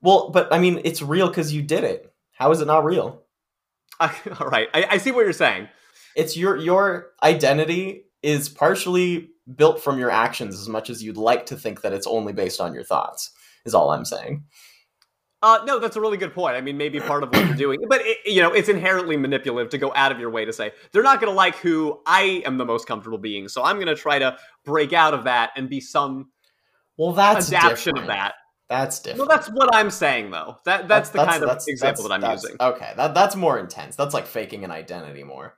Well, 0.02 0.30
but 0.30 0.52
I 0.52 0.58
mean, 0.58 0.80
it's 0.84 1.00
real 1.02 1.28
because 1.28 1.52
you 1.52 1.62
did 1.62 1.84
it. 1.84 2.12
How 2.32 2.50
is 2.50 2.60
it 2.60 2.66
not 2.66 2.84
real? 2.84 3.22
I, 4.00 4.14
all 4.40 4.48
right, 4.48 4.68
I, 4.74 4.86
I 4.92 4.98
see 4.98 5.10
what 5.12 5.22
you're 5.24 5.32
saying. 5.32 5.68
it's 6.16 6.36
your 6.36 6.56
your 6.56 7.12
identity 7.22 8.04
is 8.22 8.48
partially 8.48 9.30
built 9.56 9.82
from 9.82 9.98
your 9.98 10.10
actions 10.10 10.54
as 10.60 10.68
much 10.68 10.90
as 10.90 11.02
you'd 11.02 11.16
like 11.16 11.46
to 11.46 11.56
think 11.56 11.82
that 11.82 11.92
it's 11.92 12.06
only 12.06 12.32
based 12.32 12.60
on 12.60 12.72
your 12.74 12.84
thoughts 12.84 13.30
is 13.64 13.74
all 13.74 13.90
i'm 13.90 14.04
saying 14.04 14.44
Uh, 15.42 15.58
no, 15.66 15.80
that's 15.80 15.96
a 15.96 16.00
really 16.00 16.16
good 16.16 16.32
point. 16.32 16.54
I 16.54 16.60
mean, 16.60 16.76
maybe 16.76 17.00
part 17.00 17.24
of 17.24 17.30
what 17.30 17.44
you're 17.44 17.56
doing, 17.56 17.80
but 17.88 18.00
it, 18.04 18.18
you 18.24 18.40
know, 18.40 18.52
it's 18.52 18.68
inherently 18.68 19.16
manipulative 19.16 19.70
to 19.72 19.78
go 19.78 19.92
out 19.96 20.12
of 20.12 20.20
your 20.20 20.30
way 20.30 20.44
to 20.44 20.52
say 20.52 20.70
they're 20.92 21.02
not 21.02 21.20
going 21.20 21.32
to 21.32 21.36
like 21.36 21.56
who 21.56 21.98
I 22.06 22.42
am 22.46 22.58
the 22.58 22.64
most 22.64 22.86
comfortable 22.86 23.18
being, 23.18 23.48
so 23.48 23.64
I'm 23.64 23.76
going 23.76 23.88
to 23.88 23.96
try 23.96 24.20
to 24.20 24.36
break 24.64 24.92
out 24.92 25.14
of 25.14 25.24
that 25.24 25.50
and 25.56 25.68
be 25.68 25.80
some 25.80 26.30
well 26.96 27.10
that's 27.12 27.52
adaptation 27.52 27.98
of 27.98 28.06
that. 28.06 28.34
That's 28.80 28.98
different 29.00 29.28
Well, 29.28 29.36
that's 29.36 29.48
what 29.50 29.74
I'm 29.74 29.90
saying, 29.90 30.30
though. 30.30 30.56
That 30.64 30.88
that's 30.88 31.10
the 31.10 31.18
kind 31.18 31.42
of 31.42 31.48
that's- 31.48 31.68
example 31.68 32.08
that's- 32.08 32.20
that 32.22 32.26
I'm 32.28 32.32
using. 32.36 32.56
okay 32.60 32.92
that, 32.96 33.14
that's 33.14 33.36
more 33.36 33.58
intense 33.58 33.96
that's 33.96 34.14
like 34.14 34.26
faking 34.26 34.64
an 34.64 34.70
identity 34.70 35.22
more 35.24 35.56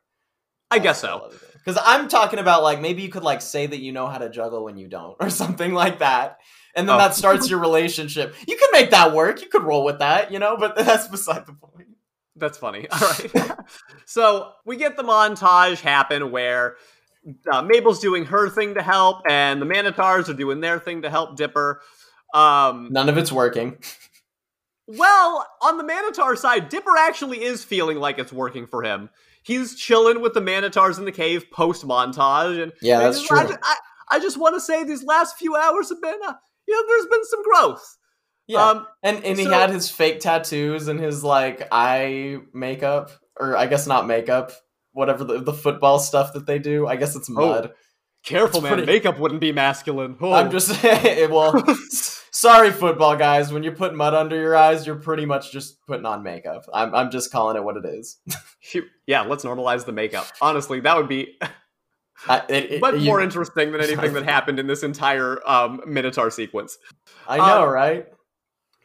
I 0.70 0.78
guess 0.80 1.00
so. 1.00 1.30
because 1.54 1.80
i'm 1.84 2.08
talking 2.08 2.38
about 2.40 2.62
like 2.62 2.80
maybe 2.80 3.02
you 3.02 3.08
could 3.08 3.22
like 3.22 3.40
say 3.42 3.66
that 3.66 3.78
you 3.80 3.92
know 3.92 4.06
how 4.08 4.18
to 4.18 4.28
juggle 4.28 4.64
when 4.64 4.76
you 4.76 4.88
don't 4.88 5.16
or 5.20 5.30
something 5.30 5.72
like 5.72 5.98
that 6.00 6.38
and 6.76 6.88
then 6.88 6.96
Oh. 6.96 6.98
that 6.98 7.14
starts 7.14 7.48
your 7.50 7.60
relationship 7.60 8.34
you 8.48 8.56
can 8.56 8.68
make 8.72 8.90
that 8.90 9.12
work 9.12 9.40
you 9.42 9.48
could 9.48 9.62
roll 9.62 9.84
with 9.84 9.98
that 10.00 10.32
you 10.32 10.38
know 10.38 10.56
but 10.56 10.74
that's 10.88 11.06
beside 11.08 11.46
the 11.46 11.52
point 11.54 11.88
That's 12.36 12.58
funny. 12.58 12.88
All 12.90 12.98
right. 12.98 13.58
so 14.06 14.52
we 14.66 14.76
get 14.76 14.96
the 14.96 15.04
montage 15.04 15.80
happen 15.80 16.32
where 16.32 16.74
uh, 17.50 17.62
Mabel's 17.62 18.00
doing 18.00 18.24
her 18.26 18.50
thing 18.50 18.74
to 18.74 18.82
help, 18.82 19.22
and 19.30 19.62
the 19.62 19.66
Manitars 19.66 20.28
are 20.28 20.34
doing 20.34 20.60
their 20.60 20.78
thing 20.78 21.02
to 21.02 21.10
help 21.10 21.36
Dipper. 21.36 21.80
Um, 22.34 22.88
none 22.90 23.08
of 23.08 23.16
it's 23.16 23.30
working 23.32 23.78
well, 24.86 25.46
on 25.62 25.78
the 25.78 25.84
Manitar 25.84 26.36
side, 26.36 26.68
Dipper 26.68 26.96
actually 26.98 27.42
is 27.42 27.64
feeling 27.64 27.96
like 27.98 28.18
it's 28.18 28.32
working 28.32 28.66
for 28.66 28.82
him. 28.82 29.08
He's 29.42 29.74
chilling 29.76 30.20
with 30.20 30.34
the 30.34 30.40
Manitars 30.42 30.98
in 30.98 31.04
the 31.06 31.12
cave 31.12 31.50
post 31.50 31.86
montage, 31.86 32.62
and 32.62 32.72
Yeah, 32.82 32.98
that's 33.00 33.18
just- 33.18 33.28
true. 33.28 33.38
I, 33.38 33.56
I, 33.62 33.76
I 34.10 34.18
just 34.20 34.36
want 34.36 34.54
to 34.56 34.60
say 34.60 34.84
these 34.84 35.02
last 35.02 35.38
few 35.38 35.56
hours 35.56 35.88
have 35.88 36.02
been, 36.02 36.18
uh, 36.26 36.34
you 36.68 36.74
know, 36.74 36.86
there's 36.86 37.06
been 37.06 37.24
some 37.24 37.42
growth. 37.42 37.96
yeah 38.46 38.70
Um, 38.70 38.86
And 39.02 39.24
and 39.24 39.38
he 39.38 39.46
had 39.46 39.70
his 39.70 39.88
fake 39.90 40.20
tattoos 40.20 40.88
and 40.88 41.00
his 41.00 41.24
like 41.24 41.66
eye 41.72 42.38
makeup, 42.52 43.10
or 43.40 43.56
I 43.56 43.66
guess 43.66 43.86
not 43.86 44.06
makeup, 44.06 44.52
whatever 44.92 45.24
the, 45.24 45.40
the 45.40 45.54
football 45.54 45.98
stuff 45.98 46.34
that 46.34 46.44
they 46.46 46.58
do. 46.58 46.86
I 46.86 46.96
guess 46.96 47.16
it's 47.16 47.30
mud. 47.30 47.72
Careful, 48.24 48.58
It's 48.60 48.62
man. 48.64 48.72
pretty- 48.74 48.86
Makeup 48.92 49.18
wouldn't 49.18 49.40
be 49.40 49.52
masculine. 49.52 50.16
Oh. 50.20 50.32
I'm 50.32 50.50
just 50.50 50.82
well, 51.30 51.62
sorry, 52.30 52.70
football 52.70 53.16
guys. 53.16 53.52
When 53.52 53.62
you 53.62 53.70
put 53.72 53.94
mud 53.94 54.14
under 54.14 54.36
your 54.36 54.56
eyes, 54.56 54.86
you're 54.86 54.96
pretty 54.96 55.26
much 55.26 55.52
just 55.52 55.84
putting 55.86 56.06
on 56.06 56.22
makeup. 56.22 56.64
I'm 56.72 56.94
I'm 56.94 57.10
just 57.10 57.30
calling 57.30 57.56
it 57.56 57.64
what 57.64 57.76
it 57.76 57.84
is. 57.84 58.18
Yeah, 59.06 59.20
let's 59.22 59.44
normalize 59.44 59.84
the 59.84 59.92
makeup. 59.92 60.26
Honestly, 60.40 60.80
that 60.80 60.96
would 60.96 61.06
be 61.08 61.38
I, 62.28 62.38
it, 62.48 62.72
it- 62.72 62.80
much 62.80 62.94
you- 62.94 63.04
more 63.04 63.20
interesting 63.20 63.72
than 63.72 63.82
anything 63.82 64.14
that 64.14 64.24
happened 64.24 64.58
in 64.58 64.66
this 64.66 64.82
entire 64.82 65.46
um, 65.46 65.80
Manitar 65.86 66.32
sequence. 66.32 66.78
I 67.28 67.36
know, 67.36 67.64
um, 67.64 67.68
right? 67.68 68.06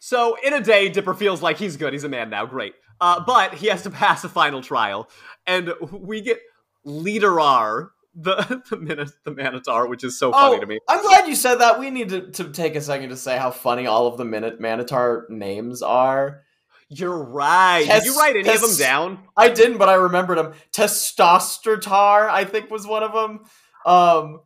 So, 0.02 0.36
in 0.44 0.54
a 0.54 0.62
day, 0.62 0.90
Dipper 0.90 1.14
feels 1.14 1.42
like 1.42 1.58
he's 1.58 1.78
good. 1.78 1.94
He's 1.94 2.04
a 2.04 2.10
man 2.10 2.30
now. 2.30 2.46
Great. 2.46 2.74
Uh, 3.00 3.24
but 3.26 3.54
he 3.54 3.68
has 3.68 3.84
to 3.84 3.90
pass 3.90 4.26
a 4.26 4.30
final 4.30 4.62
trial, 4.62 5.10
and 5.48 5.74
we 5.94 6.20
get 6.20 6.40
Leaderar, 6.86 7.90
the 8.22 8.62
the, 8.70 8.78
Min- 8.78 9.12
the 9.24 9.32
Manitar, 9.32 9.90
which 9.90 10.04
is 10.04 10.18
so 10.20 10.32
funny 10.32 10.58
Oh, 10.58 10.60
to 10.60 10.66
me. 10.66 10.80
I'm 10.88 11.02
glad 11.02 11.28
you 11.28 11.36
said 11.36 11.56
that. 11.56 11.80
We 11.80 11.90
need 11.90 12.10
to, 12.10 12.32
to 12.32 12.50
take 12.52 12.76
a 12.76 12.82
second 12.82 13.10
to 13.10 13.18
say 13.18 13.38
how 13.38 13.52
funny 13.52 13.88
all 13.88 14.08
of 14.08 14.18
the 14.18 14.26
Minute 14.26 14.60
Manitar 14.62 15.30
names 15.30 15.82
are. 15.82 16.42
You're 16.90 17.24
right. 17.24 17.86
Did 17.86 18.06
you 18.06 18.18
write 18.18 18.36
any 18.36 18.50
of 18.50 18.62
them 18.62 18.76
down? 18.76 19.20
I 19.38 19.50
didn't, 19.50 19.78
but 19.78 19.90
I 19.90 19.94
remembered 19.94 20.40
them. 20.40 20.54
Testostertar, 20.72 22.28
I 22.30 22.46
think, 22.46 22.72
was 22.72 22.88
one 22.88 23.04
of 23.04 23.14
them. 23.14 23.40
Um, 23.86 24.40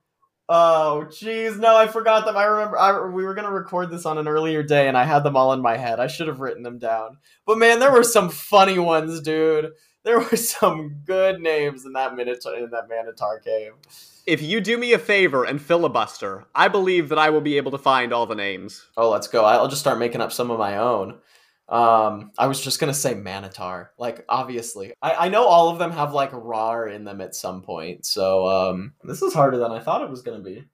oh, 0.50 1.06
jeez, 1.08 1.58
no, 1.58 1.76
I 1.76 1.88
forgot 1.88 2.26
them. 2.26 2.36
I 2.36 2.44
remember 2.44 2.78
I, 2.78 3.08
we 3.08 3.24
were 3.24 3.34
gonna 3.34 3.52
record 3.52 3.90
this 3.92 4.06
on 4.06 4.18
an 4.18 4.28
earlier 4.28 4.62
day, 4.62 4.90
and 4.90 4.98
I 4.98 5.06
had 5.06 5.24
them 5.24 5.38
all 5.38 5.54
in 5.54 5.62
my 5.62 5.78
head. 5.78 6.02
I 6.02 6.08
should 6.08 6.28
have 6.28 6.42
written 6.42 6.64
them 6.64 6.80
down. 6.80 7.18
But 7.46 7.58
man, 7.60 7.80
there 7.80 7.94
were 7.94 8.04
some 8.04 8.30
funny 8.30 8.78
ones, 8.78 9.22
dude. 9.22 9.72
There 10.04 10.20
were 10.20 10.36
some 10.38 11.02
good 11.06 11.40
names 11.40 11.86
in 11.86 11.94
that 11.94 12.16
minute 12.16 12.44
in 12.46 12.70
that 12.72 12.90
Manitar 12.90 13.42
cave. 13.44 13.72
If 14.26 14.42
you 14.42 14.62
do 14.62 14.78
me 14.78 14.94
a 14.94 15.00
favor 15.00 15.44
and 15.44 15.62
filibuster, 15.62 16.46
I 16.56 16.68
believe 16.68 17.10
that 17.10 17.18
I 17.20 17.30
will 17.30 17.42
be 17.42 17.58
able 17.58 17.72
to 17.72 17.78
find 17.78 18.14
all 18.14 18.26
the 18.26 18.36
names. 18.36 18.86
Oh, 18.98 19.10
let's 19.10 19.28
go. 19.28 19.44
I'll 19.46 19.68
just 19.68 19.82
start 19.82 20.00
making 20.00 20.22
up 20.22 20.32
some 20.32 20.52
of 20.52 20.60
my 20.60 20.78
own. 20.78 21.20
Um, 21.70 22.32
I 22.38 22.48
was 22.48 22.60
just 22.62 22.80
gonna 22.80 22.94
say 22.94 23.14
Manitar. 23.16 23.88
Like, 23.98 24.26
obviously, 24.28 24.94
I, 25.02 25.14
I 25.26 25.30
know 25.30 25.46
all 25.46 25.70
of 25.70 25.80
them 25.80 25.92
have 25.92 26.14
like 26.14 26.30
rar 26.34 26.88
in 26.88 27.06
them 27.06 27.22
at 27.22 27.34
some 27.36 27.62
point. 27.62 28.06
So, 28.06 28.48
um, 28.48 28.94
this 29.04 29.22
is 29.22 29.34
harder 29.34 29.58
than 29.58 29.72
I 29.72 29.80
thought 29.80 30.02
it 30.04 30.10
was 30.10 30.22
gonna 30.22 30.42
be. 30.42 30.66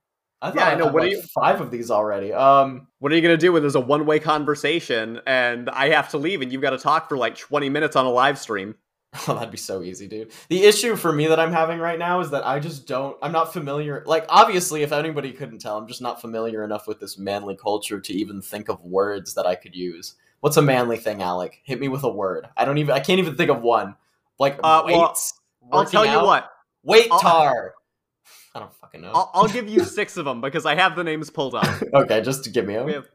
I 0.42 0.48
thought 0.50 0.56
Yeah, 0.58 0.70
I 0.70 0.76
know. 0.76 0.86
had 0.86 0.94
What 0.94 1.04
are 1.04 1.08
you- 1.08 1.22
five 1.22 1.62
of 1.62 1.70
these 1.70 1.92
already. 1.92 2.34
Um, 2.34 2.88
What 3.00 3.12
are 3.12 3.16
you 3.16 3.22
going 3.22 3.34
to 3.34 3.38
do 3.38 3.52
when 3.54 3.62
there's 3.62 3.76
a 3.76 3.80
one 3.82 4.06
way 4.06 4.20
conversation 4.20 5.20
and 5.28 5.70
I 5.70 5.90
have 5.90 6.10
to 6.12 6.18
leave 6.18 6.42
and 6.42 6.50
you've 6.52 6.62
got 6.62 6.70
to 6.70 6.78
talk 6.78 7.10
for 7.10 7.18
like 7.18 7.38
20 7.38 7.68
minutes 7.70 7.96
on 7.98 8.06
a 8.06 8.10
live 8.10 8.40
stream? 8.40 8.76
oh, 9.28 9.34
that'd 9.34 9.50
be 9.52 9.58
so 9.58 9.82
easy, 9.82 10.08
dude. 10.08 10.32
The 10.50 10.64
issue 10.64 10.96
for 10.96 11.12
me 11.12 11.28
that 11.28 11.40
I'm 11.40 11.52
having 11.52 11.80
right 11.80 11.98
now 11.98 12.20
is 12.20 12.30
that 12.30 12.46
I 12.46 12.60
just 12.60 12.86
don't. 12.88 13.18
I'm 13.24 13.32
not 13.32 13.52
familiar. 13.54 14.04
Like, 14.06 14.26
obviously, 14.30 14.84
if 14.84 14.92
anybody 14.92 15.32
couldn't 15.32 15.60
tell, 15.60 15.78
I'm 15.78 15.88
just 15.88 16.02
not 16.02 16.22
familiar 16.22 16.64
enough 16.64 16.88
with 16.88 17.00
this 17.00 17.18
manly 17.18 17.56
culture 17.56 18.00
to 18.00 18.14
even 18.14 18.42
think 18.42 18.70
of 18.70 18.84
words 18.84 19.34
that 19.34 19.48
I 19.48 19.56
could 19.56 19.76
use. 19.76 20.16
What's 20.42 20.58
a 20.58 20.62
manly 20.62 20.98
thing, 20.98 21.22
Alec? 21.24 21.60
Hit 21.64 21.80
me 21.80 21.88
with 21.88 22.04
a 22.04 22.10
word. 22.10 22.48
I 22.56 22.66
don't 22.66 22.78
even. 22.78 22.94
I 22.94 23.00
can't 23.00 23.20
even 23.20 23.36
think 23.36 23.50
of 23.50 23.62
one. 23.62 23.96
Like 24.38 24.60
Uh, 24.64 24.84
well, 24.86 25.02
weights. 25.08 25.34
I'll 25.72 25.80
working 25.80 25.92
tell 25.92 26.06
you 26.06 26.12
out? 26.20 26.26
what. 26.26 26.52
Weight 26.84 27.10
tar. 27.10 27.74
I 28.56 28.60
don't 28.60 28.74
fucking 28.76 29.02
know. 29.02 29.12
I'll, 29.14 29.32
I'll 29.34 29.48
give 29.48 29.68
you 29.68 29.84
six 29.84 30.18
of 30.18 30.26
them 30.26 30.40
because 30.40 30.66
I 30.66 30.76
have 30.76 30.96
the 30.96 31.04
names 31.04 31.30
pulled 31.30 31.56
up. 31.56 31.68
okay, 31.94 32.22
just 32.22 32.44
to 32.46 32.50
give 32.50 32.66
me 32.66 32.76
a 32.76 32.84
We 32.84 32.94
have 32.94 33.10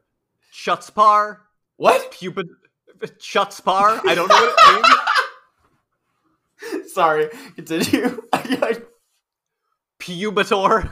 Chutzpar, 0.53 1.37
what? 1.77 2.11
Pupid. 2.11 2.47
Chutzpar. 3.01 4.01
I 4.05 4.15
don't 4.15 4.27
know 4.29 4.35
what 4.35 4.55
it 4.57 4.73
means. 4.83 4.95
Sorry, 6.93 7.29
continue. 7.55 8.21
I, 8.33 8.77
Pubitor, 10.01 10.91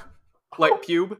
like 0.57 0.83
pube. 0.83 1.11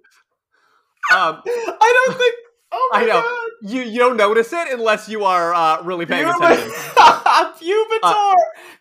Um, 1.14 1.42
I 1.46 2.04
don't 2.08 2.18
think. 2.18 2.36
Oh 2.76 2.90
my 2.92 3.02
I 3.02 3.06
know. 3.06 3.22
god. 3.22 3.72
you 3.72 3.82
you 3.84 4.00
don't 4.00 4.18
notice 4.18 4.52
it 4.52 4.68
unless 4.72 5.08
you 5.08 5.26
are 5.26 5.54
uh, 5.54 5.84
really 5.84 6.06
paying 6.06 6.26
Pub- 6.26 6.42
attention. 6.42 6.72
Pubitor. 6.98 8.00
Uh, 8.02 8.34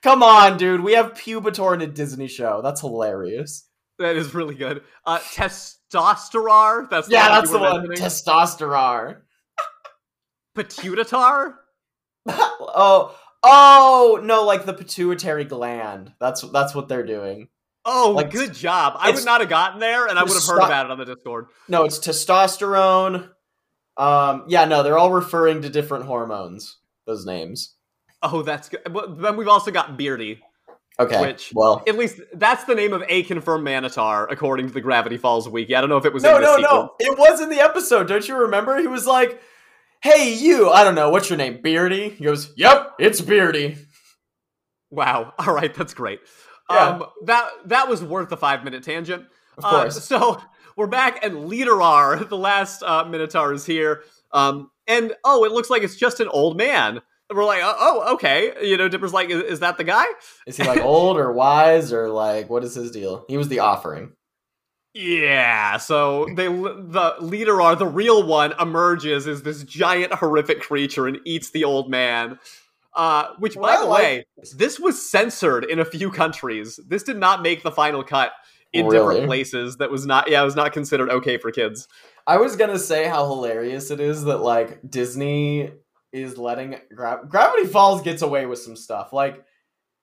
Come 0.03 0.23
on, 0.23 0.57
dude. 0.57 0.81
We 0.81 0.93
have 0.95 1.13
Pubitor 1.13 1.75
in 1.75 1.83
a 1.83 1.87
Disney 1.87 2.27
show. 2.29 2.61
That's 2.63 2.81
hilarious. 2.81 3.69
That 3.99 4.17
is 4.17 4.35
really 4.35 4.55
good. 4.55 4.83
Uh, 5.05 5.19
testosterar. 5.19 6.89
That's 6.91 7.07
the 7.09 7.13
Yeah, 7.13 7.29
one 7.29 7.39
that's 7.39 7.51
the 7.51 7.59
one. 7.59 7.89
mentioning. 7.89 7.99
Testosterone. 8.11 9.17
Pituitatar. 10.57 11.55
oh, 12.29 13.17
oh 13.43 14.21
no, 14.23 14.45
like 14.45 14.65
the 14.65 14.75
pituitary 14.75 15.45
gland. 15.45 16.13
That's 16.21 16.43
that's 16.51 16.75
what 16.75 16.89
they're 16.89 17.07
doing. 17.07 17.49
Oh, 17.85 18.13
Like, 18.15 18.31
good 18.31 18.55
job. 18.55 18.95
I 18.99 19.11
would 19.11 19.25
not 19.25 19.41
have 19.41 19.51
gotten 19.51 19.81
there, 19.81 20.07
and 20.07 20.17
I 20.17 20.23
would 20.23 20.33
have 20.33 20.45
heard 20.45 20.59
about 20.63 20.87
it 20.87 20.93
on 20.93 20.99
the 20.99 21.05
Discord. 21.05 21.47
No, 21.67 21.83
it's 21.85 21.99
testosterone. 21.99 23.29
Um, 23.97 24.45
yeah, 24.47 24.67
no, 24.67 24.85
they're 24.85 24.99
all 24.99 25.11
referring 25.13 25.63
to 25.63 25.69
different 25.69 26.05
hormones. 26.05 26.79
Those 27.07 27.27
names. 27.27 27.75
Oh, 28.23 28.43
that's 28.43 28.69
good. 28.69 28.83
But 28.89 29.21
then 29.21 29.37
we've 29.37 29.49
also 29.49 29.73
got 29.73 29.97
Beardy. 29.97 30.41
Okay. 31.01 31.21
Which- 31.21 31.51
well, 31.55 31.83
At 31.89 31.99
least 31.99 32.21
that's 32.35 32.63
the 32.65 32.75
name 32.77 32.93
of 32.93 33.03
a 33.09 33.25
confirmed 33.25 33.67
Manitar, 33.67 34.27
according 34.31 34.69
to 34.69 34.73
the 34.73 34.81
Gravity 34.81 35.17
Falls 35.17 35.49
wiki. 35.49 35.75
I 35.75 35.81
don't 35.81 35.91
know 35.91 35.97
if 35.97 36.05
it 36.05 36.13
was 36.13 36.23
no, 36.23 36.37
in 36.37 36.43
the 36.43 36.47
no, 36.47 36.57
sequel. 36.59 36.77
no. 36.79 36.95
It 37.01 37.19
was 37.19 37.41
in 37.41 37.49
the 37.49 37.59
episode. 37.61 38.07
Don't 38.07 38.29
you 38.29 38.37
remember? 38.37 38.79
He 38.79 38.87
was 38.87 39.07
like, 39.09 39.43
"Hey, 40.03 40.35
you. 40.35 40.71
I 40.71 40.85
don't 40.85 40.95
know 40.95 41.11
what's 41.11 41.31
your 41.31 41.37
name, 41.37 41.61
Beardy." 41.63 42.11
He 42.11 42.25
goes, 42.25 42.53
"Yep, 42.57 42.95
it's 42.99 43.21
Beardy." 43.21 43.79
Wow. 44.91 45.33
All 45.39 45.55
right, 45.55 45.73
that's 45.75 45.95
great. 45.95 46.21
Yeah. 46.71 46.77
Um, 46.89 47.05
that 47.25 47.49
that 47.67 47.89
was 47.89 48.03
worth 48.03 48.29
the 48.29 48.37
five 48.37 48.65
minute 48.65 48.83
tangent. 48.83 49.25
Of 49.59 49.65
Uh, 49.65 49.71
course. 49.71 50.05
so 50.09 50.41
we're 50.77 50.87
back, 50.87 51.25
and 51.25 51.51
Leaderar, 51.51 52.29
the 52.29 52.37
last 52.37 52.83
uh, 52.83 53.05
Manitar, 53.05 53.55
is 53.55 53.65
here. 53.67 54.03
Um, 54.33 54.71
and 54.87 55.13
oh, 55.25 55.45
it 55.45 55.53
looks 55.53 55.71
like 55.71 55.83
it's 55.83 55.97
just 55.97 56.21
an 56.21 56.29
old 56.29 56.57
man. 56.57 57.01
And 57.31 57.37
we're 57.39 57.45
like, 57.45 57.61
oh, 57.63 57.77
oh, 57.79 58.15
okay. 58.15 58.53
You 58.67 58.77
know, 58.77 58.89
Dipper's 58.89 59.13
like, 59.13 59.31
is, 59.31 59.43
is 59.43 59.61
that 59.61 59.79
the 59.79 59.85
guy? 59.85 60.05
Is 60.47 60.57
he 60.57 60.65
like 60.65 60.81
old 60.81 61.17
or 61.19 61.33
wise 61.33 61.93
or 61.93 62.09
like 62.11 62.51
what 62.51 62.65
is 62.65 62.75
his 62.75 62.91
deal? 62.91 63.25
He 63.29 63.39
was 63.39 63.49
the 63.49 63.61
offering. 63.61 64.13
Yeah. 64.95 65.79
So 65.79 66.27
they 66.37 66.47
the 66.49 67.15
Leaderar, 67.21 67.79
the 67.79 67.87
real 67.87 68.23
one, 68.27 68.53
emerges 68.61 69.27
is 69.27 69.43
this 69.43 69.63
giant 69.65 70.13
horrific 70.13 70.61
creature 70.61 71.07
and 71.07 71.19
eats 71.25 71.51
the 71.51 71.65
old 71.65 71.91
man. 71.91 72.39
Uh, 72.95 73.29
which, 73.39 73.55
by 73.55 73.79
the 73.79 73.87
like- 73.87 74.03
way, 74.03 74.27
this 74.55 74.79
was 74.79 75.01
censored 75.11 75.65
in 75.65 75.79
a 75.79 75.85
few 75.85 76.11
countries. 76.11 76.79
This 76.87 77.03
did 77.03 77.17
not 77.17 77.41
make 77.41 77.63
the 77.63 77.73
final 77.73 78.05
cut 78.05 78.33
in 78.75 78.87
Really? 78.87 79.15
different 79.15 79.27
places. 79.29 79.79
That 79.79 79.91
was 79.91 80.05
not, 80.05 80.29
yeah, 80.29 80.43
it 80.43 80.45
was 80.45 80.57
not 80.57 80.73
considered 80.75 81.09
okay 81.09 81.39
for 81.39 81.51
kids. 81.51 81.89
I 82.27 82.37
was 82.37 82.55
gonna 82.55 82.79
say 82.79 83.09
how 83.09 83.27
hilarious 83.27 83.91
it 83.91 83.99
is 83.99 84.25
that 84.25 84.39
like 84.43 84.79
Disney 84.89 85.73
is 86.13 86.37
letting 86.37 86.77
Gra- 86.95 87.23
Gravity 87.27 87.67
Falls 87.67 88.03
gets 88.03 88.21
away 88.21 88.45
with 88.45 88.59
some 88.59 88.77
stuff 88.77 89.13
like, 89.15 89.43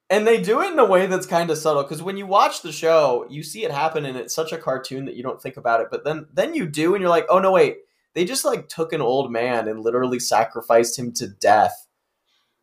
and 0.09 0.25
they 0.25 0.41
do 0.41 0.61
it 0.61 0.71
in 0.71 0.79
a 0.79 0.85
way 0.85 1.05
that's 1.05 1.25
kind 1.25 1.49
of 1.51 1.57
subtle 1.57 1.83
because 1.83 2.01
when 2.01 2.17
you 2.17 2.25
watch 2.25 2.61
the 2.61 2.71
show, 2.71 3.25
you 3.29 3.43
see 3.43 3.63
it 3.63 3.71
happen 3.71 4.05
and 4.05 4.17
it's 4.17 4.33
such 4.33 4.51
a 4.51 4.57
cartoon 4.57 5.05
that 5.05 5.15
you 5.15 5.23
don't 5.23 5.41
think 5.41 5.57
about 5.57 5.81
it, 5.81 5.87
but 5.91 6.03
then 6.03 6.27
then 6.33 6.55
you 6.55 6.65
do 6.65 6.95
and 6.95 7.01
you're 7.01 7.09
like, 7.09 7.27
oh 7.29 7.39
no 7.39 7.51
wait, 7.51 7.77
they 8.13 8.25
just 8.25 8.45
like 8.45 8.67
took 8.67 8.91
an 8.91 9.01
old 9.01 9.31
man 9.31 9.67
and 9.67 9.81
literally 9.81 10.19
sacrificed 10.19 10.97
him 10.97 11.11
to 11.13 11.27
death 11.27 11.87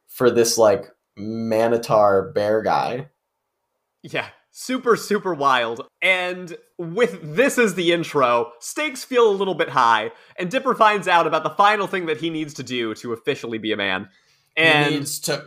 for 0.08 0.30
this 0.30 0.58
like 0.58 0.90
Manitar 1.18 2.34
bear 2.34 2.62
guy. 2.62 3.08
Yeah, 4.02 4.28
super, 4.50 4.96
super 4.96 5.34
wild. 5.34 5.86
And 6.02 6.56
with 6.78 7.36
this 7.36 7.58
as 7.58 7.74
the 7.74 7.92
intro, 7.92 8.52
stakes 8.60 9.04
feel 9.04 9.30
a 9.30 9.32
little 9.32 9.54
bit 9.54 9.70
high, 9.70 10.10
and 10.38 10.50
Dipper 10.50 10.74
finds 10.74 11.08
out 11.08 11.26
about 11.26 11.42
the 11.42 11.50
final 11.50 11.86
thing 11.86 12.06
that 12.06 12.18
he 12.18 12.30
needs 12.30 12.54
to 12.54 12.62
do 12.62 12.94
to 12.96 13.12
officially 13.12 13.58
be 13.58 13.72
a 13.72 13.76
man. 13.76 14.08
And 14.56 14.90
he 14.90 14.98
needs 14.98 15.20
to 15.20 15.44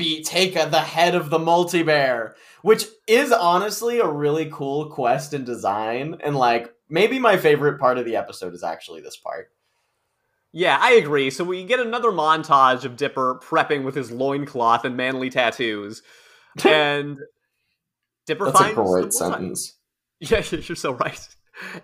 be 0.00 0.24
take 0.24 0.54
the 0.54 0.80
head 0.80 1.14
of 1.14 1.30
the 1.30 1.38
multi 1.38 1.82
bear, 1.82 2.34
which 2.62 2.86
is 3.06 3.30
honestly 3.30 4.00
a 4.00 4.08
really 4.08 4.48
cool 4.50 4.86
quest 4.86 5.34
and 5.34 5.44
design. 5.46 6.16
And 6.24 6.34
like 6.34 6.74
maybe 6.88 7.18
my 7.18 7.36
favorite 7.36 7.78
part 7.78 7.98
of 7.98 8.04
the 8.06 8.16
episode 8.16 8.54
is 8.54 8.64
actually 8.64 9.02
this 9.02 9.16
part. 9.16 9.52
yeah, 10.52 10.78
I 10.80 10.92
agree. 10.92 11.30
So 11.30 11.44
we 11.44 11.64
get 11.64 11.78
another 11.78 12.10
montage 12.10 12.84
of 12.84 12.96
Dipper 12.96 13.40
prepping 13.42 13.84
with 13.84 13.94
his 13.94 14.10
loincloth 14.10 14.84
and 14.84 14.96
manly 14.96 15.30
tattoos. 15.30 16.02
And 16.64 17.16
Dipper 18.26 18.46
That's 18.46 18.58
a 18.58 18.62
finds 18.64 18.76
the 18.76 18.82
great 18.82 19.12
sentence. 19.12 19.74
Yeah, 20.18 20.42
you're 20.50 20.74
so 20.74 20.92
right. 20.94 21.28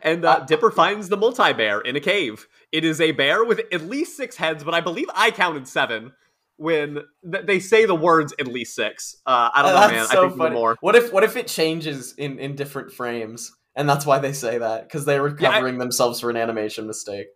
And 0.03 0.25
uh, 0.25 0.41
Dipper 0.41 0.73
finds 0.73 1.09
the 1.09 1.17
multi 1.17 1.53
bear 1.53 1.81
in 1.81 1.95
a 1.95 2.01
cave. 2.01 2.49
It 2.73 2.85
is 2.85 3.01
a 3.01 3.13
bear 3.13 3.45
with 3.45 3.61
at 3.73 3.83
least 3.83 4.17
six 4.17 4.37
heads, 4.37 4.65
but 4.65 4.75
I 4.75 4.81
believe 4.81 5.07
I 5.15 5.31
counted 5.31 5.69
seven 5.69 6.13
when 6.57 7.01
th- 7.31 7.47
they 7.47 7.61
say 7.61 7.85
the 7.87 7.95
words 7.95 8.35
at 8.39 8.47
least 8.47 8.75
six. 8.75 9.17
Uh, 9.27 9.51
I 9.53 9.63
don't 9.63 9.75
know, 9.75 9.81
That's 9.81 9.93
man. 9.93 10.07
so 10.07 10.25
I 10.25 10.29
think 10.29 10.39
funny. 10.39 10.55
more. 10.55 10.77
What 10.81 10.97
if 10.97 11.13
what 11.13 11.25
if 11.25 11.37
it 11.37 11.47
changes 11.49 12.15
in 12.17 12.39
in 12.39 12.55
different 12.57 12.93
frames? 12.93 13.53
And 13.75 13.87
that's 13.89 14.07
why 14.07 14.19
they 14.19 14.33
say 14.33 14.57
that 14.59 14.85
because 14.89 15.05
they 15.05 15.21
were 15.21 15.37
Yeah, 15.39 15.51
I- 15.51 15.55
covering 15.55 15.79
themselves 15.79 16.21
for 16.21 16.31
an 16.31 16.37
animation 16.37 16.87
mistake. 16.87 17.27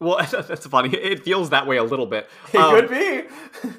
Well, 0.00 0.18
that's 0.30 0.66
funny. 0.66 0.90
It 0.94 1.22
feels 1.24 1.50
that 1.50 1.66
way 1.66 1.76
a 1.76 1.84
little 1.84 2.06
bit. 2.06 2.28
It 2.54 2.58
Um, 2.60 2.74
could 2.74 2.88
be. 2.90 3.72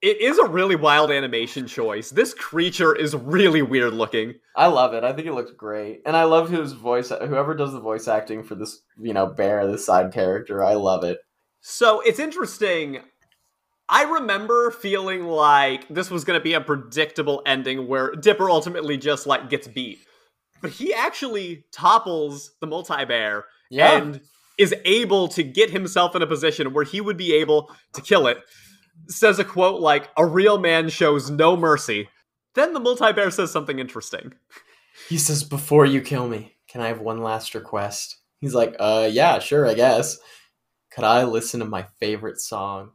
It 0.00 0.20
is 0.20 0.38
a 0.38 0.46
really 0.46 0.76
wild 0.76 1.10
animation 1.10 1.66
choice. 1.66 2.10
This 2.10 2.32
creature 2.32 2.94
is 2.94 3.16
really 3.16 3.62
weird 3.62 3.94
looking. 3.94 4.34
I 4.54 4.68
love 4.68 4.94
it. 4.94 5.02
I 5.02 5.12
think 5.12 5.26
it 5.26 5.32
looks 5.32 5.50
great, 5.50 6.02
and 6.06 6.16
I 6.16 6.22
love 6.22 6.50
his 6.50 6.72
voice. 6.72 7.08
Whoever 7.08 7.52
does 7.54 7.72
the 7.72 7.80
voice 7.80 8.06
acting 8.06 8.44
for 8.44 8.54
this, 8.54 8.80
you 9.00 9.12
know, 9.12 9.26
bear, 9.26 9.66
this 9.66 9.84
side 9.84 10.12
character, 10.12 10.62
I 10.62 10.74
love 10.74 11.02
it. 11.02 11.18
So 11.62 12.00
it's 12.00 12.20
interesting. 12.20 13.00
I 13.88 14.02
remember 14.04 14.70
feeling 14.70 15.24
like 15.24 15.88
this 15.88 16.10
was 16.10 16.24
going 16.24 16.38
to 16.38 16.44
be 16.44 16.52
a 16.52 16.60
predictable 16.60 17.42
ending 17.46 17.88
where 17.88 18.12
Dipper 18.12 18.50
ultimately 18.50 18.98
just 18.98 19.26
like 19.26 19.48
gets 19.48 19.66
beat. 19.66 20.00
But 20.60 20.72
he 20.72 20.92
actually 20.92 21.64
topples 21.72 22.52
the 22.60 22.66
multi 22.66 23.04
bear 23.04 23.46
Yeah, 23.70 23.96
and 23.96 24.20
is 24.58 24.74
able 24.84 25.28
to 25.28 25.42
get 25.42 25.70
himself 25.70 26.16
in 26.16 26.22
a 26.22 26.26
position 26.26 26.74
where 26.74 26.84
he 26.84 27.00
would 27.00 27.16
be 27.16 27.32
able 27.34 27.70
to 27.94 28.02
kill 28.02 28.26
it. 28.26 28.38
says 29.06 29.38
a 29.38 29.44
quote 29.44 29.80
like, 29.80 30.08
A 30.16 30.26
real 30.26 30.58
man 30.58 30.88
shows 30.88 31.30
no 31.30 31.56
mercy. 31.56 32.08
Then 32.54 32.74
the 32.74 32.80
multi 32.80 33.12
bear 33.12 33.30
says 33.30 33.52
something 33.52 33.78
interesting. 33.78 34.34
He 35.08 35.16
says, 35.16 35.44
Before 35.44 35.86
you 35.86 36.02
kill 36.02 36.28
me, 36.28 36.56
can 36.68 36.80
I 36.80 36.88
have 36.88 37.00
one 37.00 37.22
last 37.22 37.54
request? 37.54 38.18
He's 38.40 38.54
like, 38.54 38.74
Uh, 38.78 39.08
yeah, 39.10 39.38
sure, 39.38 39.66
I 39.66 39.74
guess. 39.74 40.18
Could 40.90 41.04
I 41.04 41.22
listen 41.22 41.60
to 41.60 41.66
my 41.66 41.86
favorite 42.00 42.40
song? 42.40 42.90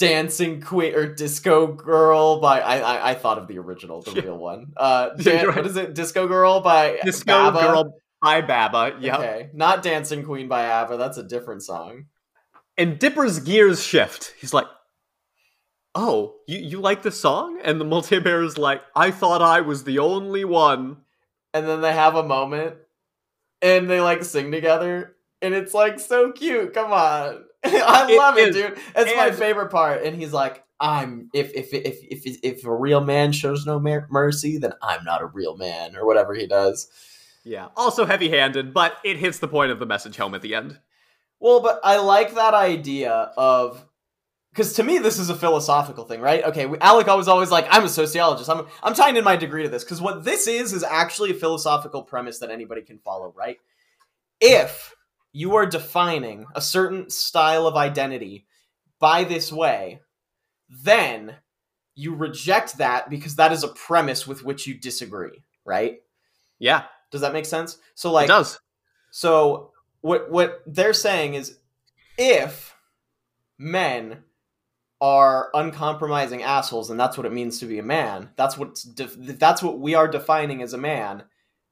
Dancing 0.00 0.62
Queen 0.62 0.94
or 0.94 1.06
Disco 1.06 1.66
Girl 1.66 2.40
by 2.40 2.60
I, 2.60 2.78
I 2.78 3.10
I 3.10 3.14
thought 3.14 3.36
of 3.38 3.46
the 3.46 3.58
original, 3.58 4.00
the 4.00 4.20
real 4.22 4.38
one. 4.38 4.72
Uh, 4.76 5.10
Dan- 5.16 5.54
what 5.54 5.66
is 5.66 5.76
it? 5.76 5.94
Disco 5.94 6.26
Girl 6.26 6.60
by 6.60 6.98
Disco 7.04 7.32
Babba? 7.32 7.60
Girl 7.60 8.00
by 8.22 8.40
Babba. 8.40 8.96
Yep. 8.98 9.14
Okay, 9.18 9.50
not 9.52 9.82
Dancing 9.82 10.24
Queen 10.24 10.48
by 10.48 10.64
ABBA. 10.64 10.96
That's 10.96 11.18
a 11.18 11.22
different 11.22 11.62
song. 11.62 12.06
And 12.78 12.98
Dipper's 12.98 13.40
gears 13.40 13.84
shift. 13.84 14.34
He's 14.40 14.54
like, 14.54 14.66
Oh, 15.94 16.36
you, 16.46 16.58
you 16.58 16.80
like 16.80 17.02
the 17.02 17.10
song? 17.10 17.60
And 17.62 17.80
the 17.80 17.84
multi 17.84 18.20
bear 18.20 18.42
is 18.42 18.56
like, 18.56 18.80
I 18.96 19.10
thought 19.10 19.42
I 19.42 19.60
was 19.60 19.84
the 19.84 19.98
only 19.98 20.44
one. 20.44 20.98
And 21.52 21.68
then 21.68 21.80
they 21.82 21.92
have 21.92 22.14
a 22.14 22.22
moment, 22.22 22.76
and 23.60 23.90
they 23.90 24.00
like 24.00 24.24
sing 24.24 24.50
together, 24.52 25.16
and 25.42 25.52
it's 25.52 25.74
like 25.74 25.98
so 25.98 26.30
cute. 26.32 26.72
Come 26.72 26.92
on, 26.92 27.44
I 27.64 28.06
It 28.10 28.16
love 28.16 28.38
it, 28.38 28.48
is. 28.50 28.56
dude. 28.56 28.78
It's 28.96 29.16
my 29.16 29.30
favorite 29.32 29.70
part. 29.70 30.02
And 30.02 30.16
he's 30.16 30.32
like, 30.32 30.64
"I'm 30.80 31.28
if 31.34 31.52
if 31.54 31.72
if 31.74 31.98
if 32.02 32.38
if 32.42 32.64
a 32.64 32.74
real 32.74 33.00
man 33.02 33.32
shows 33.32 33.66
no 33.66 33.78
mer- 33.78 34.08
mercy, 34.10 34.58
then 34.58 34.72
I'm 34.82 35.04
not 35.04 35.20
a 35.22 35.26
real 35.26 35.56
man," 35.56 35.96
or 35.96 36.06
whatever 36.06 36.34
he 36.34 36.46
does. 36.46 36.88
Yeah. 37.44 37.68
Also 37.76 38.04
heavy 38.06 38.30
handed, 38.30 38.72
but 38.74 38.94
it 39.04 39.16
hits 39.16 39.38
the 39.38 39.48
point 39.48 39.72
of 39.72 39.78
the 39.78 39.86
message 39.86 40.16
home 40.16 40.34
at 40.34 40.42
the 40.42 40.54
end. 40.54 40.78
Well, 41.38 41.60
but 41.60 41.80
I 41.82 41.96
like 41.98 42.34
that 42.34 42.52
idea 42.54 43.12
of 43.36 43.84
because 44.52 44.72
to 44.74 44.82
me 44.82 44.98
this 44.98 45.18
is 45.18 45.30
a 45.30 45.34
philosophical 45.34 46.04
thing, 46.04 46.20
right? 46.20 46.44
Okay, 46.44 46.66
we, 46.66 46.78
Alec 46.78 47.06
was 47.08 47.28
always 47.28 47.50
like, 47.50 47.66
"I'm 47.70 47.84
a 47.84 47.88
sociologist. 47.88 48.48
I'm 48.50 48.66
I'm 48.82 48.94
tying 48.94 49.16
in 49.16 49.24
my 49.24 49.36
degree 49.36 49.62
to 49.64 49.68
this 49.68 49.84
because 49.84 50.00
what 50.00 50.24
this 50.24 50.46
is 50.46 50.72
is 50.72 50.82
actually 50.82 51.30
a 51.30 51.34
philosophical 51.34 52.02
premise 52.02 52.38
that 52.38 52.50
anybody 52.50 52.82
can 52.82 52.98
follow, 52.98 53.32
right? 53.36 53.58
If 54.40 54.94
you 55.32 55.56
are 55.56 55.66
defining 55.66 56.46
a 56.54 56.60
certain 56.60 57.08
style 57.10 57.66
of 57.66 57.76
identity 57.76 58.46
by 59.00 59.24
this 59.24 59.50
way, 59.50 60.00
then 60.68 61.36
you 61.94 62.14
reject 62.14 62.78
that 62.78 63.08
because 63.10 63.36
that 63.36 63.50
is 63.50 63.64
a 63.64 63.68
premise 63.68 64.26
with 64.26 64.44
which 64.44 64.66
you 64.66 64.74
disagree, 64.74 65.42
right? 65.64 66.00
Yeah, 66.58 66.84
Does 67.10 67.22
that 67.22 67.32
make 67.32 67.46
sense? 67.46 67.78
So 67.94 68.10
it 68.10 68.12
like 68.12 68.28
does. 68.28 68.60
so 69.10 69.72
what 70.02 70.30
what 70.30 70.62
they're 70.66 70.92
saying 70.92 71.34
is 71.34 71.58
if 72.18 72.76
men 73.58 74.22
are 75.00 75.48
uncompromising 75.54 76.42
assholes 76.42 76.90
and 76.90 77.00
that's 77.00 77.16
what 77.16 77.24
it 77.26 77.32
means 77.32 77.58
to 77.60 77.66
be 77.66 77.78
a 77.78 77.82
man, 77.82 78.28
that's 78.36 78.58
what's 78.58 78.82
def- 78.82 79.16
that's 79.18 79.62
what 79.62 79.78
we 79.78 79.94
are 79.94 80.06
defining 80.08 80.60
as 80.62 80.74
a 80.74 80.78
man, 80.78 81.22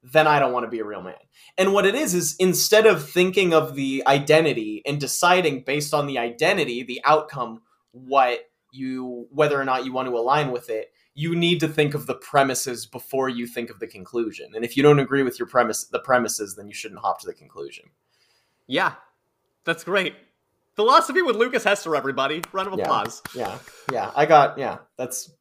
then 0.03 0.27
I 0.27 0.39
don't 0.39 0.53
want 0.53 0.65
to 0.65 0.71
be 0.71 0.79
a 0.79 0.85
real 0.85 1.03
man. 1.03 1.15
And 1.57 1.73
what 1.73 1.87
it 1.87 1.95
is 1.95 2.15
is 2.15 2.37
instead 2.39 2.87
of 2.87 3.09
thinking 3.09 3.53
of 3.53 3.75
the 3.75 4.03
identity 4.07 4.83
and 4.87 5.01
deciding 5.01 5.63
based 5.65 5.93
on 5.93 6.07
the 6.07 6.19
identity, 6.19 6.83
the 6.83 7.01
outcome 7.05 7.63
what 7.93 8.41
you 8.73 9.27
whether 9.31 9.61
or 9.61 9.65
not 9.65 9.85
you 9.85 9.93
want 9.93 10.09
to 10.09 10.17
align 10.17 10.53
with 10.53 10.71
it, 10.71 10.93
you 11.15 11.35
need 11.35 11.59
to 11.61 11.69
think 11.69 11.95
of 11.95 12.07
the 12.07 12.15
premises 12.15 12.87
before 12.87 13.29
you 13.29 13.47
think 13.47 13.71
of 13.71 13.81
the 13.81 13.87
conclusion. 13.87 14.53
And 14.55 14.65
if 14.65 14.77
you 14.77 14.83
don't 14.83 15.01
agree 15.01 15.23
with 15.23 15.39
your 15.39 15.49
premise 15.49 15.85
the 15.85 15.99
premises, 15.99 16.55
then 16.55 16.69
you 16.69 16.75
shouldn't 16.75 17.01
hop 17.01 17.21
to 17.21 17.27
the 17.27 17.35
conclusion. 17.35 17.87
Yeah, 18.67 18.93
that's 19.65 19.83
great. 19.85 20.15
Philosophy 20.77 21.23
with 21.23 21.35
Lucas 21.35 21.65
Hester, 21.65 21.97
everybody. 21.97 22.43
Round 22.53 22.69
of 22.69 22.79
Yeah. 22.79 22.85
applause. 22.85 23.21
Yeah. 23.35 23.59
Yeah. 23.91 24.13
I 24.15 24.27
got 24.27 24.59
yeah, 24.59 24.79
that's 24.97 25.33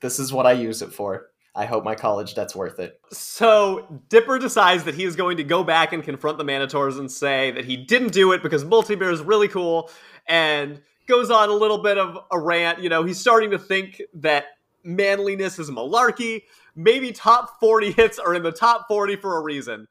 this 0.00 0.18
is 0.18 0.32
what 0.32 0.46
I 0.46 0.52
use 0.52 0.82
it 0.82 0.92
for. 0.92 1.30
I 1.54 1.66
hope 1.66 1.84
my 1.84 1.94
college 1.94 2.34
debt's 2.34 2.56
worth 2.56 2.78
it. 2.78 2.98
So 3.10 4.00
Dipper 4.08 4.38
decides 4.38 4.84
that 4.84 4.94
he 4.94 5.04
is 5.04 5.16
going 5.16 5.36
to 5.36 5.44
go 5.44 5.62
back 5.62 5.92
and 5.92 6.02
confront 6.02 6.38
the 6.38 6.44
Manitars 6.44 6.98
and 6.98 7.10
say 7.12 7.50
that 7.50 7.64
he 7.66 7.76
didn't 7.76 8.12
do 8.12 8.32
it 8.32 8.42
because 8.42 8.64
Multibear 8.64 9.12
is 9.12 9.20
really 9.20 9.48
cool, 9.48 9.90
and 10.26 10.80
goes 11.06 11.30
on 11.30 11.48
a 11.50 11.52
little 11.52 11.78
bit 11.78 11.98
of 11.98 12.16
a 12.30 12.38
rant. 12.38 12.78
You 12.80 12.88
know, 12.88 13.04
he's 13.04 13.18
starting 13.20 13.50
to 13.50 13.58
think 13.58 14.00
that 14.14 14.46
manliness 14.84 15.58
is 15.58 15.70
malarkey. 15.70 16.42
Maybe 16.74 17.12
top 17.12 17.60
40 17.60 17.92
hits 17.92 18.18
are 18.18 18.34
in 18.34 18.42
the 18.42 18.52
top 18.52 18.86
40 18.88 19.16
for 19.16 19.36
a 19.36 19.40
reason. 19.42 19.88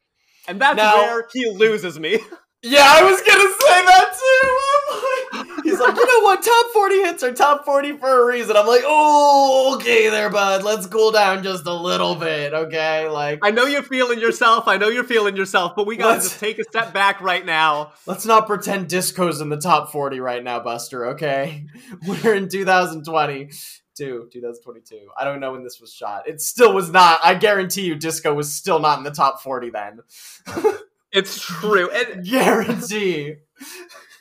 And 0.47 0.59
that's 0.59 0.77
Now- 0.77 0.97
where 0.97 1.27
he 1.31 1.49
loses 1.51 1.99
me. 1.99 2.19
Yeah, 2.63 2.85
I 2.85 3.01
was 3.01 3.19
gonna 3.21 3.51
say 3.59 3.85
that 3.85 4.13
too. 4.19 4.57
He's 5.63 5.79
like, 5.79 5.95
you 5.95 6.05
know 6.05 6.23
what? 6.23 6.43
Top 6.43 6.65
forty 6.73 6.95
hits 7.01 7.23
are 7.23 7.33
top 7.33 7.65
forty 7.65 7.97
for 7.97 8.23
a 8.23 8.25
reason. 8.25 8.55
I'm 8.55 8.67
like, 8.67 8.83
oh, 8.85 9.75
okay, 9.75 10.09
there, 10.09 10.29
bud. 10.29 10.63
Let's 10.63 10.87
cool 10.87 11.11
down 11.11 11.43
just 11.43 11.65
a 11.65 11.73
little 11.73 12.15
bit, 12.15 12.53
okay? 12.53 13.07
Like, 13.07 13.39
I 13.43 13.51
know 13.51 13.65
you're 13.65 13.83
feeling 13.83 14.19
yourself. 14.19 14.67
I 14.67 14.77
know 14.77 14.89
you're 14.89 15.03
feeling 15.03 15.35
yourself, 15.35 15.73
but 15.75 15.85
we 15.85 15.97
gotta 15.97 16.21
just 16.21 16.39
take 16.39 16.59
a 16.59 16.63
step 16.63 16.93
back 16.93 17.21
right 17.21 17.45
now. 17.45 17.93
let's 18.05 18.25
not 18.25 18.47
pretend 18.47 18.87
disco's 18.87 19.41
in 19.41 19.49
the 19.49 19.57
top 19.57 19.91
forty 19.91 20.19
right 20.19 20.43
now, 20.43 20.59
Buster. 20.59 21.07
Okay, 21.07 21.65
we're 22.07 22.33
in 22.33 22.49
2020. 22.49 23.49
2022. 23.97 24.97
I 25.15 25.25
don't 25.25 25.39
know 25.39 25.51
when 25.51 25.63
this 25.63 25.79
was 25.79 25.93
shot. 25.93 26.27
It 26.27 26.41
still 26.41 26.73
was 26.73 26.89
not. 26.89 27.19
I 27.23 27.35
guarantee 27.35 27.83
you, 27.83 27.93
disco 27.93 28.33
was 28.33 28.51
still 28.51 28.79
not 28.79 28.97
in 28.97 29.03
the 29.03 29.11
top 29.11 29.43
40 29.43 29.69
then. 29.69 29.99
It's 31.11 31.41
true. 31.41 31.89
And 31.91 32.25
guarantee. 32.25 33.35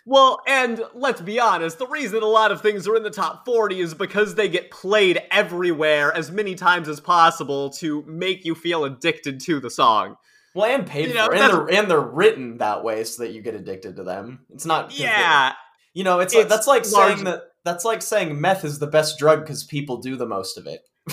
Well, 0.07 0.41
and 0.47 0.83
let's 0.95 1.21
be 1.21 1.39
honest, 1.39 1.79
the 1.79 1.87
reason 1.87 2.23
a 2.23 2.27
lot 2.27 2.51
of 2.53 2.63
things 2.63 2.89
are 2.89 2.97
in 2.97 3.03
the 3.03 3.11
top 3.11 3.45
40 3.45 3.81
is 3.81 3.95
because 3.95 4.35
they 4.35 4.49
get 4.49 4.71
played 4.71 5.23
everywhere 5.31 6.13
as 6.17 6.31
many 6.31 6.55
times 6.55 6.89
as 6.89 7.01
possible 7.01 7.71
to 7.71 8.03
make 8.07 8.45
you 8.45 8.55
feel 8.55 8.85
addicted 8.85 9.41
to 9.43 9.61
the 9.61 9.71
song. 9.71 10.17
Well, 10.55 10.65
and 10.67 10.87
paid 10.87 11.09
You 11.09 11.15
know, 11.15 11.27
for, 11.27 11.35
and 11.35 11.53
they're, 11.53 11.81
and 11.81 11.91
they're 11.91 12.01
written 12.01 12.59
that 12.59 12.83
way 12.83 13.05
so 13.05 13.23
that 13.23 13.33
you 13.33 13.43
get 13.43 13.55
addicted 13.55 13.97
to 13.97 14.03
them. 14.03 14.41
It's 14.51 14.67
not, 14.67 14.99
Yeah. 14.99 15.53
you 15.95 16.03
know, 16.03 16.19
it's, 16.21 16.35
like, 16.35 16.49
that's 16.49 16.67
like 16.67 16.91
large- 16.91 17.13
saying 17.15 17.25
that 17.25 17.43
that's 17.63 17.85
like 17.85 18.01
saying 18.01 18.41
meth 18.41 18.65
is 18.65 18.79
the 18.79 18.87
best 18.87 19.19
drug 19.19 19.41
because 19.43 19.65
people 19.65 19.99
do 19.99 20.17
the 20.17 20.27
most 20.27 20.57
of 20.57 20.67
it. 20.67 20.81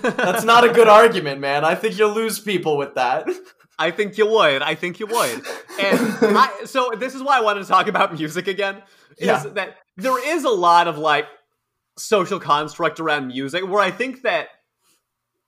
That's 0.00 0.44
not 0.44 0.64
a 0.64 0.72
good 0.72 0.86
argument, 0.86 1.40
man. 1.40 1.64
I 1.64 1.74
think 1.74 1.98
you'll 1.98 2.12
lose 2.12 2.38
people 2.38 2.76
with 2.76 2.94
that. 2.94 3.26
I 3.78 3.90
think 3.90 4.16
you 4.18 4.26
would. 4.26 4.62
I 4.62 4.74
think 4.74 5.00
you 5.00 5.06
would. 5.06 5.42
And 5.80 5.98
I, 6.38 6.62
so 6.64 6.92
this 6.96 7.14
is 7.14 7.22
why 7.22 7.38
I 7.38 7.40
wanted 7.40 7.62
to 7.62 7.68
talk 7.68 7.88
about 7.88 8.14
music 8.14 8.46
again. 8.46 8.82
Is 9.18 9.26
Yeah. 9.26 9.44
that 9.54 9.76
there 9.96 10.18
is 10.36 10.44
a 10.44 10.50
lot 10.50 10.88
of 10.88 10.98
like 10.98 11.26
social 11.96 12.40
construct 12.40 13.00
around 13.00 13.28
music 13.28 13.66
where 13.66 13.80
I 13.80 13.90
think 13.90 14.22
that 14.22 14.48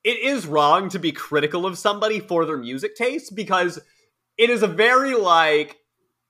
it 0.05 0.19
is 0.19 0.47
wrong 0.47 0.89
to 0.91 0.99
be 0.99 1.11
critical 1.13 1.67
of 1.67 1.77
somebody 1.79 2.21
for 2.21 2.45
their 2.45 2.57
music 2.57 2.95
taste 2.95 3.35
because 3.35 3.79
it 4.39 4.51
is 4.51 4.63
a 4.63 4.69
very 4.69 5.15
like 5.15 5.77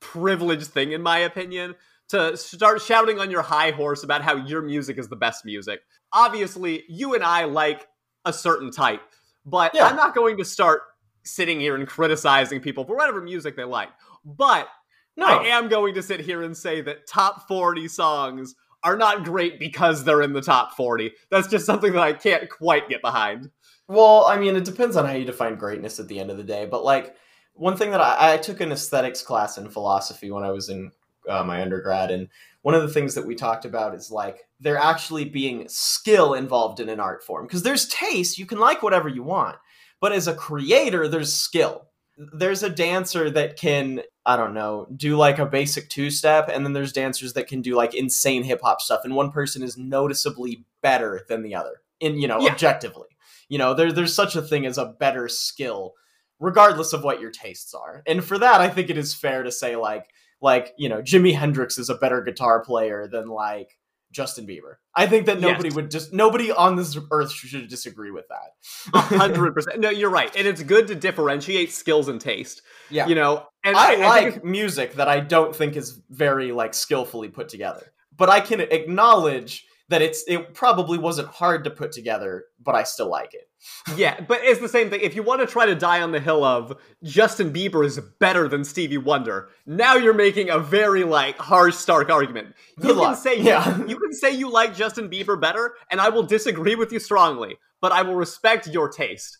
privileged 0.00 0.68
thing 0.68 0.92
in 0.92 1.02
my 1.02 1.18
opinion 1.18 1.74
to 2.08 2.36
start 2.36 2.80
shouting 2.80 3.18
on 3.18 3.30
your 3.30 3.42
high 3.42 3.72
horse 3.72 4.02
about 4.04 4.22
how 4.22 4.36
your 4.36 4.62
music 4.62 4.96
is 4.96 5.08
the 5.08 5.16
best 5.16 5.44
music. 5.44 5.80
Obviously, 6.12 6.84
you 6.88 7.14
and 7.14 7.24
I 7.24 7.44
like 7.44 7.86
a 8.24 8.32
certain 8.32 8.70
type, 8.70 9.02
but 9.44 9.74
Yeah. 9.74 9.86
I'm 9.86 9.96
not 9.96 10.14
going 10.14 10.36
to 10.38 10.44
start 10.44 10.82
sitting 11.26 11.60
here 11.60 11.74
and 11.74 11.86
criticizing 11.86 12.60
people 12.60 12.84
for 12.84 12.96
whatever 12.96 13.20
music 13.20 13.56
they 13.56 13.64
like. 13.64 13.88
But 14.24 14.68
no, 15.16 15.26
I 15.26 15.46
am 15.46 15.68
going 15.68 15.94
to 15.94 16.02
sit 16.02 16.20
here 16.20 16.42
and 16.42 16.56
say 16.56 16.80
that 16.82 17.06
top 17.06 17.48
40 17.48 17.88
songs 17.88 18.54
are 18.82 18.96
not 18.96 19.24
great 19.24 19.58
because 19.58 20.04
they're 20.04 20.22
in 20.22 20.32
the 20.32 20.42
top 20.42 20.76
40. 20.76 21.12
That's 21.30 21.48
just 21.48 21.66
something 21.66 21.92
that 21.92 22.02
I 22.02 22.12
can't 22.12 22.48
quite 22.48 22.88
get 22.88 23.02
behind. 23.02 23.50
Well, 23.88 24.24
I 24.26 24.38
mean, 24.38 24.56
it 24.56 24.64
depends 24.64 24.96
on 24.96 25.06
how 25.06 25.12
you 25.12 25.24
define 25.24 25.56
greatness 25.56 25.98
at 25.98 26.08
the 26.08 26.20
end 26.20 26.30
of 26.30 26.36
the 26.36 26.44
day. 26.44 26.66
But 26.66 26.84
like, 26.84 27.16
one 27.54 27.76
thing 27.76 27.90
that 27.90 28.00
I, 28.00 28.34
I 28.34 28.36
took 28.36 28.60
an 28.60 28.72
aesthetics 28.72 29.22
class 29.22 29.58
in 29.58 29.70
philosophy 29.70 30.30
when 30.30 30.44
I 30.44 30.50
was 30.50 30.68
in 30.68 30.90
uh, 31.28 31.42
my 31.42 31.62
undergrad, 31.62 32.10
and 32.10 32.28
one 32.62 32.74
of 32.74 32.82
the 32.82 32.92
things 32.92 33.14
that 33.14 33.26
we 33.26 33.34
talked 33.34 33.64
about 33.64 33.94
is 33.94 34.10
like 34.10 34.44
there 34.60 34.76
actually 34.76 35.24
being 35.24 35.66
skill 35.68 36.34
involved 36.34 36.80
in 36.80 36.88
an 36.88 37.00
art 37.00 37.24
form 37.24 37.46
because 37.46 37.62
there's 37.62 37.88
taste. 37.88 38.38
You 38.38 38.46
can 38.46 38.58
like 38.58 38.82
whatever 38.82 39.08
you 39.08 39.22
want, 39.22 39.56
but 40.00 40.12
as 40.12 40.28
a 40.28 40.34
creator, 40.34 41.08
there's 41.08 41.32
skill. 41.32 41.88
There's 42.32 42.62
a 42.62 42.70
dancer 42.70 43.28
that 43.30 43.56
can, 43.58 44.00
I 44.24 44.36
don't 44.36 44.54
know, 44.54 44.86
do 44.96 45.16
like 45.16 45.38
a 45.38 45.46
basic 45.46 45.88
two 45.90 46.10
step, 46.10 46.48
and 46.50 46.64
then 46.64 46.72
there's 46.72 46.92
dancers 46.92 47.34
that 47.34 47.46
can 47.46 47.60
do 47.62 47.74
like 47.74 47.94
insane 47.94 48.42
hip 48.42 48.60
hop 48.62 48.80
stuff, 48.80 49.02
and 49.04 49.14
one 49.14 49.30
person 49.30 49.62
is 49.62 49.76
noticeably 49.76 50.64
better 50.82 51.22
than 51.28 51.42
the 51.42 51.54
other 51.54 51.82
in 52.00 52.18
you 52.18 52.28
know 52.28 52.40
Yeah. 52.40 52.52
objectively. 52.52 53.08
You 53.48 53.58
know, 53.58 53.74
there, 53.74 53.92
there's 53.92 54.14
such 54.14 54.34
a 54.34 54.42
thing 54.42 54.66
as 54.66 54.76
a 54.78 54.86
better 54.86 55.28
skill, 55.28 55.94
regardless 56.40 56.92
of 56.92 57.04
what 57.04 57.20
your 57.20 57.30
tastes 57.30 57.74
are. 57.74 58.02
And 58.06 58.24
for 58.24 58.38
that, 58.38 58.60
I 58.60 58.68
think 58.68 58.90
it 58.90 58.98
is 58.98 59.14
fair 59.14 59.42
to 59.44 59.52
say 59.52 59.76
like, 59.76 60.06
like 60.40 60.72
you 60.78 60.88
know, 60.88 61.00
Jimi 61.02 61.34
Hendrix 61.34 61.78
is 61.78 61.88
a 61.90 61.94
better 61.94 62.22
guitar 62.22 62.64
player 62.64 63.06
than 63.06 63.28
like 63.28 63.78
Justin 64.16 64.46
Bieber. 64.46 64.76
I 64.94 65.06
think 65.06 65.26
that 65.26 65.40
nobody 65.40 65.68
Yes. 65.68 65.76
would 65.76 65.90
just 65.90 66.12
nobody 66.12 66.50
on 66.50 66.74
this 66.76 66.96
earth 67.10 67.30
should 67.30 67.68
disagree 67.68 68.10
with 68.10 68.24
that. 68.28 68.50
Hundred 69.16 69.52
percent. 69.52 69.78
No, 69.78 69.90
you're 69.90 70.10
right. 70.10 70.34
And 70.34 70.46
it's 70.46 70.62
good 70.62 70.86
to 70.88 70.94
differentiate 70.94 71.70
skills 71.72 72.08
and 72.08 72.18
taste. 72.20 72.62
Yeah. 72.90 73.06
You 73.06 73.14
know, 73.14 73.46
and 73.62 73.76
I, 73.76 73.94
I, 73.94 74.06
like 74.08 74.44
music 74.44 74.94
that 74.94 75.06
I 75.08 75.20
don't 75.20 75.54
think 75.54 75.76
is 75.76 76.00
very 76.08 76.50
like 76.52 76.72
skillfully 76.72 77.28
put 77.28 77.48
together. 77.50 77.92
but 78.16 78.30
I 78.30 78.40
can 78.40 78.60
acknowledge 78.62 79.66
that 79.88 80.02
it's 80.02 80.24
it 80.26 80.54
probably 80.54 80.98
wasn't 80.98 81.28
hard 81.28 81.64
to 81.64 81.70
put 81.70 81.92
together, 81.92 82.44
but 82.60 82.74
I 82.74 82.82
still 82.84 83.10
like 83.10 83.34
it. 83.34 83.48
Yeah, 83.96 84.20
but 84.20 84.40
it's 84.42 84.60
the 84.60 84.68
same 84.68 84.90
thing. 84.90 85.00
If 85.00 85.14
you 85.14 85.22
want 85.22 85.40
to 85.42 85.46
try 85.46 85.66
to 85.66 85.74
die 85.74 86.02
on 86.02 86.10
the 86.12 86.18
hill 86.20 86.42
of 86.44 86.76
Justin 87.04 87.52
Bieber 87.52 87.84
is 87.84 88.00
better 88.18 88.48
than 88.48 88.64
Stevie 88.64 88.98
Wonder, 88.98 89.48
now 89.64 89.94
you're 89.94 90.12
making 90.14 90.50
a 90.50 90.58
very 90.58 91.04
like 91.04 91.38
harsh, 91.38 91.76
stark 91.76 92.10
argument. 92.10 92.54
Good 92.80 92.88
you 92.88 92.94
can 92.94 93.02
luck. 93.02 93.18
say 93.18 93.40
Yeah. 93.40 93.78
you 93.86 93.98
can 93.98 94.12
say 94.12 94.32
you 94.32 94.50
like 94.50 94.74
Justin 94.74 95.08
Bieber 95.08 95.40
better, 95.40 95.74
and 95.90 96.00
I 96.00 96.08
will 96.08 96.24
disagree 96.24 96.74
with 96.74 96.92
you 96.92 96.98
strongly, 96.98 97.58
but 97.80 97.92
I 97.92 98.02
will 98.02 98.16
respect 98.16 98.66
your 98.66 98.88
taste. 98.88 99.38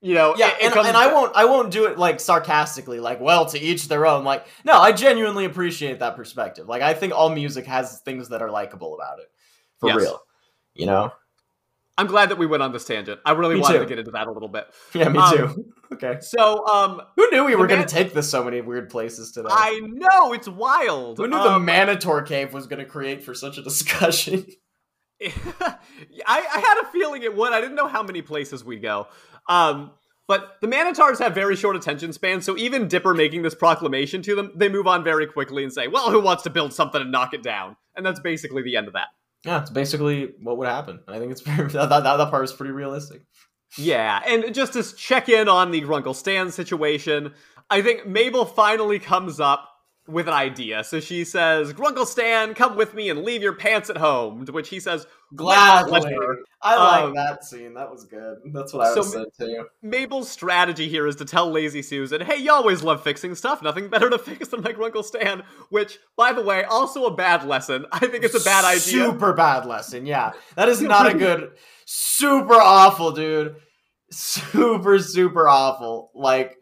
You 0.00 0.14
know, 0.14 0.34
Yeah, 0.36 0.48
it- 0.48 0.54
it 0.60 0.64
and, 0.66 0.74
comes- 0.74 0.88
and 0.88 0.96
I 0.96 1.12
won't 1.12 1.32
I 1.34 1.44
won't 1.46 1.70
do 1.70 1.84
it 1.86 1.98
like 1.98 2.20
sarcastically, 2.20 3.00
like 3.00 3.20
well 3.20 3.46
to 3.46 3.58
each 3.58 3.88
their 3.88 4.06
own. 4.06 4.24
Like 4.24 4.46
no, 4.64 4.74
I 4.78 4.92
genuinely 4.92 5.44
appreciate 5.44 5.98
that 6.00 6.16
perspective. 6.16 6.68
Like 6.68 6.82
I 6.82 6.94
think 6.94 7.12
all 7.14 7.28
music 7.30 7.66
has 7.66 8.00
things 8.00 8.28
that 8.30 8.40
are 8.42 8.50
likable 8.50 8.94
about 8.94 9.18
it, 9.18 9.26
for 9.80 9.88
Yes. 9.90 9.96
real. 9.98 10.22
You 10.74 10.86
know? 10.86 11.12
I'm 11.98 12.06
glad 12.06 12.28
that 12.28 12.36
we 12.38 12.46
went 12.46 12.62
on 12.62 12.72
this 12.72 12.84
tangent. 12.84 13.20
I 13.24 13.32
really 13.32 13.54
Me 13.54 13.60
wanted 13.62 13.78
too. 13.78 13.84
to 13.84 13.88
get 13.88 13.98
into 13.98 14.10
that 14.10 14.26
a 14.26 14.32
little 14.32 14.48
bit. 14.48 14.66
Yeah, 14.94 15.08
me 15.08 15.18
Um, 15.18 15.36
too. 15.36 15.72
Okay. 15.94 16.18
So, 16.20 16.66
um, 16.66 17.00
Who 17.16 17.30
knew 17.30 17.44
we 17.44 17.52
the 17.52 17.58
were 17.58 17.66
going 17.68 17.80
to 17.80 17.86
take 17.88 18.12
this 18.12 18.28
so 18.28 18.42
many 18.44 18.60
weird 18.60 18.90
places 18.90 19.30
today? 19.32 19.48
I 19.50 19.80
know 19.82 20.32
it's 20.32 20.48
wild. 20.48 21.16
Who 21.18 21.28
knew 21.28 21.36
the 21.38 21.52
Um, 21.52 21.66
Manitar 21.66 22.26
Cave 22.26 22.52
was 22.52 22.66
going 22.66 22.80
to 22.80 22.84
create 22.84 23.22
for 23.22 23.34
such 23.34 23.56
a 23.56 23.62
discussion? 23.62 24.44
I, 25.24 25.76
I 26.26 26.60
had 26.60 26.82
a 26.82 26.86
feeling 26.92 27.22
it 27.22 27.34
would. 27.36 27.52
I 27.52 27.60
didn't 27.60 27.76
know 27.76 27.86
how 27.88 28.02
many 28.02 28.20
places 28.22 28.64
we'd 28.64 28.82
go. 28.82 29.06
Um, 29.48 29.92
but 30.28 30.56
the 30.60 30.66
Manitars 30.66 31.20
have 31.20 31.34
very 31.34 31.54
short 31.56 31.76
attention 31.76 32.12
spans, 32.12 32.44
so 32.44 32.56
even 32.56 32.88
Dipper 32.88 33.14
making 33.14 33.42
this 33.42 33.54
proclamation 33.54 34.22
to 34.22 34.34
them, 34.34 34.50
they 34.56 34.68
move 34.68 34.86
on 34.88 35.04
very 35.04 35.26
quickly 35.26 35.62
and 35.62 35.72
say, 35.72 35.86
well, 35.86 36.10
who 36.10 36.20
wants 36.20 36.42
to 36.42 36.50
build 36.50 36.72
something 36.74 37.00
and 37.00 37.12
knock 37.12 37.32
it 37.32 37.42
down? 37.44 37.76
And 37.94 38.04
that's 38.04 38.18
basically 38.20 38.62
the 38.62 38.76
end 38.76 38.88
of 38.88 38.94
that. 38.94 39.08
Yeah, 39.46 39.62
it's 39.62 39.70
basically 39.70 40.32
what 40.42 40.58
would 40.58 40.68
happen. 40.68 41.00
I 41.06 41.18
think 41.18 41.32
it's 41.32 41.42
that, 41.44 41.72
that, 41.72 42.02
that 42.02 42.30
part 42.30 42.44
is 42.44 42.52
pretty 42.52 42.72
realistic. 42.72 43.22
Yeah, 43.78 44.20
and 44.26 44.54
just 44.54 44.72
to 44.72 44.82
check 44.82 45.28
in 45.28 45.48
on 45.48 45.70
the 45.70 45.82
Grunkle 45.82 46.14
Stan 46.14 46.50
situation, 46.50 47.32
I 47.70 47.82
think 47.82 48.06
Mabel 48.06 48.44
finally 48.44 48.98
comes 48.98 49.40
up 49.40 49.68
with 50.08 50.28
an 50.28 50.34
idea. 50.34 50.84
So 50.84 51.00
she 51.00 51.24
says, 51.24 51.72
Grunkle 51.72 52.06
Stan, 52.06 52.54
come 52.54 52.76
with 52.76 52.94
me 52.94 53.10
and 53.10 53.22
leave 53.24 53.42
your 53.42 53.54
pants 53.54 53.90
at 53.90 53.96
home. 53.96 54.46
To 54.46 54.52
which 54.52 54.68
he 54.68 54.78
says, 54.80 55.06
Gladly. 55.34 56.00
I 56.62 56.76
like 56.76 57.04
Um, 57.04 57.14
that 57.14 57.44
scene. 57.44 57.74
That 57.74 57.90
was 57.90 58.04
good. 58.04 58.36
That's 58.52 58.72
what 58.72 58.86
I 58.86 58.94
so- 58.94 59.02
said 59.02 59.26
too. 59.38 59.66
Mabel's 59.84 60.30
strategy 60.30 60.88
here 60.88 61.06
is 61.06 61.16
to 61.16 61.24
tell 61.24 61.50
Lazy 61.50 61.82
Susan, 61.82 62.20
hey, 62.20 62.36
you 62.36 62.52
always 62.52 62.82
love 62.82 63.02
fixing 63.02 63.34
stuff. 63.34 63.62
Nothing 63.62 63.88
better 63.88 64.08
to 64.10 64.18
fix 64.30 64.48
than 64.48 64.62
my 64.62 64.72
Grunkle 64.72 65.04
Stan. 65.04 65.42
Which, 65.70 65.98
by 66.16 66.32
the 66.32 66.42
way, 66.42 66.64
also 66.64 67.04
a 67.06 67.14
bad 67.14 67.44
lesson. 67.44 67.86
I 67.92 68.06
think 68.06 68.24
it's 68.24 68.40
a 68.40 68.44
bad 68.44 68.64
idea. 68.64 68.80
Super 68.80 69.32
bad 69.32 69.66
lesson. 69.66 70.06
Yeah, 70.06 70.32
that 70.54 70.68
is 70.68 70.80
not 70.82 71.12
a 71.12 71.14
good. 71.18 71.50
Super 71.84 72.54
awful, 72.54 73.12
dude. 73.12 73.56
Super 74.10 74.98
super 75.00 75.48
awful. 75.48 76.10
Like, 76.14 76.56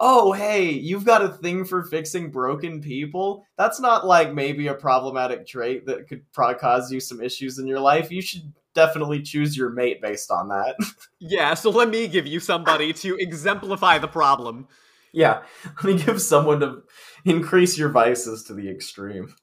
oh 0.00 0.32
hey, 0.32 0.70
you've 0.70 1.04
got 1.04 1.24
a 1.24 1.28
thing 1.28 1.64
for 1.64 1.82
fixing 1.84 2.30
broken 2.30 2.80
people. 2.80 3.46
That's 3.56 3.80
not 3.80 4.06
like 4.06 4.34
maybe 4.34 4.66
a 4.66 4.74
problematic 4.74 5.46
trait 5.46 5.86
that 5.86 6.08
could 6.08 6.30
probably 6.32 6.56
cause 6.56 6.92
you 6.92 7.00
some 7.00 7.22
issues 7.22 7.58
in 7.58 7.66
your 7.66 7.80
life. 7.80 8.10
You 8.10 8.22
should 8.22 8.52
definitely 8.74 9.22
choose 9.22 9.56
your 9.56 9.70
mate 9.70 10.00
based 10.00 10.30
on 10.30 10.48
that. 10.48 10.76
Yeah, 11.18 11.54
so 11.54 11.70
let 11.70 11.88
me 11.88 12.06
give 12.06 12.26
you 12.26 12.38
somebody 12.38 12.92
to 12.92 13.16
exemplify 13.16 13.98
the 13.98 14.06
problem. 14.06 14.68
yeah, 15.12 15.42
let 15.82 15.84
me 15.84 16.02
give 16.02 16.20
someone 16.20 16.60
to 16.60 16.82
increase 17.24 17.76
your 17.76 17.88
vices 17.88 18.44
to 18.44 18.54
the 18.54 18.68
extreme. 18.68 19.34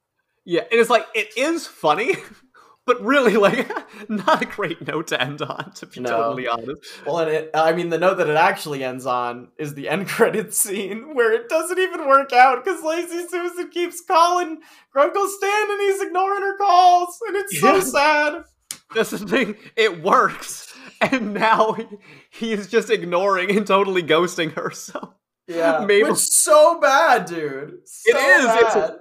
Yeah, 0.46 0.62
and 0.72 0.80
it's 0.80 0.90
like, 0.90 1.08
it 1.14 1.36
is 1.36 1.68
funny. 1.68 2.16
But 2.86 3.02
really, 3.02 3.38
like, 3.38 3.70
not 4.10 4.42
a 4.42 4.46
great 4.46 4.86
note 4.86 5.08
to 5.08 5.22
end 5.22 5.42
on, 5.42 5.72
to 5.76 5.86
be 5.86 6.02
No. 6.02 6.10
totally 6.10 6.48
honest. 6.50 6.82
Well, 7.06 7.20
and 7.20 7.32
it, 7.32 7.50
I 7.54 7.72
mean, 7.72 7.90
the 7.90 7.98
note 7.98 8.18
that 8.18 8.28
it 8.30 8.36
actually 8.36 8.84
ends 8.84 9.06
on 9.06 9.48
is 9.58 9.74
the 9.74 9.88
end 9.88 10.08
credit 10.10 10.54
scene 10.54 11.16
where 11.16 11.32
it 11.32 11.48
doesn't 11.48 11.80
even 11.80 12.08
work 12.08 12.34
out 12.34 12.64
because 12.64 12.84
Lazy 12.84 13.26
Susan 13.28 13.70
keeps 13.70 14.02
calling 14.06 14.60
Grunkle 14.94 15.30
Stan 15.30 15.72
and 15.72 15.82
he's 15.82 16.02
ignoring 16.02 16.42
her 16.42 16.58
calls, 16.58 17.18
and 17.28 17.38
it's 17.38 17.60
so 17.60 17.76
Yeah. 17.76 17.82
sad. 17.82 18.44
That's 18.94 19.12
the 19.12 19.18
thing, 19.20 19.56
it 19.78 20.04
works. 20.04 20.76
And 21.02 21.34
now 21.34 21.74
he, 21.74 21.86
he's 22.32 22.68
just 22.68 22.90
ignoring 22.90 23.50
and 23.56 23.66
totally 23.66 24.04
ghosting 24.04 24.52
her, 24.54 24.72
so 24.72 25.14
Yeah, 25.48 25.86
Mabel- 25.88 26.10
which 26.12 26.20
so 26.20 26.80
bad, 26.82 27.26
dude. 27.26 27.76
So 27.86 28.10
It 28.12 28.18
is, 28.18 28.46
it's- 28.46 28.92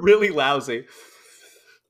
really 0.00 0.30
lousy. 0.30 0.86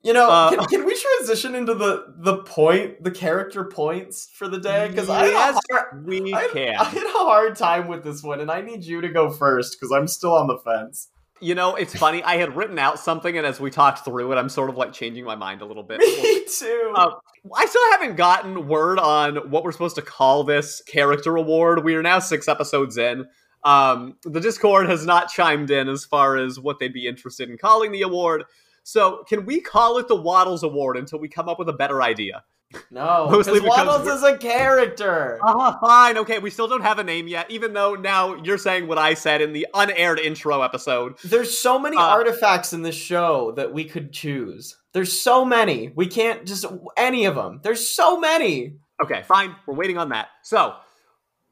You 0.03 0.13
know, 0.13 0.29
Uh, 0.29 0.51
can, 0.51 0.65
can 0.67 0.85
we 0.85 0.97
transition 0.99 1.55
into 1.55 1.75
the 1.75 2.15
the 2.19 2.39
point, 2.39 3.03
the 3.05 3.11
character 3.11 3.65
points 3.65 4.29
for 4.35 4.49
the 4.49 4.59
day? 4.59 4.89
Because 4.89 5.09
I, 5.09 5.27
had 5.27 5.29
a 5.29 5.31
Yes, 5.33 5.59
hard- 5.71 6.07
We 6.07 6.35
I, 6.35 6.49
can. 6.53 6.75
I 6.77 6.85
had 6.85 7.03
a 7.05 7.11
hard 7.13 7.57
time 7.57 7.87
with 7.89 8.03
this 8.03 8.23
one, 8.23 8.41
and 8.41 8.51
I 8.51 8.61
need 8.63 8.85
you 8.85 9.01
to 9.01 9.09
go 9.09 9.31
first 9.31 9.77
because 9.79 9.93
I'm 9.93 10.09
still 10.09 10.35
on 10.35 10.49
the 10.49 10.59
fence. 10.59 11.09
You 11.41 11.57
know, 11.57 11.75
it's 11.75 11.97
funny. 11.97 12.23
I 12.23 12.37
had 12.37 12.57
written 12.57 12.79
out 12.79 13.01
something, 13.01 13.37
and 13.37 13.45
as 13.45 13.59
we 13.61 13.69
talked 13.71 14.05
through 14.05 14.31
it, 14.33 14.37
I'm 14.37 14.49
sort 14.49 14.71
of 14.71 14.77
like 14.77 14.93
changing 14.93 15.25
my 15.25 15.35
mind 15.35 15.61
a 15.61 15.65
little 15.67 15.83
bit. 15.83 15.99
Me 16.01 16.45
too. 16.49 16.93
Uh, 16.97 17.11
I 17.55 17.67
still 17.67 17.91
haven't 17.93 18.17
gotten 18.17 18.69
word 18.69 18.99
on 19.01 19.51
what 19.51 19.65
we're 19.65 19.73
supposed 19.73 19.97
to 19.97 20.03
call 20.03 20.45
this 20.45 20.83
character 20.87 21.37
award. 21.37 21.85
We 21.85 21.95
are 21.97 22.03
now 22.03 22.21
six 22.21 22.47
episodes 22.49 22.97
in. 22.97 23.27
Um, 23.65 24.17
the 24.25 24.41
Discord 24.41 24.89
has 24.89 25.05
not 25.07 25.31
chimed 25.31 25.71
in 25.71 25.89
as 25.89 26.05
far 26.05 26.37
as 26.37 26.59
what 26.61 26.79
they'd 26.79 26.93
be 26.93 27.07
interested 27.07 27.49
in 27.51 27.59
calling 27.59 27.91
the 27.93 28.03
award. 28.03 28.45
So, 28.85 29.25
can 29.29 29.45
we 29.47 29.61
call 29.61 29.99
it 29.99 30.09
the 30.09 30.17
Waddles 30.17 30.63
Award 30.63 30.97
until 30.97 31.19
we 31.19 31.29
come 31.29 31.49
up 31.49 31.59
with 31.59 31.69
a 31.69 31.73
better 31.73 32.03
idea? 32.03 32.43
no, 32.91 33.29
mostly 33.31 33.61
because 33.61 33.87
Waddles 33.87 34.09
is 34.09 34.23
a 34.23 34.37
character. 34.39 35.39
Ah, 35.43 35.79
fine. 35.81 36.17
Okay, 36.19 36.39
we 36.39 36.51
still 36.51 36.69
don't 36.69 36.83
have 36.83 36.99
a 36.99 37.05
name 37.05 37.29
yet, 37.29 37.51
even 37.51 37.75
though 37.75 37.95
now 37.95 38.35
you're 38.43 38.59
saying 38.59 38.87
what 38.89 38.99
I 38.99 39.15
said 39.15 39.43
in 39.43 39.53
the 39.53 39.67
unaired 39.75 40.19
intro 40.19 40.63
episode. 40.63 41.19
There's 41.25 41.57
so 41.57 41.79
many 41.79 41.97
Uh, 41.97 42.01
artifacts 42.01 42.73
in 42.73 42.83
this 42.83 42.95
show 42.97 43.53
that 43.57 43.73
we 43.73 43.85
could 43.85 44.13
choose. 44.13 44.77
There's 44.93 45.13
so 45.13 45.45
many. 45.45 45.93
We 45.95 46.07
can't 46.07 46.47
just 46.47 46.65
any 46.97 47.25
of 47.27 47.35
them. 47.35 47.61
There's 47.63 47.87
so 47.89 48.19
many. 48.19 48.77
Okay, 49.03 49.23
fine. 49.23 49.55
We're 49.67 49.75
waiting 49.75 49.99
on 49.99 50.11
that. 50.11 50.29
So, 50.43 50.75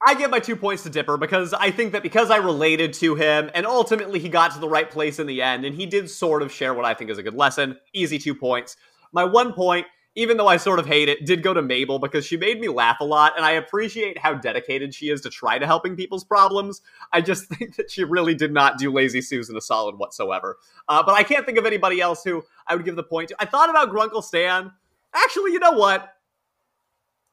I 0.07 0.15
give 0.15 0.31
my 0.31 0.39
two 0.39 0.57
points 0.57 0.83
to 0.85 0.91
Dipper 0.91 1.19
because 1.19 1.53
I 1.53 1.71
think 1.71 1.93
that 1.93 2.03
because 2.03 2.31
I 2.31 2.37
related 2.37 2.95
to 2.95 3.15
him 3.17 3.51
and 3.55 3.67
ultimately 3.67 4.19
he 4.19 4.31
got 4.31 4.53
to 4.53 4.59
the 4.59 4.69
right 4.69 4.91
place 4.91 5.19
in 5.19 5.27
the 5.27 5.43
end 5.43 5.67
and 5.67 5.75
he 5.75 5.85
did 5.85 6.09
sort 6.09 6.43
of 6.43 6.51
share 6.51 6.73
what 6.73 6.87
I 6.87 6.95
think 6.95 7.11
is 7.11 7.19
a 7.19 7.23
good 7.23 7.35
lesson. 7.35 7.77
Easy 7.93 8.19
two 8.19 8.35
points. 8.35 8.77
My 9.13 9.25
one 9.25 9.53
point, 9.53 9.87
even 10.15 10.39
though 10.39 10.47
I 10.47 10.57
sort 10.57 10.79
of 10.79 10.87
hate 10.87 11.11
it, 11.11 11.27
did 11.27 11.43
go 11.43 11.53
to 11.53 11.61
Mabel 11.61 11.99
because 11.99 12.25
she 12.25 12.39
made 12.39 12.61
me 12.61 12.69
laugh 12.69 12.97
a 13.01 13.05
lot 13.05 13.35
and 13.37 13.45
I 13.45 13.53
appreciate 13.53 14.17
how 14.17 14.33
dedicated 14.33 14.95
she 14.95 15.11
is 15.11 15.21
to 15.21 15.31
try 15.31 15.59
to 15.59 15.67
helping 15.67 15.97
people's 15.97 16.25
problems. 16.25 16.81
I 17.13 17.21
just 17.21 17.45
think 17.49 17.77
that 17.77 17.91
she 17.91 18.03
really 18.03 18.35
did 18.35 18.55
not 18.55 18.79
do 18.79 18.91
Lazy 18.91 19.21
Susan 19.21 19.55
a 19.55 19.61
solid 19.61 19.99
whatsoever. 19.99 20.57
Uh, 20.89 21.03
but 21.03 21.15
I 21.15 21.25
can't 21.25 21.45
think 21.45 21.59
of 21.59 21.67
anybody 21.67 22.01
else 22.01 22.25
who 22.25 22.43
I 22.67 22.75
would 22.75 22.87
give 22.87 22.97
the 22.97 23.03
point 23.03 23.29
to. 23.29 23.37
I 23.39 23.45
thought 23.45 23.69
about 23.69 23.91
Grunkle 23.91 24.25
Stan. 24.25 24.73
Actually, 25.13 25.53
you 25.53 25.59
know 25.59 25.73
what? 25.73 26.15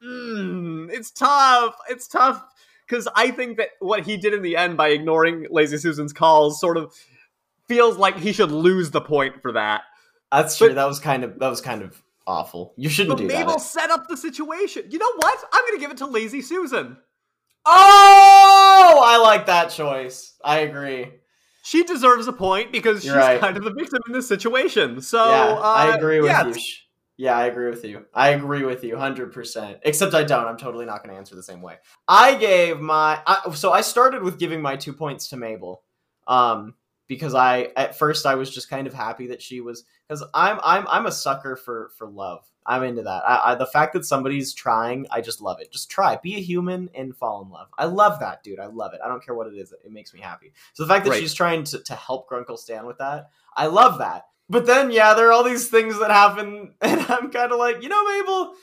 Mm, 0.04 0.90
it's 0.90 1.10
tough. 1.10 1.74
It's 1.88 2.06
tough 2.06 2.44
because 2.88 3.08
I 3.14 3.30
think 3.30 3.58
that 3.58 3.70
what 3.80 4.06
he 4.06 4.16
did 4.16 4.32
in 4.32 4.42
the 4.42 4.56
end 4.56 4.76
by 4.76 4.88
ignoring 4.88 5.46
Lazy 5.50 5.76
Susan's 5.78 6.12
calls 6.12 6.60
sort 6.60 6.76
of 6.76 6.94
feels 7.66 7.96
like 7.96 8.18
he 8.18 8.32
should 8.32 8.50
lose 8.50 8.90
the 8.90 9.00
point 9.00 9.42
for 9.42 9.52
that. 9.52 9.82
That's 10.32 10.56
true. 10.56 10.72
That 10.72 10.86
was 10.86 10.98
kind 10.98 11.24
of 11.24 11.38
that 11.38 11.48
was 11.48 11.60
kind 11.60 11.82
of 11.82 12.02
awful. 12.26 12.74
You 12.76 12.88
shouldn't 12.88 13.16
But 13.16 13.22
do 13.22 13.26
Mabel 13.26 13.38
that. 13.38 13.46
Mabel 13.46 13.58
set 13.60 13.90
up 13.90 14.08
the 14.08 14.16
situation. 14.16 14.84
You 14.90 14.98
know 14.98 15.12
what? 15.16 15.38
I'm 15.52 15.64
going 15.64 15.74
to 15.76 15.80
give 15.80 15.90
it 15.90 15.96
to 15.98 16.06
Lazy 16.06 16.42
Susan. 16.42 16.96
Oh, 17.64 19.02
I 19.04 19.18
like 19.18 19.46
that 19.46 19.70
choice. 19.70 20.34
I 20.44 20.60
agree. 20.60 21.12
She 21.62 21.84
deserves 21.84 22.26
a 22.26 22.32
point 22.32 22.72
because 22.72 23.02
she's 23.02 23.06
You're 23.06 23.16
right. 23.16 23.40
kind 23.40 23.56
of 23.56 23.64
the 23.64 23.72
victim 23.72 24.00
in 24.06 24.12
this 24.12 24.26
situation. 24.28 25.02
So 25.02 25.18
yeah, 25.18 25.54
uh, 25.54 25.60
I 25.60 25.96
agree 25.96 26.20
with 26.20 26.30
yeah, 26.30 26.46
you. 26.46 26.54
Yeah, 27.20 27.36
I 27.36 27.46
agree 27.46 27.68
with 27.68 27.84
you. 27.84 28.06
I 28.14 28.30
agree 28.30 28.62
with 28.64 28.84
you 28.84 28.94
100%. 28.94 29.80
Except 29.82 30.14
I 30.14 30.22
don't. 30.22 30.46
I'm 30.46 30.56
totally 30.56 30.86
not 30.86 31.02
going 31.02 31.12
to 31.12 31.18
answer 31.18 31.34
the 31.34 31.42
same 31.42 31.60
way. 31.60 31.76
I 32.06 32.36
gave 32.36 32.78
my 32.80 33.20
I, 33.26 33.50
so 33.54 33.72
I 33.72 33.80
started 33.80 34.22
with 34.22 34.38
giving 34.38 34.62
my 34.62 34.76
2 34.76 34.92
points 34.92 35.28
to 35.30 35.36
Mabel. 35.36 35.82
Um 36.26 36.74
because 37.08 37.34
I 37.34 37.70
at 37.76 37.98
first 37.98 38.24
I 38.26 38.34
was 38.36 38.50
just 38.50 38.70
kind 38.70 38.86
of 38.86 38.94
happy 38.94 39.26
that 39.28 39.42
she 39.42 39.60
was 39.60 39.84
cuz 40.08 40.22
I'm 40.32 40.60
I'm 40.62 40.86
I'm 40.88 41.06
a 41.06 41.12
sucker 41.12 41.56
for 41.56 41.90
for 41.96 42.06
love. 42.06 42.44
I'm 42.66 42.84
into 42.84 43.02
that. 43.02 43.22
I, 43.26 43.52
I 43.52 43.54
the 43.56 43.66
fact 43.66 43.94
that 43.94 44.04
somebody's 44.04 44.52
trying, 44.54 45.06
I 45.10 45.20
just 45.22 45.40
love 45.40 45.58
it. 45.58 45.72
Just 45.72 45.90
try, 45.90 46.16
be 46.22 46.36
a 46.36 46.40
human 46.40 46.88
and 46.94 47.16
fall 47.16 47.42
in 47.42 47.50
love. 47.50 47.68
I 47.78 47.86
love 47.86 48.20
that, 48.20 48.44
dude. 48.44 48.60
I 48.60 48.66
love 48.66 48.92
it. 48.94 49.00
I 49.02 49.08
don't 49.08 49.24
care 49.24 49.34
what 49.34 49.46
it 49.46 49.54
is. 49.56 49.72
It 49.72 49.90
makes 49.90 50.12
me 50.14 50.20
happy. 50.20 50.52
So 50.74 50.84
the 50.84 50.88
fact 50.88 51.04
that 51.06 51.12
Right. 51.12 51.20
she's 51.20 51.34
trying 51.34 51.64
to 51.64 51.78
to 51.82 51.94
help 51.94 52.28
Grunkle 52.28 52.58
Stan 52.58 52.86
with 52.86 52.98
that, 52.98 53.30
I 53.56 53.66
love 53.66 53.98
that. 53.98 54.26
But 54.50 54.66
then, 54.66 54.90
yeah, 54.90 55.14
there 55.14 55.28
are 55.28 55.32
all 55.32 55.44
these 55.44 55.68
things 55.68 55.98
that 55.98 56.10
happen, 56.10 56.74
and 56.80 57.00
I'm 57.02 57.30
kind 57.30 57.52
of 57.52 57.58
like, 57.58 57.82
you 57.82 57.88
know, 57.88 58.02
Mabel, 58.04 58.54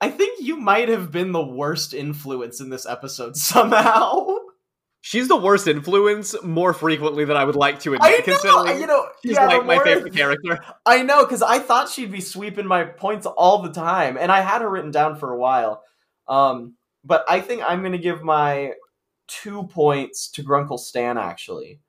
I 0.00 0.10
think 0.10 0.40
you 0.40 0.56
might 0.56 0.88
have 0.88 1.10
been 1.10 1.32
the 1.32 1.44
worst 1.44 1.94
influence 1.94 2.60
in 2.60 2.68
this 2.68 2.84
episode 2.86 3.36
somehow. 3.38 4.36
she's 5.00 5.28
the 5.28 5.36
worst 5.36 5.66
influence 5.66 6.34
more 6.42 6.74
frequently 6.74 7.24
than 7.24 7.36
I 7.36 7.44
would 7.44 7.56
like 7.56 7.80
to 7.80 7.94
admit. 7.94 8.10
I 8.10 8.16
know, 8.18 8.22
considering 8.22 8.80
you 8.80 8.86
know, 8.86 9.08
she's 9.24 9.36
yeah, 9.36 9.46
like 9.46 9.64
my 9.64 9.78
favorite 9.78 10.14
character. 10.14 10.58
I 10.86 11.02
know, 11.02 11.24
because 11.24 11.42
I 11.42 11.58
thought 11.58 11.88
she'd 11.88 12.12
be 12.12 12.20
sweeping 12.20 12.66
my 12.66 12.84
points 12.84 13.24
all 13.26 13.62
the 13.62 13.72
time, 13.72 14.18
and 14.18 14.30
I 14.30 14.40
had 14.42 14.60
her 14.60 14.68
written 14.68 14.90
down 14.90 15.16
for 15.16 15.32
a 15.32 15.38
while. 15.38 15.82
Um, 16.28 16.74
but 17.02 17.24
I 17.28 17.40
think 17.40 17.62
I'm 17.66 17.82
gonna 17.82 17.98
give 17.98 18.22
my 18.22 18.72
two 19.26 19.64
points 19.64 20.28
to 20.32 20.42
Grunkle 20.42 20.78
Stan. 20.78 21.16
Actually, 21.16 21.80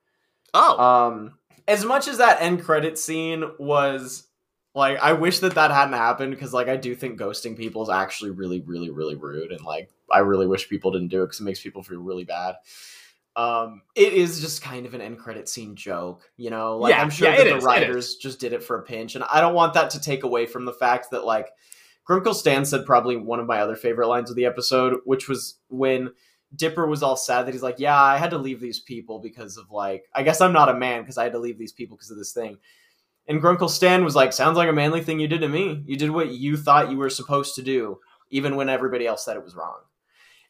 Oh, 0.54 0.78
um, 0.78 1.38
as 1.68 1.84
much 1.84 2.08
as 2.08 2.18
that 2.18 2.40
end 2.40 2.62
credit 2.62 2.98
scene 2.98 3.44
was 3.58 4.26
like, 4.74 4.98
I 4.98 5.14
wish 5.14 5.38
that 5.40 5.54
that 5.54 5.70
hadn't 5.70 5.94
happened 5.94 6.32
because, 6.32 6.52
like, 6.52 6.68
I 6.68 6.76
do 6.76 6.94
think 6.94 7.18
ghosting 7.18 7.56
people 7.56 7.82
is 7.82 7.88
actually 7.88 8.30
really, 8.30 8.60
really, 8.60 8.90
really 8.90 9.14
rude, 9.14 9.50
and 9.52 9.64
like, 9.64 9.90
I 10.10 10.18
really 10.18 10.46
wish 10.46 10.68
people 10.68 10.92
didn't 10.92 11.08
do 11.08 11.22
it 11.22 11.26
because 11.26 11.40
it 11.40 11.44
makes 11.44 11.60
people 11.62 11.82
feel 11.82 12.00
really 12.00 12.24
bad. 12.24 12.56
Um, 13.34 13.82
it 13.94 14.14
is 14.14 14.40
just 14.40 14.62
kind 14.62 14.86
of 14.86 14.94
an 14.94 15.00
end 15.02 15.18
credit 15.18 15.48
scene 15.48 15.76
joke, 15.76 16.22
you 16.36 16.48
know. 16.50 16.78
Like, 16.78 16.90
Yeah, 16.90 17.02
I'm 17.02 17.10
sure 17.10 17.28
yeah, 17.28 17.36
that 17.36 17.44
the 17.44 17.56
is, 17.56 17.64
writers 17.64 18.16
just 18.16 18.40
did 18.40 18.52
it 18.52 18.62
for 18.62 18.78
a 18.78 18.82
pinch, 18.82 19.14
and 19.14 19.24
I 19.24 19.40
don't 19.40 19.54
want 19.54 19.74
that 19.74 19.90
to 19.90 20.00
take 20.00 20.24
away 20.24 20.46
from 20.46 20.64
the 20.64 20.72
fact 20.72 21.10
that 21.10 21.24
like 21.24 21.50
Grunkle 22.08 22.34
Stan 22.34 22.64
said 22.64 22.86
probably 22.86 23.16
one 23.16 23.40
of 23.40 23.46
my 23.46 23.60
other 23.60 23.76
favorite 23.76 24.08
lines 24.08 24.30
of 24.30 24.36
the 24.36 24.46
episode, 24.46 25.00
which 25.04 25.28
was 25.28 25.58
when 25.68 26.12
Dipper 26.54 26.86
was 26.86 27.02
all 27.02 27.16
sad 27.16 27.46
that 27.46 27.52
he's 27.52 27.62
like, 27.62 27.78
"Yeah, 27.78 28.00
I 28.00 28.16
had 28.16 28.30
to 28.30 28.38
leave 28.38 28.60
these 28.60 28.80
people 28.80 29.18
because 29.18 29.56
of 29.56 29.70
like, 29.70 30.04
I 30.14 30.22
guess 30.22 30.40
I'm 30.40 30.52
not 30.52 30.68
a 30.68 30.74
man 30.74 31.02
because 31.02 31.18
I 31.18 31.24
had 31.24 31.32
to 31.32 31.38
leave 31.38 31.58
these 31.58 31.72
people 31.72 31.96
because 31.96 32.10
of 32.10 32.18
this 32.18 32.32
thing." 32.32 32.58
And 33.28 33.42
Grunkle 33.42 33.68
Stan 33.68 34.04
was 34.04 34.14
like, 34.14 34.32
"Sounds 34.32 34.56
like 34.56 34.68
a 34.68 34.72
manly 34.72 35.02
thing 35.02 35.18
you 35.18 35.28
did 35.28 35.40
to 35.40 35.48
me. 35.48 35.82
You 35.86 35.96
did 35.96 36.10
what 36.10 36.28
you 36.28 36.56
thought 36.56 36.90
you 36.90 36.96
were 36.96 37.10
supposed 37.10 37.56
to 37.56 37.62
do, 37.62 37.98
even 38.30 38.54
when 38.54 38.68
everybody 38.68 39.06
else 39.06 39.24
said 39.24 39.36
it 39.36 39.44
was 39.44 39.56
wrong." 39.56 39.80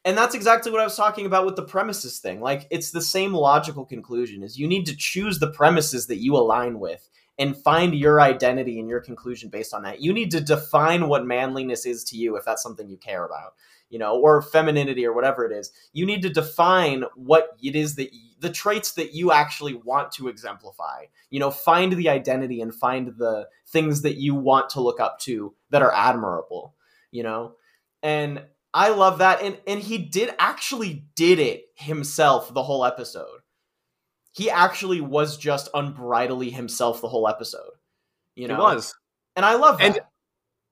And 0.05 0.17
that's 0.17 0.35
exactly 0.37 0.71
what 0.71 0.81
I 0.81 0.85
was 0.85 0.97
talking 0.97 1.27
about 1.27 1.47
with 1.47 1.57
the 1.57 1.65
premises 1.65 2.19
thing. 2.19 2.41
Like, 2.41 2.69
it's 2.71 2.91
the 2.91 3.01
same 3.01 3.33
logical 3.33 3.85
conclusion: 3.85 4.43
is 4.43 4.59
you 4.59 4.69
need 4.69 4.87
to 4.87 4.97
choose 4.97 5.39
the 5.39 5.51
premises 5.51 6.07
that 6.09 6.19
you 6.19 6.37
align 6.37 6.79
with 6.79 7.09
and 7.39 7.57
find 7.57 7.95
your 7.95 8.21
identity 8.21 8.79
and 8.79 8.89
your 8.89 9.01
conclusion 9.01 9.51
based 9.51 9.75
on 9.75 9.83
that. 9.83 10.01
You 10.01 10.13
need 10.13 10.31
to 10.31 10.41
define 10.41 11.09
what 11.09 11.27
manliness 11.27 11.85
is 11.85 12.05
to 12.05 12.17
you 12.17 12.37
if 12.37 12.45
that's 12.45 12.63
something 12.63 12.89
you 12.89 12.97
care 12.97 13.25
about, 13.25 13.55
you 13.89 13.99
know, 13.99 14.19
or 14.21 14.43
femininity 14.43 15.07
or 15.07 15.13
whatever 15.13 15.45
it 15.45 15.53
is. 15.57 15.71
You 15.93 16.07
need 16.07 16.23
to 16.23 16.29
define 16.31 17.05
what 17.15 17.57
it 17.63 17.77
is 17.77 17.95
that 17.97 18.11
y- 18.13 18.19
the 18.41 18.51
traits 18.51 18.93
that 18.93 19.13
you 19.15 19.33
actually 19.33 19.75
want 19.75 20.13
to 20.13 20.29
exemplify. 20.29 21.05
You 21.31 21.41
know, 21.41 21.51
find 21.51 21.93
the 21.93 22.09
identity 22.09 22.61
and 22.61 22.75
find 22.75 23.15
the 23.17 23.49
things 23.69 24.03
that 24.03 24.17
you 24.17 24.35
want 24.35 24.71
to 24.71 24.81
look 24.81 25.01
up 25.01 25.19
to 25.21 25.55
that 25.71 25.83
are 25.83 25.93
admirable, 25.95 26.75
you 27.11 27.23
know? 27.23 27.55
And 28.03 28.45
I 28.75 28.91
love 28.91 29.19
that 29.19 29.41
and 29.43 29.59
and 29.67 29.81
he 29.81 29.97
did 29.99 30.35
actually 30.39 31.07
did 31.15 31.39
it 31.39 31.65
himself 31.77 32.53
the 32.53 32.63
whole 32.63 32.85
episode 32.85 33.41
he 34.33 34.51
actually 34.51 35.01
was 35.01 35.39
just 35.39 35.73
unbridledly 35.73 36.53
himself 36.53 37.01
the 37.01 37.09
whole 37.09 37.27
episode. 37.27 37.71
You 38.35 38.49
know, 38.49 38.57
it 38.73 38.75
was. 38.75 38.95
and 39.35 39.47
I 39.47 39.55
love 39.55 39.79
that. 39.79 39.87
And- 39.97 40.01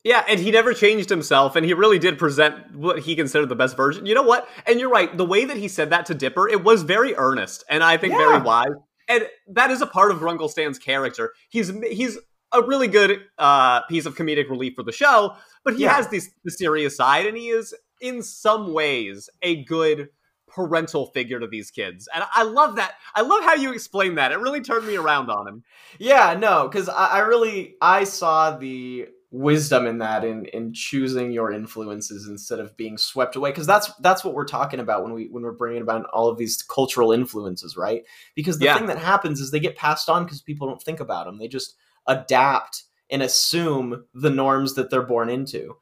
Yeah, 0.04 0.22
and 0.28 0.38
he 0.38 0.50
never 0.50 0.74
changed 0.74 1.08
himself, 1.08 1.56
and 1.56 1.64
he 1.64 1.72
really 1.72 1.98
did 1.98 2.18
present 2.18 2.76
what 2.76 2.98
he 3.00 3.16
considered 3.16 3.48
the 3.48 3.56
best 3.56 3.74
version. 3.76 4.04
You 4.04 4.14
know 4.14 4.22
what? 4.22 4.46
And 4.66 4.78
you're 4.78 4.90
right. 4.90 5.16
The 5.16 5.24
way 5.24 5.46
that 5.46 5.56
he 5.56 5.66
said 5.66 5.90
that 5.90 6.04
to 6.06 6.14
Dipper, 6.14 6.46
it 6.48 6.62
was 6.62 6.82
very 6.82 7.14
earnest, 7.16 7.64
and 7.70 7.82
I 7.82 7.96
think 7.96 8.12
Yeah. 8.12 8.18
very 8.18 8.42
wise. 8.42 8.74
And 9.08 9.26
that 9.48 9.70
is 9.70 9.80
a 9.82 9.86
part 9.86 10.10
of 10.12 10.18
Grunkle 10.18 10.80
character. 10.84 11.32
He's 11.48 11.72
he's 11.90 12.18
a 12.52 12.62
really 12.62 12.86
good 12.86 13.20
uh, 13.38 13.80
piece 13.88 14.06
of 14.06 14.14
comedic 14.14 14.48
relief 14.48 14.74
for 14.76 14.82
the 14.82 14.92
show, 14.92 15.34
but 15.64 15.74
he 15.74 15.82
Yeah. 15.84 15.94
has 15.94 16.08
this 16.08 16.30
the 16.44 16.50
serious 16.50 16.96
side, 16.96 17.26
and 17.26 17.36
he 17.36 17.48
is 17.48 17.74
in 18.00 18.22
some 18.22 18.72
ways 18.74 19.30
a 19.42 19.64
good 19.64 20.08
parental 20.46 21.06
figure 21.06 21.40
to 21.40 21.46
these 21.48 21.70
kids. 21.70 22.08
And 22.14 22.22
I 22.32 22.44
love 22.44 22.76
that. 22.76 22.92
I 23.14 23.22
love 23.22 23.42
how 23.42 23.54
you 23.54 23.72
explain 23.72 24.14
that. 24.16 24.30
It 24.32 24.38
really 24.38 24.60
turned 24.60 24.86
me 24.86 24.96
around 24.96 25.30
on 25.30 25.48
him. 25.48 25.64
yeah, 25.98 26.36
no, 26.38 26.68
because 26.68 26.88
I, 26.88 27.06
I 27.06 27.18
really 27.20 27.74
I 27.80 28.04
saw 28.04 28.56
the 28.56 29.08
wisdom 29.34 29.84
in 29.84 29.98
that 29.98 30.24
in 30.24 30.44
in 30.46 30.72
choosing 30.72 31.32
your 31.32 31.50
influences 31.52 32.28
instead 32.28 32.60
of 32.60 32.76
being 32.76 32.96
swept 32.96 33.34
away 33.34 33.50
because 33.50 33.66
that's 33.66 33.92
that's 33.96 34.24
what 34.24 34.32
we're 34.32 34.44
talking 34.44 34.78
about 34.78 35.02
when 35.02 35.12
we 35.12 35.26
when 35.26 35.42
we're 35.42 35.50
bringing 35.50 35.82
about 35.82 36.06
all 36.12 36.28
of 36.28 36.38
these 36.38 36.62
cultural 36.62 37.10
influences 37.10 37.76
right? 37.76 38.04
Because 38.36 38.60
the 38.60 38.66
Yeah. 38.66 38.78
thing 38.78 38.86
that 38.86 38.98
happens 38.98 39.40
is 39.40 39.50
they 39.50 39.58
get 39.58 39.76
passed 39.76 40.08
on 40.08 40.22
because 40.24 40.40
people 40.40 40.68
don't 40.68 40.80
think 40.80 41.00
about 41.00 41.26
them 41.26 41.38
they 41.38 41.48
just 41.48 41.74
adapt 42.06 42.84
and 43.10 43.22
assume 43.22 44.04
the 44.14 44.30
norms 44.30 44.74
that 44.74 44.88
they're 44.88 45.02
born 45.02 45.28
into. 45.28 45.76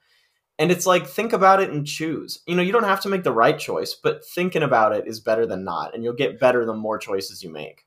And 0.58 0.72
it's 0.72 0.86
like 0.86 1.06
think 1.06 1.32
about 1.34 1.60
it 1.62 1.70
and 1.70 1.86
choose. 1.86 2.40
You 2.46 2.54
know 2.56 2.62
you 2.62 2.72
don't 2.72 2.84
have 2.84 3.00
to 3.02 3.10
make 3.10 3.22
the 3.22 3.32
right 3.32 3.58
choice 3.58 3.94
but 3.94 4.24
thinking 4.24 4.62
about 4.62 4.92
it 4.94 5.06
is 5.06 5.20
better 5.20 5.44
than 5.46 5.62
not 5.62 5.94
and 5.94 6.02
you'll 6.02 6.14
get 6.14 6.40
better 6.40 6.64
the 6.64 6.72
more 6.74 6.96
choices 6.98 7.42
you 7.42 7.50
make 7.52 7.84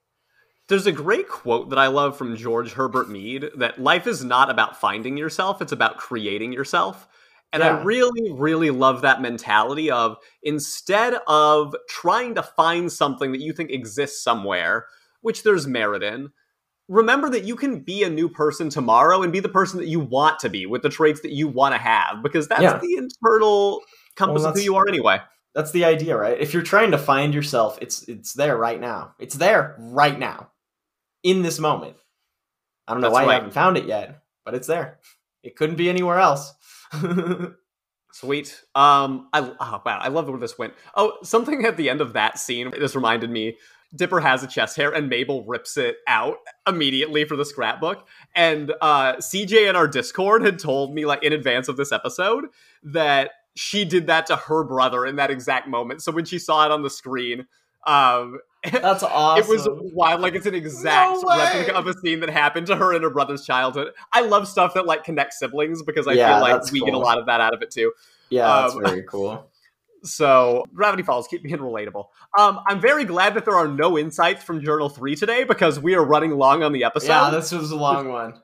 There's 0.67 0.87
a 0.87 0.91
great 0.91 1.29
quote 1.29 1.69
that 1.69 1.77
I 1.79 1.87
love 1.87 2.17
from 2.17 2.35
George 2.35 2.73
Herbert 2.73 3.09
Mead 3.09 3.49
that 3.57 3.79
life 3.79 4.07
is 4.07 4.23
not 4.23 4.49
about 4.49 4.79
finding 4.79 5.15
yourself, 5.15 5.61
it's 5.61 5.71
about 5.71 5.97
creating 5.97 6.53
yourself. 6.53 7.07
And 7.53 7.63
I 7.63 7.83
really, 7.83 8.33
really 8.33 8.69
love 8.69 9.01
that 9.03 9.21
mentality 9.21 9.89
of 9.89 10.17
instead 10.43 11.15
of 11.27 11.73
trying 11.87 12.35
to 12.35 12.43
find 12.43 12.91
something 12.91 13.31
that 13.31 13.39
you 13.39 13.53
think 13.53 13.71
exists 13.71 14.21
somewhere, 14.21 14.87
which 15.21 15.43
there's 15.43 15.65
merit 15.65 16.03
in, 16.03 16.31
remember 16.89 17.29
that 17.29 17.45
you 17.45 17.55
can 17.55 17.79
be 17.79 18.03
a 18.03 18.09
new 18.09 18.27
person 18.27 18.69
tomorrow 18.69 19.21
and 19.21 19.31
be 19.31 19.39
the 19.39 19.47
person 19.47 19.79
that 19.79 19.87
you 19.87 20.01
want 20.01 20.39
to 20.39 20.49
be 20.49 20.65
with 20.65 20.81
the 20.81 20.89
traits 20.89 21.21
that 21.21 21.31
you 21.31 21.47
want 21.47 21.73
to 21.73 21.79
have, 21.79 22.21
because 22.21 22.47
that's 22.47 22.61
Yeah. 22.61 22.77
the 22.79 22.97
internal 22.97 23.81
compass 24.17 24.43
of 24.43 24.55
who 24.55 24.61
you 24.61 24.75
are 24.75 24.87
anyway. 24.87 25.21
That's 25.53 25.71
the 25.71 25.85
idea, 25.85 26.17
right? 26.17 26.37
If 26.37 26.53
you're 26.53 26.61
trying 26.61 26.91
to 26.91 26.97
find 26.97 27.33
yourself, 27.33 27.77
it's 27.81 28.03
it's 28.09 28.33
there 28.33 28.57
right 28.57 28.81
now. 28.81 29.15
It's 29.17 29.35
there 29.35 29.77
right 29.79 30.19
now. 30.19 30.49
In 31.25 31.41
this 31.41 31.59
moment. 31.59 31.97
I 32.87 32.93
don't 32.93 33.01
know 33.01 33.07
That's 33.07 33.13
why 33.15 33.21
you 33.23 33.27
right. 33.29 33.35
haven't 33.35 33.53
found 33.53 33.77
it 33.77 33.85
yet, 33.85 34.21
but 34.45 34.53
it's 34.53 34.67
there. 34.67 34.99
It 35.41 35.55
couldn't 35.55 35.75
be 35.75 35.89
anywhere 35.89 36.19
else. 36.19 36.53
Sweet. 38.13 38.63
Um, 38.75 39.27
I 39.33 39.41
oh 39.41 39.81
wow, 39.83 39.99
I 39.99 40.07
love 40.07 40.29
where 40.29 40.39
this 40.39 40.57
went. 40.57 40.73
Oh, 40.95 41.17
something 41.23 41.65
at 41.65 41.77
the 41.77 41.89
end 41.89 41.99
of 41.99 42.13
that 42.13 42.39
scene. 42.39 42.71
This 42.71 42.95
reminded 42.95 43.29
me. 43.29 43.57
Dipper 43.95 44.19
has 44.19 44.43
a 44.43 44.47
chest 44.47 44.77
hair, 44.77 44.91
and 44.91 45.09
Mabel 45.09 45.43
rips 45.45 45.77
it 45.77 45.97
out 46.07 46.37
immediately 46.67 47.25
for 47.25 47.35
the 47.35 47.45
scrapbook. 47.45 48.07
And 48.35 48.73
uh, 48.81 49.15
CJ 49.15 49.69
in 49.69 49.75
our 49.75 49.87
Discord 49.87 50.43
had 50.43 50.59
told 50.59 50.93
me, 50.93 51.05
like 51.05 51.23
in 51.23 51.33
advance 51.33 51.67
of 51.67 51.77
this 51.77 51.91
episode, 51.91 52.45
that 52.83 53.31
she 53.55 53.83
did 53.83 54.07
that 54.07 54.27
to 54.27 54.35
her 54.35 54.63
brother 54.63 55.05
in 55.05 55.15
that 55.15 55.31
exact 55.31 55.67
moment. 55.67 56.01
So 56.01 56.11
when 56.11 56.25
she 56.25 56.39
saw 56.39 56.65
it 56.65 56.71
on 56.71 56.83
the 56.83 56.89
screen, 56.89 57.47
um, 57.87 58.39
That's 58.71 59.03
awesome. 59.03 59.43
it 59.45 59.47
was 59.49 59.67
wild. 59.93 60.21
Like 60.21 60.35
it's 60.35 60.45
an 60.45 60.55
exact 60.55 61.17
No 61.23 61.37
replica 61.37 61.75
of 61.75 61.87
a 61.87 61.93
scene 61.93 62.19
that 62.21 62.29
happened 62.29 62.67
to 62.67 62.75
her 62.75 62.93
in 62.93 63.01
her 63.03 63.09
brother's 63.09 63.45
childhood. 63.45 63.93
I 64.13 64.21
love 64.21 64.47
stuff 64.47 64.73
that 64.75 64.85
like 64.85 65.03
connects 65.03 65.39
siblings 65.39 65.83
because 65.83 66.07
I 66.07 66.13
Yeah, 66.13 66.33
feel 66.33 66.41
like 66.41 66.53
that's 66.53 66.71
we 66.71 66.79
get 66.81 66.93
a 66.93 66.97
lot 66.97 67.17
of 67.17 67.25
that 67.27 67.41
out 67.41 67.53
of 67.53 67.61
it 67.61 67.71
too. 67.71 67.93
yeah, 68.29 68.61
that's 68.61 68.75
um, 68.75 68.81
very 68.81 69.03
cool. 69.03 69.49
So 70.03 70.63
Gravity 70.75 71.01
Falls 71.01 71.27
keep 71.27 71.41
being 71.41 71.57
relatable. 71.57 72.05
Um, 72.37 72.59
I'm 72.67 72.79
very 72.79 73.05
glad 73.05 73.33
that 73.33 73.43
there 73.43 73.55
are 73.55 73.67
no 73.67 73.97
insights 73.97 74.43
from 74.43 74.63
Journal 74.63 74.87
Three 74.87 75.15
today 75.15 75.45
because 75.45 75.79
we 75.79 75.95
are 75.95 76.05
running 76.05 76.29
long 76.31 76.61
on 76.61 76.73
the 76.73 76.83
episode. 76.83 77.07
yeah, 77.07 77.31
this 77.31 77.51
was 77.51 77.71
a 77.71 77.75
long 77.75 78.09
one. 78.09 78.35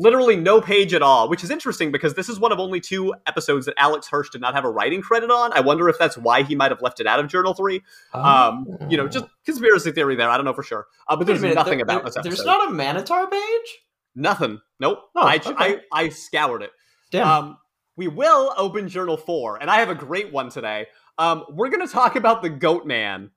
Literally 0.00 0.36
no 0.36 0.60
page 0.60 0.94
at 0.94 1.02
all, 1.02 1.28
which 1.28 1.44
is 1.44 1.50
interesting 1.50 1.92
because 1.92 2.14
this 2.14 2.28
is 2.28 2.40
one 2.40 2.52
of 2.52 2.58
only 2.58 2.80
two 2.80 3.14
episodes 3.26 3.66
that 3.66 3.74
Alex 3.76 4.08
Hirsch 4.08 4.30
did 4.30 4.40
not 4.40 4.54
have 4.54 4.64
a 4.64 4.70
writing 4.70 5.02
credit 5.02 5.30
on. 5.30 5.52
I 5.52 5.60
wonder 5.60 5.88
if 5.88 5.98
that's 5.98 6.16
why 6.16 6.42
he 6.42 6.54
might 6.54 6.70
have 6.70 6.80
left 6.80 7.00
it 7.00 7.06
out 7.06 7.20
of 7.20 7.28
Journal 7.28 7.52
Three. 7.52 7.82
Um, 8.14 8.66
you 8.88 8.96
know, 8.96 9.08
just 9.08 9.26
conspiracy 9.44 9.92
theory 9.92 10.16
there. 10.16 10.28
I 10.30 10.36
don't 10.36 10.46
know 10.46 10.54
for 10.54 10.62
sure, 10.62 10.86
uh, 11.06 11.16
but 11.16 11.26
there's 11.26 11.42
minute, 11.42 11.54
nothing 11.54 11.78
there- 11.78 11.82
about 11.84 12.02
there- 12.02 12.04
this 12.04 12.16
episode. 12.16 12.30
There's 12.30 12.46
not 12.46 12.68
a 12.68 12.72
Manitar 12.72 13.30
page? 13.30 13.78
Nothing. 14.14 14.60
Nope. 14.80 14.98
Oh, 15.14 15.20
I, 15.20 15.36
okay. 15.36 15.52
I 15.56 15.80
I 15.92 16.08
scoured 16.08 16.62
it. 16.62 16.70
Damn. 17.10 17.28
Um, 17.28 17.58
we 17.96 18.08
will 18.08 18.54
open 18.56 18.88
Journal 18.88 19.18
4, 19.18 19.58
and 19.60 19.70
I 19.70 19.80
have 19.80 19.90
a 19.90 19.94
great 19.94 20.32
one 20.32 20.48
today. 20.48 20.86
Um, 21.18 21.44
we're 21.50 21.68
going 21.68 21.86
to 21.86 21.92
talk 21.92 22.16
about 22.16 22.40
the 22.40 22.48
Goat 22.48 22.86
Man. 22.86 23.30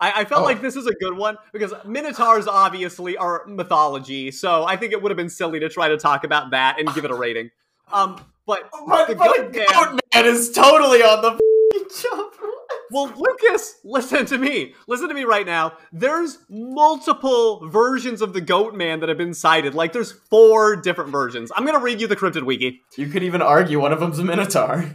I, 0.00 0.20
I 0.22 0.24
felt 0.24 0.42
Oh. 0.42 0.44
like 0.44 0.60
this 0.60 0.76
is 0.76 0.86
a 0.86 0.92
good 0.94 1.16
one 1.16 1.36
because 1.52 1.72
Minotaurs 1.84 2.46
obviously 2.46 3.16
are 3.16 3.44
mythology, 3.46 4.30
so 4.30 4.64
I 4.64 4.76
think 4.76 4.92
it 4.92 5.02
would 5.02 5.10
have 5.10 5.16
been 5.16 5.30
silly 5.30 5.60
to 5.60 5.68
try 5.68 5.88
to 5.88 5.96
talk 5.96 6.24
about 6.24 6.50
that 6.50 6.78
and 6.80 6.92
give 6.94 7.04
it 7.04 7.10
a 7.10 7.14
rating. 7.14 7.50
Um, 7.92 8.20
but 8.46 8.68
but, 8.86 9.08
the 9.08 9.14
but 9.14 9.36
Goat 9.36 9.54
Man. 9.54 9.66
Goat 9.72 10.00
Man 10.14 10.26
is 10.26 10.50
totally 10.52 11.02
on 11.02 11.22
the 11.22 11.40
jump. 12.02 12.34
Well, 12.90 13.12
Lucas, 13.16 13.80
listen 13.82 14.26
to 14.26 14.38
me. 14.38 14.74
Listen 14.86 15.08
to 15.08 15.14
me 15.14 15.24
right 15.24 15.46
now. 15.46 15.72
There's 15.92 16.38
multiple 16.48 17.66
versions 17.68 18.20
of 18.20 18.34
the 18.34 18.40
Goat 18.40 18.74
Man 18.74 19.00
that 19.00 19.08
have 19.08 19.18
been 19.18 19.34
cited. 19.34 19.74
Like, 19.74 19.92
there's 19.92 20.12
four 20.12 20.76
different 20.76 21.10
versions. 21.10 21.50
I'm 21.56 21.64
going 21.64 21.78
to 21.78 21.82
read 21.82 22.00
you 22.00 22.06
the 22.06 22.14
Cryptid 22.14 22.42
Wiki. 22.44 22.82
You 22.96 23.08
could 23.08 23.22
even 23.22 23.40
argue 23.42 23.80
one 23.80 23.92
of 23.92 24.00
them's 24.00 24.18
a 24.18 24.24
Minotaur. 24.24 24.90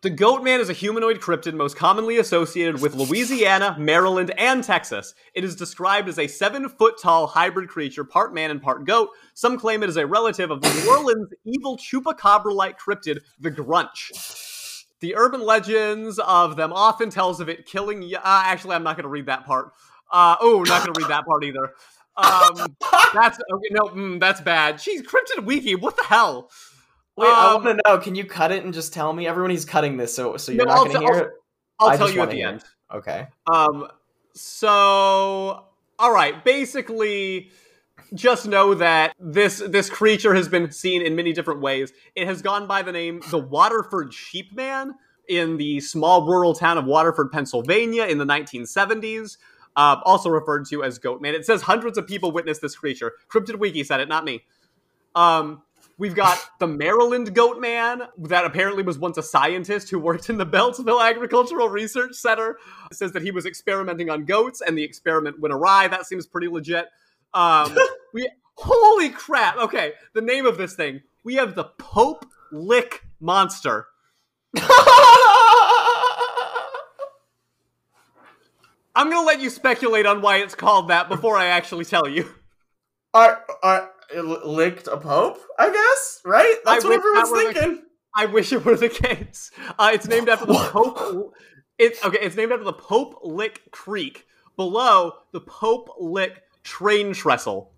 The 0.00 0.10
goat 0.10 0.44
man 0.44 0.60
is 0.60 0.68
a 0.68 0.74
humanoid 0.74 1.18
cryptid 1.20 1.54
most 1.54 1.76
commonly 1.76 2.18
associated 2.18 2.80
with 2.80 2.94
Louisiana, 2.94 3.74
Maryland, 3.80 4.32
and 4.38 4.62
Texas. 4.62 5.12
It 5.34 5.42
is 5.42 5.56
described 5.56 6.08
as 6.08 6.20
a 6.20 6.28
seven 6.28 6.68
foot 6.68 7.00
tall 7.02 7.26
hybrid 7.26 7.68
creature, 7.68 8.04
part 8.04 8.32
man 8.32 8.52
and 8.52 8.62
part 8.62 8.86
goat. 8.86 9.08
Some 9.34 9.58
claim 9.58 9.82
it 9.82 9.88
is 9.88 9.96
a 9.96 10.06
relative 10.06 10.52
of 10.52 10.62
New 10.62 10.88
Orleans 10.88 11.28
evil 11.44 11.76
chupacabra 11.76 12.54
like 12.54 12.78
cryptid, 12.78 13.22
the 13.40 13.50
Grunch. 13.50 14.84
The 15.00 15.16
urban 15.16 15.44
legends 15.44 16.20
of 16.20 16.54
them 16.54 16.72
often 16.72 17.10
tells 17.10 17.40
of 17.40 17.48
it 17.48 17.66
killing. 17.66 18.00
y- 18.00 18.12
Uh, 18.14 18.42
actually, 18.46 18.76
I'm 18.76 18.84
not 18.84 18.94
going 18.96 19.02
to 19.04 19.08
read 19.08 19.26
that 19.26 19.46
part. 19.46 19.72
Uh, 20.12 20.36
oh, 20.40 20.62
not 20.62 20.84
going 20.84 20.94
to 20.94 21.00
read 21.00 21.10
that 21.10 21.24
part 21.26 21.42
either. 21.42 21.72
Um, 22.16 22.76
that's 23.14 23.38
okay. 23.52 23.68
No, 23.72 23.82
mm, 23.88 24.20
that's 24.20 24.40
bad. 24.40 24.80
She's 24.80 25.02
cryptid 25.02 25.44
wiki. 25.44 25.74
What 25.74 25.96
the 25.96 26.04
hell? 26.04 26.50
Wait, 27.18 27.28
I 27.28 27.54
Um, 27.54 27.64
want 27.64 27.78
to 27.78 27.82
know. 27.90 27.98
Can 27.98 28.14
you 28.14 28.24
cut 28.24 28.52
it 28.52 28.64
and 28.64 28.72
just 28.72 28.92
tell 28.92 29.12
me? 29.12 29.26
Everyone, 29.26 29.50
he's 29.50 29.64
cutting 29.64 29.96
this, 29.96 30.14
so 30.14 30.36
so 30.36 30.52
you're 30.52 30.64
No, 30.66 30.74
not 30.74 30.78
going 30.86 30.92
to 30.92 30.98
hear 31.00 31.08
I'll- 31.14 31.18
it. 31.20 31.30
I'll 31.80 31.88
I 31.90 31.96
tell 31.96 32.10
you 32.10 32.20
at 32.22 32.30
the 32.30 32.42
end. 32.42 32.60
it. 32.62 32.96
Okay. 32.96 33.26
Um, 33.52 33.86
so 34.34 35.64
all 35.98 36.12
right, 36.12 36.44
basically, 36.44 37.50
just 38.14 38.46
know 38.46 38.74
that 38.74 39.14
this 39.18 39.58
this 39.58 39.90
creature 39.90 40.34
has 40.34 40.48
been 40.48 40.70
seen 40.70 41.02
in 41.02 41.16
many 41.16 41.32
different 41.32 41.60
ways. 41.60 41.92
It 42.14 42.26
has 42.26 42.40
gone 42.42 42.66
by 42.66 42.82
the 42.82 42.92
name 42.92 43.20
the 43.30 43.38
Waterford 43.38 44.12
Sheepman 44.12 44.92
in 45.28 45.56
the 45.58 45.80
small 45.80 46.26
rural 46.26 46.54
town 46.54 46.78
of 46.78 46.84
Waterford, 46.86 47.30
Pennsylvania, 47.32 48.04
in 48.06 48.18
the 48.18 48.24
1970s. 48.24 49.36
Uh, 49.76 50.00
also 50.04 50.28
referred 50.30 50.66
to 50.66 50.82
as 50.82 50.98
Goatman. 50.98 51.34
It 51.34 51.44
says 51.46 51.62
hundreds 51.62 51.98
of 51.98 52.06
people 52.06 52.32
witnessed 52.32 52.60
this 52.62 52.74
creature. 52.74 53.12
Cryptid 53.30 53.56
Wiki 53.60 53.84
said 53.84 54.00
it, 54.00 54.08
not 54.08 54.24
me. 54.24 54.42
Um, 55.14 55.62
we've 55.98 56.14
got 56.14 56.38
the 56.60 56.66
Maryland 56.66 57.34
goat 57.34 57.60
man 57.60 58.02
that 58.18 58.44
apparently 58.44 58.82
was 58.82 58.98
once 58.98 59.18
a 59.18 59.22
scientist 59.22 59.90
who 59.90 59.98
worked 59.98 60.30
in 60.30 60.38
the 60.38 60.46
Beltsville 60.46 61.04
Agricultural 61.04 61.68
Research 61.68 62.14
Center. 62.14 62.56
It 62.90 62.96
says 62.96 63.12
that 63.12 63.22
he 63.22 63.30
was 63.30 63.44
experimenting 63.44 64.08
on 64.08 64.24
goats, 64.24 64.62
and 64.62 64.78
the 64.78 64.84
experiment 64.84 65.40
went 65.40 65.52
awry. 65.52 65.88
That 65.88 66.06
seems 66.06 66.26
pretty 66.26 66.48
legit. 66.48 66.86
Um, 67.34 67.76
we 68.14 68.28
holy 68.54 69.10
crap. 69.10 69.58
Okay, 69.58 69.92
the 70.14 70.22
name 70.22 70.46
of 70.46 70.56
this 70.56 70.74
thing. 70.74 71.02
We 71.24 71.34
have 71.34 71.54
the 71.54 71.64
Pope 71.64 72.24
Lick 72.52 73.04
Monster. 73.20 73.88
I'm 78.94 79.10
gonna 79.10 79.26
let 79.26 79.40
you 79.40 79.50
speculate 79.50 80.06
on 80.06 80.22
why 80.22 80.38
it's 80.38 80.54
called 80.54 80.88
that 80.88 81.08
before 81.08 81.36
I 81.36 81.46
actually 81.46 81.84
tell 81.84 82.08
you. 82.08 82.32
are, 83.14 83.44
are 83.62 83.92
licked 84.16 84.86
a 84.86 84.96
pope? 84.96 85.38
I 85.58 85.70
guess 85.72 86.20
right. 86.24 86.56
That's 86.64 86.84
I 86.84 86.88
what 86.88 86.96
wish 86.96 87.02
that 87.02 87.26
everyone's 87.26 87.30
were 87.30 87.52
the- 87.52 87.60
thinking. 87.60 87.84
I 88.16 88.26
wish 88.26 88.52
it 88.52 88.64
were 88.64 88.76
the 88.76 88.88
case. 88.88 89.50
Uh, 89.78 89.90
it's 89.92 90.08
named 90.08 90.28
after 90.28 90.46
the 90.46 90.54
Pope. 90.54 91.34
It's 91.78 92.04
okay. 92.04 92.18
It's 92.20 92.34
named 92.34 92.50
after 92.52 92.64
the 92.64 92.72
Pope 92.72 93.20
Lick 93.22 93.70
Creek 93.70 94.26
below 94.56 95.12
the 95.32 95.40
Pope 95.40 95.90
Lick 96.00 96.42
Train 96.64 97.12
Trestle. 97.12 97.70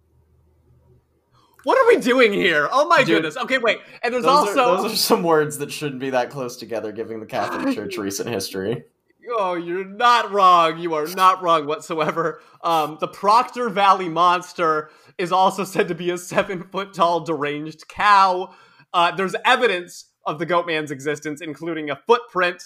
What 1.64 1.76
are 1.78 1.86
we 1.94 2.00
doing 2.00 2.32
here? 2.32 2.68
Oh 2.72 2.86
my 2.88 2.98
Dude, 3.04 3.16
goodness. 3.16 3.36
Okay, 3.36 3.58
wait. 3.58 3.78
And 4.02 4.14
there's 4.14 4.24
Those, 4.24 4.48
also 4.48 4.76
are, 4.76 4.82
those 4.82 4.92
are 4.92 4.96
some 4.96 5.22
words 5.22 5.58
that 5.58 5.70
shouldn't 5.70 6.00
be 6.00 6.08
that 6.10 6.30
close 6.30 6.56
together, 6.56 6.90
given 6.90 7.20
the 7.20 7.26
Catholic 7.26 7.74
Church 7.74 7.98
recent 7.98 8.28
history. 8.30 8.84
Oh, 9.28 9.54
you're 9.54 9.84
not 9.84 10.32
wrong. 10.32 10.78
You 10.78 10.94
are 10.94 11.06
not 11.06 11.42
wrong 11.42 11.66
whatsoever. 11.66 12.40
Um, 12.62 12.98
the 13.00 13.08
Proctor 13.08 13.68
Valley 13.68 14.08
Monster 14.08 14.90
is 15.18 15.32
also 15.32 15.64
said 15.64 15.88
to 15.88 15.94
be 15.94 16.10
a 16.10 16.18
seven 16.18 16.64
foot 16.64 16.94
tall 16.94 17.20
deranged 17.20 17.88
cow. 17.88 18.54
Uh, 18.92 19.14
there's 19.14 19.34
evidence 19.44 20.06
of 20.26 20.38
the 20.38 20.46
Goatman's 20.46 20.90
existence, 20.90 21.40
including 21.40 21.90
a 21.90 21.96
footprint. 22.06 22.62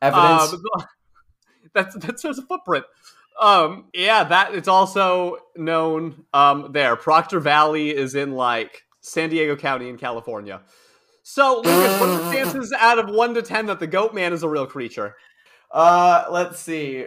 Evidence. 0.00 0.52
Um, 0.52 0.62
that's 1.74 1.96
that's 1.96 2.22
there's 2.22 2.38
a 2.38 2.42
footprint. 2.42 2.84
Um, 3.40 3.86
yeah, 3.92 4.24
that 4.24 4.54
it's 4.54 4.68
also 4.68 5.38
known 5.56 6.24
um, 6.32 6.70
there. 6.72 6.96
Proctor 6.96 7.40
Valley 7.40 7.94
is 7.94 8.14
in 8.14 8.32
like 8.32 8.82
San 9.00 9.28
Diego 9.28 9.56
County 9.56 9.88
in 9.88 9.98
California. 9.98 10.62
So, 11.22 11.56
Lucas, 11.56 12.00
what 12.00 12.08
are 12.08 12.18
the 12.18 12.32
chances 12.32 12.72
out 12.78 12.98
of 12.98 13.10
one 13.10 13.34
to 13.34 13.42
ten 13.42 13.66
that 13.66 13.80
the 13.80 13.88
Goatman 13.88 14.32
is 14.32 14.42
a 14.42 14.48
real 14.48 14.66
creature? 14.66 15.16
Uh, 15.70 16.26
let's 16.30 16.58
see. 16.60 17.06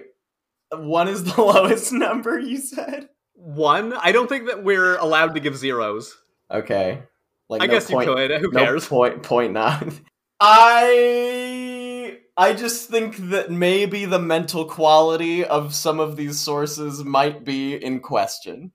One 0.71 1.07
is 1.07 1.23
the 1.23 1.41
lowest 1.41 1.91
number 1.91 2.39
you 2.39 2.57
said. 2.57 3.09
One. 3.33 3.93
I 3.93 4.11
don't 4.11 4.27
think 4.27 4.47
that 4.47 4.63
we're 4.63 4.97
allowed 4.97 5.35
to 5.35 5.39
give 5.39 5.55
zeros. 5.55 6.15
Okay. 6.51 7.03
Like 7.49 7.61
I 7.61 7.65
no 7.65 7.73
guess 7.73 7.89
point, 7.89 8.07
you 8.07 8.15
could. 8.15 8.31
Who 8.31 8.51
no 8.51 8.59
cares? 8.65 8.87
point 8.87 9.23
point 9.23 9.53
nine. 9.53 9.93
I 10.39 12.19
I 12.37 12.53
just 12.53 12.89
think 12.89 13.17
that 13.29 13.51
maybe 13.51 14.05
the 14.05 14.19
mental 14.19 14.65
quality 14.65 15.43
of 15.43 15.73
some 15.73 15.99
of 15.99 16.15
these 16.15 16.39
sources 16.39 17.03
might 17.03 17.43
be 17.43 17.75
in 17.75 17.99
question. 17.99 18.71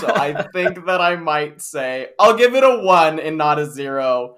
So 0.00 0.08
I 0.08 0.42
think 0.52 0.86
that 0.86 1.00
I 1.00 1.16
might 1.16 1.62
say 1.62 2.08
I'll 2.18 2.36
give 2.36 2.54
it 2.54 2.64
a 2.64 2.80
one 2.82 3.20
and 3.20 3.38
not 3.38 3.58
a 3.58 3.66
zero 3.66 4.36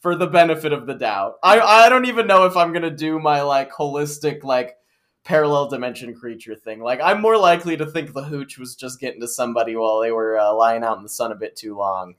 for 0.00 0.16
the 0.16 0.26
benefit 0.26 0.72
of 0.72 0.86
the 0.86 0.94
doubt. 0.94 1.34
I 1.42 1.60
I 1.60 1.88
don't 1.88 2.06
even 2.06 2.26
know 2.26 2.44
if 2.44 2.56
I'm 2.56 2.72
gonna 2.72 2.90
do 2.90 3.18
my 3.18 3.42
like 3.42 3.70
holistic 3.70 4.42
like 4.42 4.76
parallel 5.24 5.68
dimension 5.68 6.14
creature 6.14 6.54
thing. 6.54 6.80
Like 6.80 7.00
I'm 7.00 7.20
more 7.20 7.36
likely 7.36 7.76
to 7.76 7.86
think 7.86 8.12
the 8.12 8.24
hooch 8.24 8.58
was 8.58 8.74
just 8.74 9.00
getting 9.00 9.20
to 9.20 9.28
somebody 9.28 9.76
while 9.76 10.00
they 10.00 10.10
were 10.10 10.38
uh, 10.38 10.52
lying 10.54 10.82
out 10.82 10.96
in 10.96 11.02
the 11.02 11.08
sun 11.08 11.32
a 11.32 11.36
bit 11.36 11.56
too 11.56 11.76
long. 11.76 12.14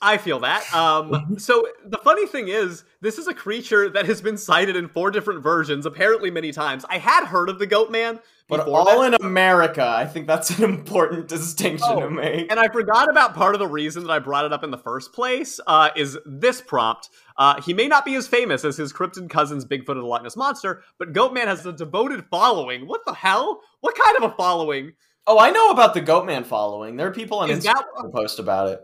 I 0.00 0.16
feel 0.16 0.38
that. 0.40 0.72
Um, 0.72 1.34
so 1.38 1.66
the 1.84 1.98
funny 1.98 2.26
thing 2.26 2.48
is, 2.48 2.84
this 3.00 3.18
is 3.18 3.26
a 3.26 3.34
creature 3.34 3.88
that 3.90 4.06
has 4.06 4.22
been 4.22 4.38
cited 4.38 4.76
in 4.76 4.88
four 4.88 5.10
different 5.10 5.42
versions, 5.42 5.86
apparently 5.86 6.30
many 6.30 6.52
times. 6.52 6.84
I 6.88 6.98
had 6.98 7.24
heard 7.24 7.48
of 7.48 7.58
the 7.58 7.66
Goat 7.66 7.90
Man 7.90 8.20
But 8.48 8.66
all 8.66 9.02
that, 9.02 9.14
in 9.14 9.26
America, 9.26 9.84
I 9.86 10.06
think 10.06 10.26
that's 10.26 10.50
an 10.58 10.64
important 10.72 11.28
distinction 11.28 11.86
Oh, 11.90 12.00
to 12.00 12.10
make. 12.10 12.50
and 12.50 12.58
I 12.58 12.68
forgot 12.68 13.10
about 13.10 13.34
part 13.34 13.54
of 13.54 13.58
the 13.58 13.66
reason 13.66 14.04
that 14.04 14.10
I 14.10 14.18
brought 14.18 14.44
it 14.46 14.52
up 14.52 14.64
in 14.64 14.70
the 14.70 14.78
first 14.78 15.12
place. 15.12 15.60
Uh, 15.66 15.90
is 15.94 16.16
this 16.24 16.60
prompt? 16.62 17.10
Uh, 17.36 17.60
he 17.60 17.74
may 17.74 17.86
not 17.88 18.04
be 18.04 18.14
as 18.14 18.26
famous 18.26 18.64
as 18.64 18.76
his 18.76 18.92
cryptid 18.92 19.28
cousins, 19.28 19.64
Bigfoot 19.66 19.90
and 19.90 20.00
the 20.00 20.06
Loch 20.06 20.22
Ness 20.22 20.36
Monster, 20.36 20.82
but 20.98 21.12
Goatman 21.12 21.44
has 21.44 21.64
a 21.66 21.72
devoted 21.72 22.24
following. 22.30 22.86
What 22.88 23.02
the 23.06 23.12
hell? 23.14 23.60
What 23.80 23.94
kind 23.96 24.16
of 24.16 24.22
a 24.32 24.34
following? 24.34 24.92
oh, 25.30 25.38
I 25.38 25.50
know 25.50 25.70
about 25.70 25.92
the 25.92 26.00
Goatman 26.00 26.46
following. 26.46 26.96
There 26.96 27.06
are 27.06 27.12
people 27.12 27.40
on 27.40 27.50
Is 27.50 27.58
Instagram 27.58 27.74
that- 27.74 27.84
who 27.96 28.10
post 28.10 28.38
about 28.38 28.68
it. 28.68 28.80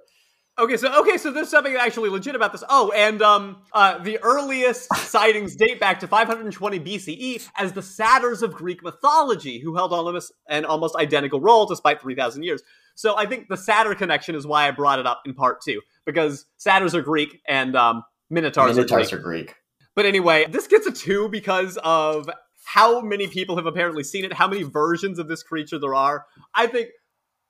Okay, 0.56 0.76
so 0.76 1.00
okay, 1.00 1.16
so 1.16 1.32
there's 1.32 1.48
something 1.48 1.74
actually 1.74 2.10
legit 2.10 2.36
about 2.36 2.52
this. 2.52 2.62
Oh, 2.68 2.92
and 2.94 3.20
um, 3.22 3.62
uh, 3.72 3.98
the 3.98 4.18
earliest 4.22 4.94
sightings 4.94 5.56
date 5.56 5.80
back 5.80 5.98
to 6.00 6.06
520 6.06 6.78
BCE 6.78 7.48
as 7.56 7.72
the 7.72 7.82
satyrs 7.82 8.40
of 8.40 8.54
Greek 8.54 8.82
mythology, 8.82 9.58
who 9.58 9.74
held 9.74 9.92
almost 9.92 10.32
an 10.48 10.64
almost 10.64 10.94
identical 10.94 11.40
role 11.40 11.66
despite 11.66 12.00
3,000 12.00 12.44
years. 12.44 12.62
So 12.94 13.16
I 13.16 13.26
think 13.26 13.48
the 13.48 13.56
satyr 13.56 13.96
connection 13.96 14.36
is 14.36 14.46
why 14.46 14.68
I 14.68 14.70
brought 14.70 15.00
it 15.00 15.06
up 15.06 15.22
in 15.26 15.34
part 15.34 15.60
two 15.60 15.80
because 16.06 16.46
satyrs 16.56 16.94
are 16.94 17.02
Greek 17.02 17.40
and 17.48 17.74
um, 17.74 18.04
minotaurs, 18.30 18.76
Minotaurs 18.76 19.12
are 19.12 19.16
are 19.16 19.20
Greek. 19.20 19.46
Greek. 19.46 19.56
But 19.96 20.06
anyway, 20.06 20.46
this 20.48 20.68
gets 20.68 20.86
a 20.86 20.92
two 20.92 21.28
because 21.28 21.78
of 21.82 22.30
how 22.64 23.00
many 23.00 23.26
people 23.26 23.56
have 23.56 23.66
apparently 23.66 24.04
seen 24.04 24.24
it, 24.24 24.32
how 24.32 24.46
many 24.46 24.62
versions 24.62 25.18
of 25.18 25.26
this 25.26 25.42
creature 25.42 25.80
there 25.80 25.94
are. 25.94 26.26
I 26.54 26.68
think 26.68 26.90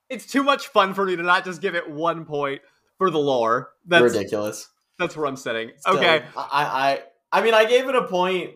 it's 0.09 0.25
too 0.25 0.43
much 0.43 0.67
fun 0.67 0.93
for 0.95 1.05
me 1.05 1.15
to 1.15 1.23
not 1.23 1.45
just 1.45 1.61
give 1.61 1.75
it 1.75 1.89
one 1.89 2.25
point 2.25 2.61
for 2.97 3.09
the 3.09 3.19
lore. 3.19 3.69
That's 3.85 4.03
Ridiculous. 4.13 4.69
that's 4.99 5.15
where 5.15 5.25
I'm 5.27 5.35
sitting. 5.37 5.71
Still, 5.77 5.97
Okay, 5.97 6.23
I, 6.35 6.99
I, 7.31 7.39
I 7.39 7.41
mean, 7.43 7.53
I 7.53 7.65
gave 7.65 7.87
it 7.89 7.95
a 7.95 8.03
point 8.07 8.51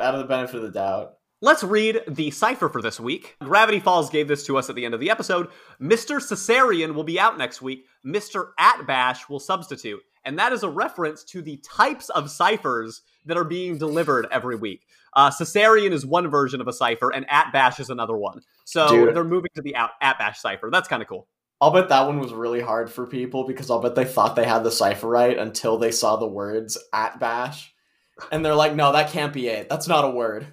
out 0.00 0.14
of 0.14 0.20
the 0.20 0.26
benefit 0.26 0.56
of 0.56 0.62
the 0.62 0.70
doubt. 0.70 1.14
let's 1.42 1.62
read 1.64 2.00
the 2.08 2.30
cipher 2.30 2.68
for 2.68 2.80
this 2.82 2.98
week. 3.00 3.36
Gravity 3.42 3.80
Falls 3.80 4.10
gave 4.10 4.28
this 4.28 4.44
to 4.46 4.56
us 4.58 4.68
at 4.70 4.76
the 4.76 4.84
end 4.84 4.94
of 4.94 5.00
the 5.00 5.10
episode. 5.10 5.48
Mr. 5.80 6.26
Caesarian 6.26 6.94
will 6.94 7.04
be 7.04 7.20
out 7.20 7.36
next 7.38 7.60
week. 7.62 7.84
Mr. 8.06 8.48
Atbash 8.58 9.28
will 9.28 9.40
substitute. 9.40 10.00
And 10.24 10.38
that 10.38 10.52
is 10.52 10.62
a 10.64 10.68
reference 10.68 11.22
to 11.24 11.40
the 11.40 11.58
types 11.58 12.08
of 12.08 12.30
ciphers 12.30 13.02
that 13.26 13.36
are 13.36 13.44
being 13.44 13.78
delivered 13.78 14.26
every 14.32 14.56
week. 14.56 14.82
Uh, 15.14 15.30
Caesarian 15.30 15.92
is 15.92 16.04
one 16.04 16.28
version 16.28 16.60
of 16.60 16.66
a 16.68 16.72
cipher, 16.72 17.10
and 17.10 17.26
Atbash 17.28 17.78
is 17.80 17.90
another 17.90 18.16
one. 18.16 18.40
So 18.64 18.88
Dude. 18.88 19.14
they're 19.14 19.22
moving 19.24 19.50
to 19.54 19.62
the 19.62 19.76
out- 19.76 19.92
Atbash 20.02 20.36
cipher. 20.36 20.68
That's 20.70 20.88
kind 20.88 21.00
of 21.00 21.08
cool. 21.08 21.28
I'll 21.60 21.70
bet 21.70 21.88
that 21.88 22.06
one 22.06 22.18
was 22.20 22.32
really 22.32 22.60
hard 22.60 22.90
for 22.90 23.06
people 23.06 23.46
because 23.46 23.70
I'll 23.70 23.80
bet 23.80 23.94
they 23.94 24.04
thought 24.04 24.36
they 24.36 24.44
had 24.44 24.62
the 24.62 24.70
cipher 24.70 25.08
right 25.08 25.38
until 25.38 25.78
they 25.78 25.90
saw 25.90 26.16
the 26.16 26.26
words 26.26 26.76
at 26.92 27.18
bash. 27.18 27.72
And 28.30 28.44
they're 28.44 28.54
like, 28.54 28.74
no, 28.74 28.92
that 28.92 29.10
can't 29.10 29.32
be 29.32 29.48
it. 29.48 29.68
That's 29.68 29.88
not 29.88 30.04
a 30.04 30.10
word. 30.10 30.46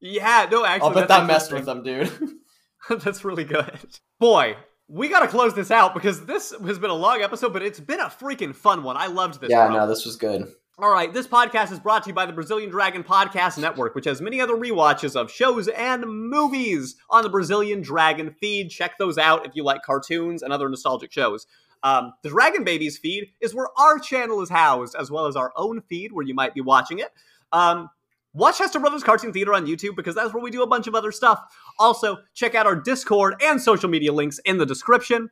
Yeah, 0.00 0.48
no, 0.50 0.64
actually, 0.64 0.88
I'll 0.88 0.94
bet 0.94 1.08
that 1.08 1.26
messed 1.26 1.52
with 1.52 1.64
them, 1.64 1.82
dude. 1.82 2.10
That's 2.90 3.24
really 3.24 3.44
good. 3.44 3.78
Boy, 4.20 4.56
we 4.88 5.08
gotta 5.08 5.28
close 5.28 5.54
this 5.54 5.70
out 5.70 5.94
because 5.94 6.26
this 6.26 6.52
has 6.64 6.78
been 6.78 6.90
a 6.90 6.94
long 6.94 7.22
episode, 7.22 7.52
but 7.52 7.62
it's 7.62 7.80
been 7.80 8.00
a 8.00 8.06
freaking 8.06 8.54
fun 8.54 8.82
one. 8.82 8.96
I 8.96 9.06
loved 9.06 9.40
this. 9.40 9.50
yeah, 9.50 9.66
bro. 9.66 9.76
no, 9.76 9.86
this 9.88 10.04
was 10.04 10.16
good. 10.16 10.48
All 10.76 10.90
right, 10.90 11.14
this 11.14 11.28
podcast 11.28 11.70
is 11.70 11.78
brought 11.78 12.02
to 12.02 12.08
you 12.10 12.14
by 12.14 12.26
the 12.26 12.32
Brazilian 12.32 12.68
Dragon 12.68 13.04
Podcast 13.04 13.58
Network, 13.58 13.94
which 13.94 14.06
has 14.06 14.20
many 14.20 14.40
other 14.40 14.54
rewatches 14.54 15.14
of 15.14 15.30
shows 15.30 15.68
and 15.68 16.04
movies 16.04 16.96
on 17.08 17.22
the 17.22 17.28
Brazilian 17.28 17.80
Dragon 17.80 18.34
feed. 18.40 18.70
Check 18.70 18.98
those 18.98 19.16
out 19.16 19.46
if 19.46 19.54
you 19.54 19.62
like 19.62 19.82
cartoons 19.82 20.42
and 20.42 20.52
other 20.52 20.68
nostalgic 20.68 21.12
shows. 21.12 21.46
Um, 21.84 22.12
the 22.22 22.30
Dragon 22.30 22.64
Babies 22.64 22.98
feed 22.98 23.28
is 23.40 23.54
where 23.54 23.68
our 23.78 24.00
channel 24.00 24.42
is 24.42 24.50
housed, 24.50 24.96
as 24.98 25.12
well 25.12 25.26
as 25.26 25.36
our 25.36 25.52
own 25.54 25.80
feed 25.82 26.10
where 26.10 26.26
you 26.26 26.34
might 26.34 26.54
be 26.54 26.60
watching 26.60 26.98
it. 26.98 27.12
Um, 27.52 27.88
watch 28.32 28.58
Hester 28.58 28.80
Brothers 28.80 29.04
Cartoon 29.04 29.32
Theater 29.32 29.54
on 29.54 29.66
YouTube 29.66 29.94
because 29.94 30.16
that's 30.16 30.34
where 30.34 30.42
we 30.42 30.50
do 30.50 30.64
a 30.64 30.66
bunch 30.66 30.88
of 30.88 30.96
other 30.96 31.12
stuff. 31.12 31.40
Also, 31.78 32.16
check 32.34 32.56
out 32.56 32.66
our 32.66 32.74
Discord 32.74 33.36
and 33.40 33.62
social 33.62 33.88
media 33.88 34.12
links 34.12 34.40
in 34.40 34.58
the 34.58 34.66
description. 34.66 35.30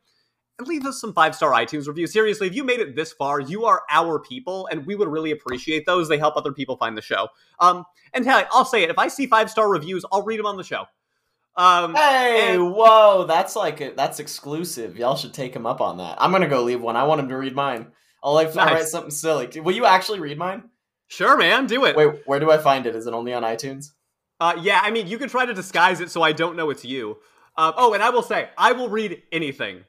And 0.59 0.69
leave 0.69 0.85
us 0.87 1.01
some 1.01 1.13
five 1.15 1.35
star 1.35 1.53
iTunes 1.53 1.87
reviews. 1.89 2.13
Seriously, 2.13 2.47
if 2.47 2.55
you 2.55 2.65
made 2.65 2.81
it 2.81 2.95
this 2.95 3.13
far, 3.13 3.41
you 3.41 3.65
are 3.65 3.83
our 3.91 4.19
people, 4.19 4.69
and 4.71 4.87
we 4.87 4.95
would 4.95 5.09
really 5.09 5.31
appreciate 5.31 5.87
those. 5.87 6.09
They 6.09 6.19
help 6.19 6.37
other 6.37 6.53
people 6.53 6.77
find 6.77 6.97
the 6.97 7.03
show. 7.03 7.29
Um, 7.61 7.85
and 8.13 8.25
hey, 8.25 8.45
I'll 8.53 8.65
say 8.65 8.83
it: 8.83 8.91
if 8.91 8.99
I 8.99 9.09
see 9.09 9.27
five 9.27 9.51
star 9.51 9.69
reviews, 9.71 10.05
I'll 10.13 10.23
read 10.23 10.39
them 10.39 10.47
on 10.47 10.57
the 10.57 10.65
show. 10.65 10.85
Um, 11.57 11.95
Hey, 11.95 12.55
and- 12.55 12.73
whoa, 12.73 13.25
that's 13.27 13.57
like 13.57 13.81
a, 13.81 13.93
that's 13.95 14.21
exclusive. 14.21 14.97
Y'all 14.97 15.17
should 15.17 15.35
take 15.35 15.55
him 15.55 15.67
up 15.67 15.81
on 15.81 15.99
that. 15.99 16.17
I'm 16.21 16.33
gonna 16.33 16.49
go 16.49 16.63
leave 16.63 16.81
one. 16.81 16.97
I 16.97 17.05
want 17.05 17.21
him 17.21 17.29
to 17.29 17.37
read 17.37 17.55
mine. 17.55 17.89
I'll 18.25 18.35
like 18.35 18.55
Nice. 18.55 18.73
write 18.73 18.85
something 18.87 19.11
silly. 19.11 19.49
Will 19.61 19.75
you 19.75 19.85
actually 19.85 20.21
read 20.21 20.39
mine? 20.39 20.65
sure, 21.09 21.37
man, 21.37 21.67
do 21.67 21.85
it. 21.85 21.95
Wait, 21.95 22.23
where 22.25 22.41
do 22.41 22.51
I 22.51 22.57
find 22.57 22.87
it? 22.87 22.97
Is 22.97 23.07
it 23.07 23.13
only 23.13 23.35
on 23.35 23.43
iTunes? 23.43 23.89
Uh, 24.41 24.55
yeah, 24.63 24.81
I 24.83 24.91
mean, 24.91 25.07
you 25.09 25.19
can 25.19 25.29
try 25.29 25.45
to 25.45 25.53
disguise 25.53 26.01
it 26.01 26.11
so 26.11 26.23
I 26.23 26.33
don't 26.33 26.57
know 26.57 26.71
it's 26.71 26.87
you. 26.87 27.19
Uh, 27.55 27.71
oh, 27.77 27.93
and 27.93 28.03
I 28.03 28.09
will 28.09 28.23
say, 28.23 28.49
I 28.57 28.73
will 28.73 28.89
read 28.89 29.23
anything. 29.31 29.85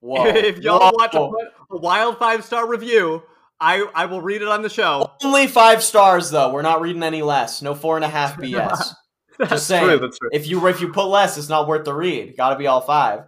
Whoa. 0.00 0.26
if 0.28 0.58
y'all 0.58 0.78
Whoa. 0.80 0.90
want 0.92 1.12
to 1.12 1.28
put 1.68 1.76
a 1.76 1.80
wild 1.80 2.18
five 2.18 2.44
star 2.44 2.66
review, 2.68 3.22
I 3.60 3.86
I 3.94 4.06
will 4.06 4.20
read 4.22 4.42
it 4.42 4.48
on 4.48 4.62
the 4.62 4.68
show. 4.68 5.12
Only 5.24 5.46
five 5.46 5.82
stars 5.82 6.30
though. 6.30 6.52
We're 6.52 6.62
not 6.62 6.80
reading 6.80 7.02
any 7.02 7.22
less. 7.22 7.62
No 7.62 7.74
four 7.74 7.96
and 7.96 8.04
a 8.04 8.08
half 8.08 8.36
BS. 8.36 8.94
That's 9.38 9.62
saying. 9.62 9.84
true. 9.86 9.98
That's 9.98 10.18
true. 10.18 10.30
if 10.32 10.46
you 10.46 10.66
if 10.68 10.80
you 10.80 10.92
put 10.92 11.06
less, 11.06 11.36
it's 11.38 11.48
not 11.48 11.66
worth 11.68 11.84
the 11.84 11.94
read. 11.94 12.36
Got 12.36 12.50
to 12.50 12.56
be 12.56 12.66
all 12.66 12.80
five. 12.80 13.24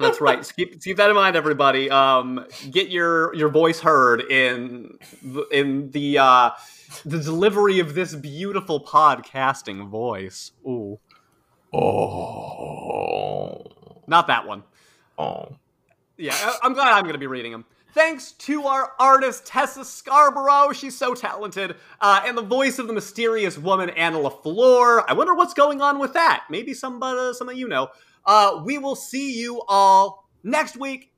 That's 0.00 0.20
right. 0.20 0.48
Keep 0.56 0.80
keep 0.80 0.96
that 0.98 1.10
in 1.10 1.16
mind, 1.16 1.34
everybody. 1.34 1.90
Um, 1.90 2.46
get 2.70 2.88
your 2.88 3.34
your 3.34 3.48
voice 3.48 3.80
heard 3.80 4.20
in 4.20 4.96
the- 5.22 5.46
in 5.52 5.90
the 5.90 6.18
uh, 6.18 6.50
the 7.04 7.18
delivery 7.18 7.80
of 7.80 7.94
this 7.94 8.14
beautiful 8.14 8.84
podcasting 8.84 9.88
voice. 9.88 10.52
Ooh, 10.66 11.00
Oh. 11.72 13.64
not 14.06 14.28
that 14.28 14.46
one. 14.46 14.62
Oh. 15.18 15.56
Yeah, 16.18 16.34
I- 16.34 16.58
I'm 16.62 16.74
glad 16.74 16.88
I'm 16.88 17.04
going 17.04 17.14
to 17.14 17.18
be 17.18 17.26
reading 17.26 17.52
them. 17.52 17.64
Thanks 17.94 18.32
to 18.32 18.64
our 18.64 18.92
artist 19.00 19.46
Tessa 19.46 19.80
Scarbrough, 19.80 20.74
she's 20.74 20.96
so 20.96 21.14
talented, 21.14 21.76
uh, 22.00 22.20
and 22.26 22.36
the 22.36 22.42
voice 22.42 22.78
of 22.78 22.86
the 22.86 22.92
mysterious 22.92 23.56
woman 23.56 23.88
Anna 23.90 24.18
LeFlore. 24.18 25.04
I 25.08 25.14
wonder 25.14 25.34
what's 25.34 25.54
going 25.54 25.80
on 25.80 25.98
with 25.98 26.12
that. 26.12 26.44
Maybe 26.50 26.74
somebody, 26.74 27.32
some 27.34 27.48
of 27.48 27.56
you 27.56 27.66
know. 27.66 27.88
Uh, 28.26 28.62
we 28.64 28.76
will 28.78 28.94
see 28.94 29.38
you 29.40 29.62
all 29.68 30.28
next 30.44 30.76
week, 30.76 31.12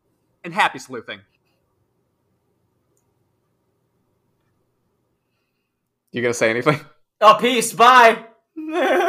and 0.44 0.54
happy 0.54 0.78
sleuthing. 0.78 1.20
You 6.12 6.22
gonna 6.22 6.34
say 6.34 6.50
anything? 6.50 6.80
Oh, 7.20 7.36
peace. 7.38 7.72
Bye. 7.72 8.26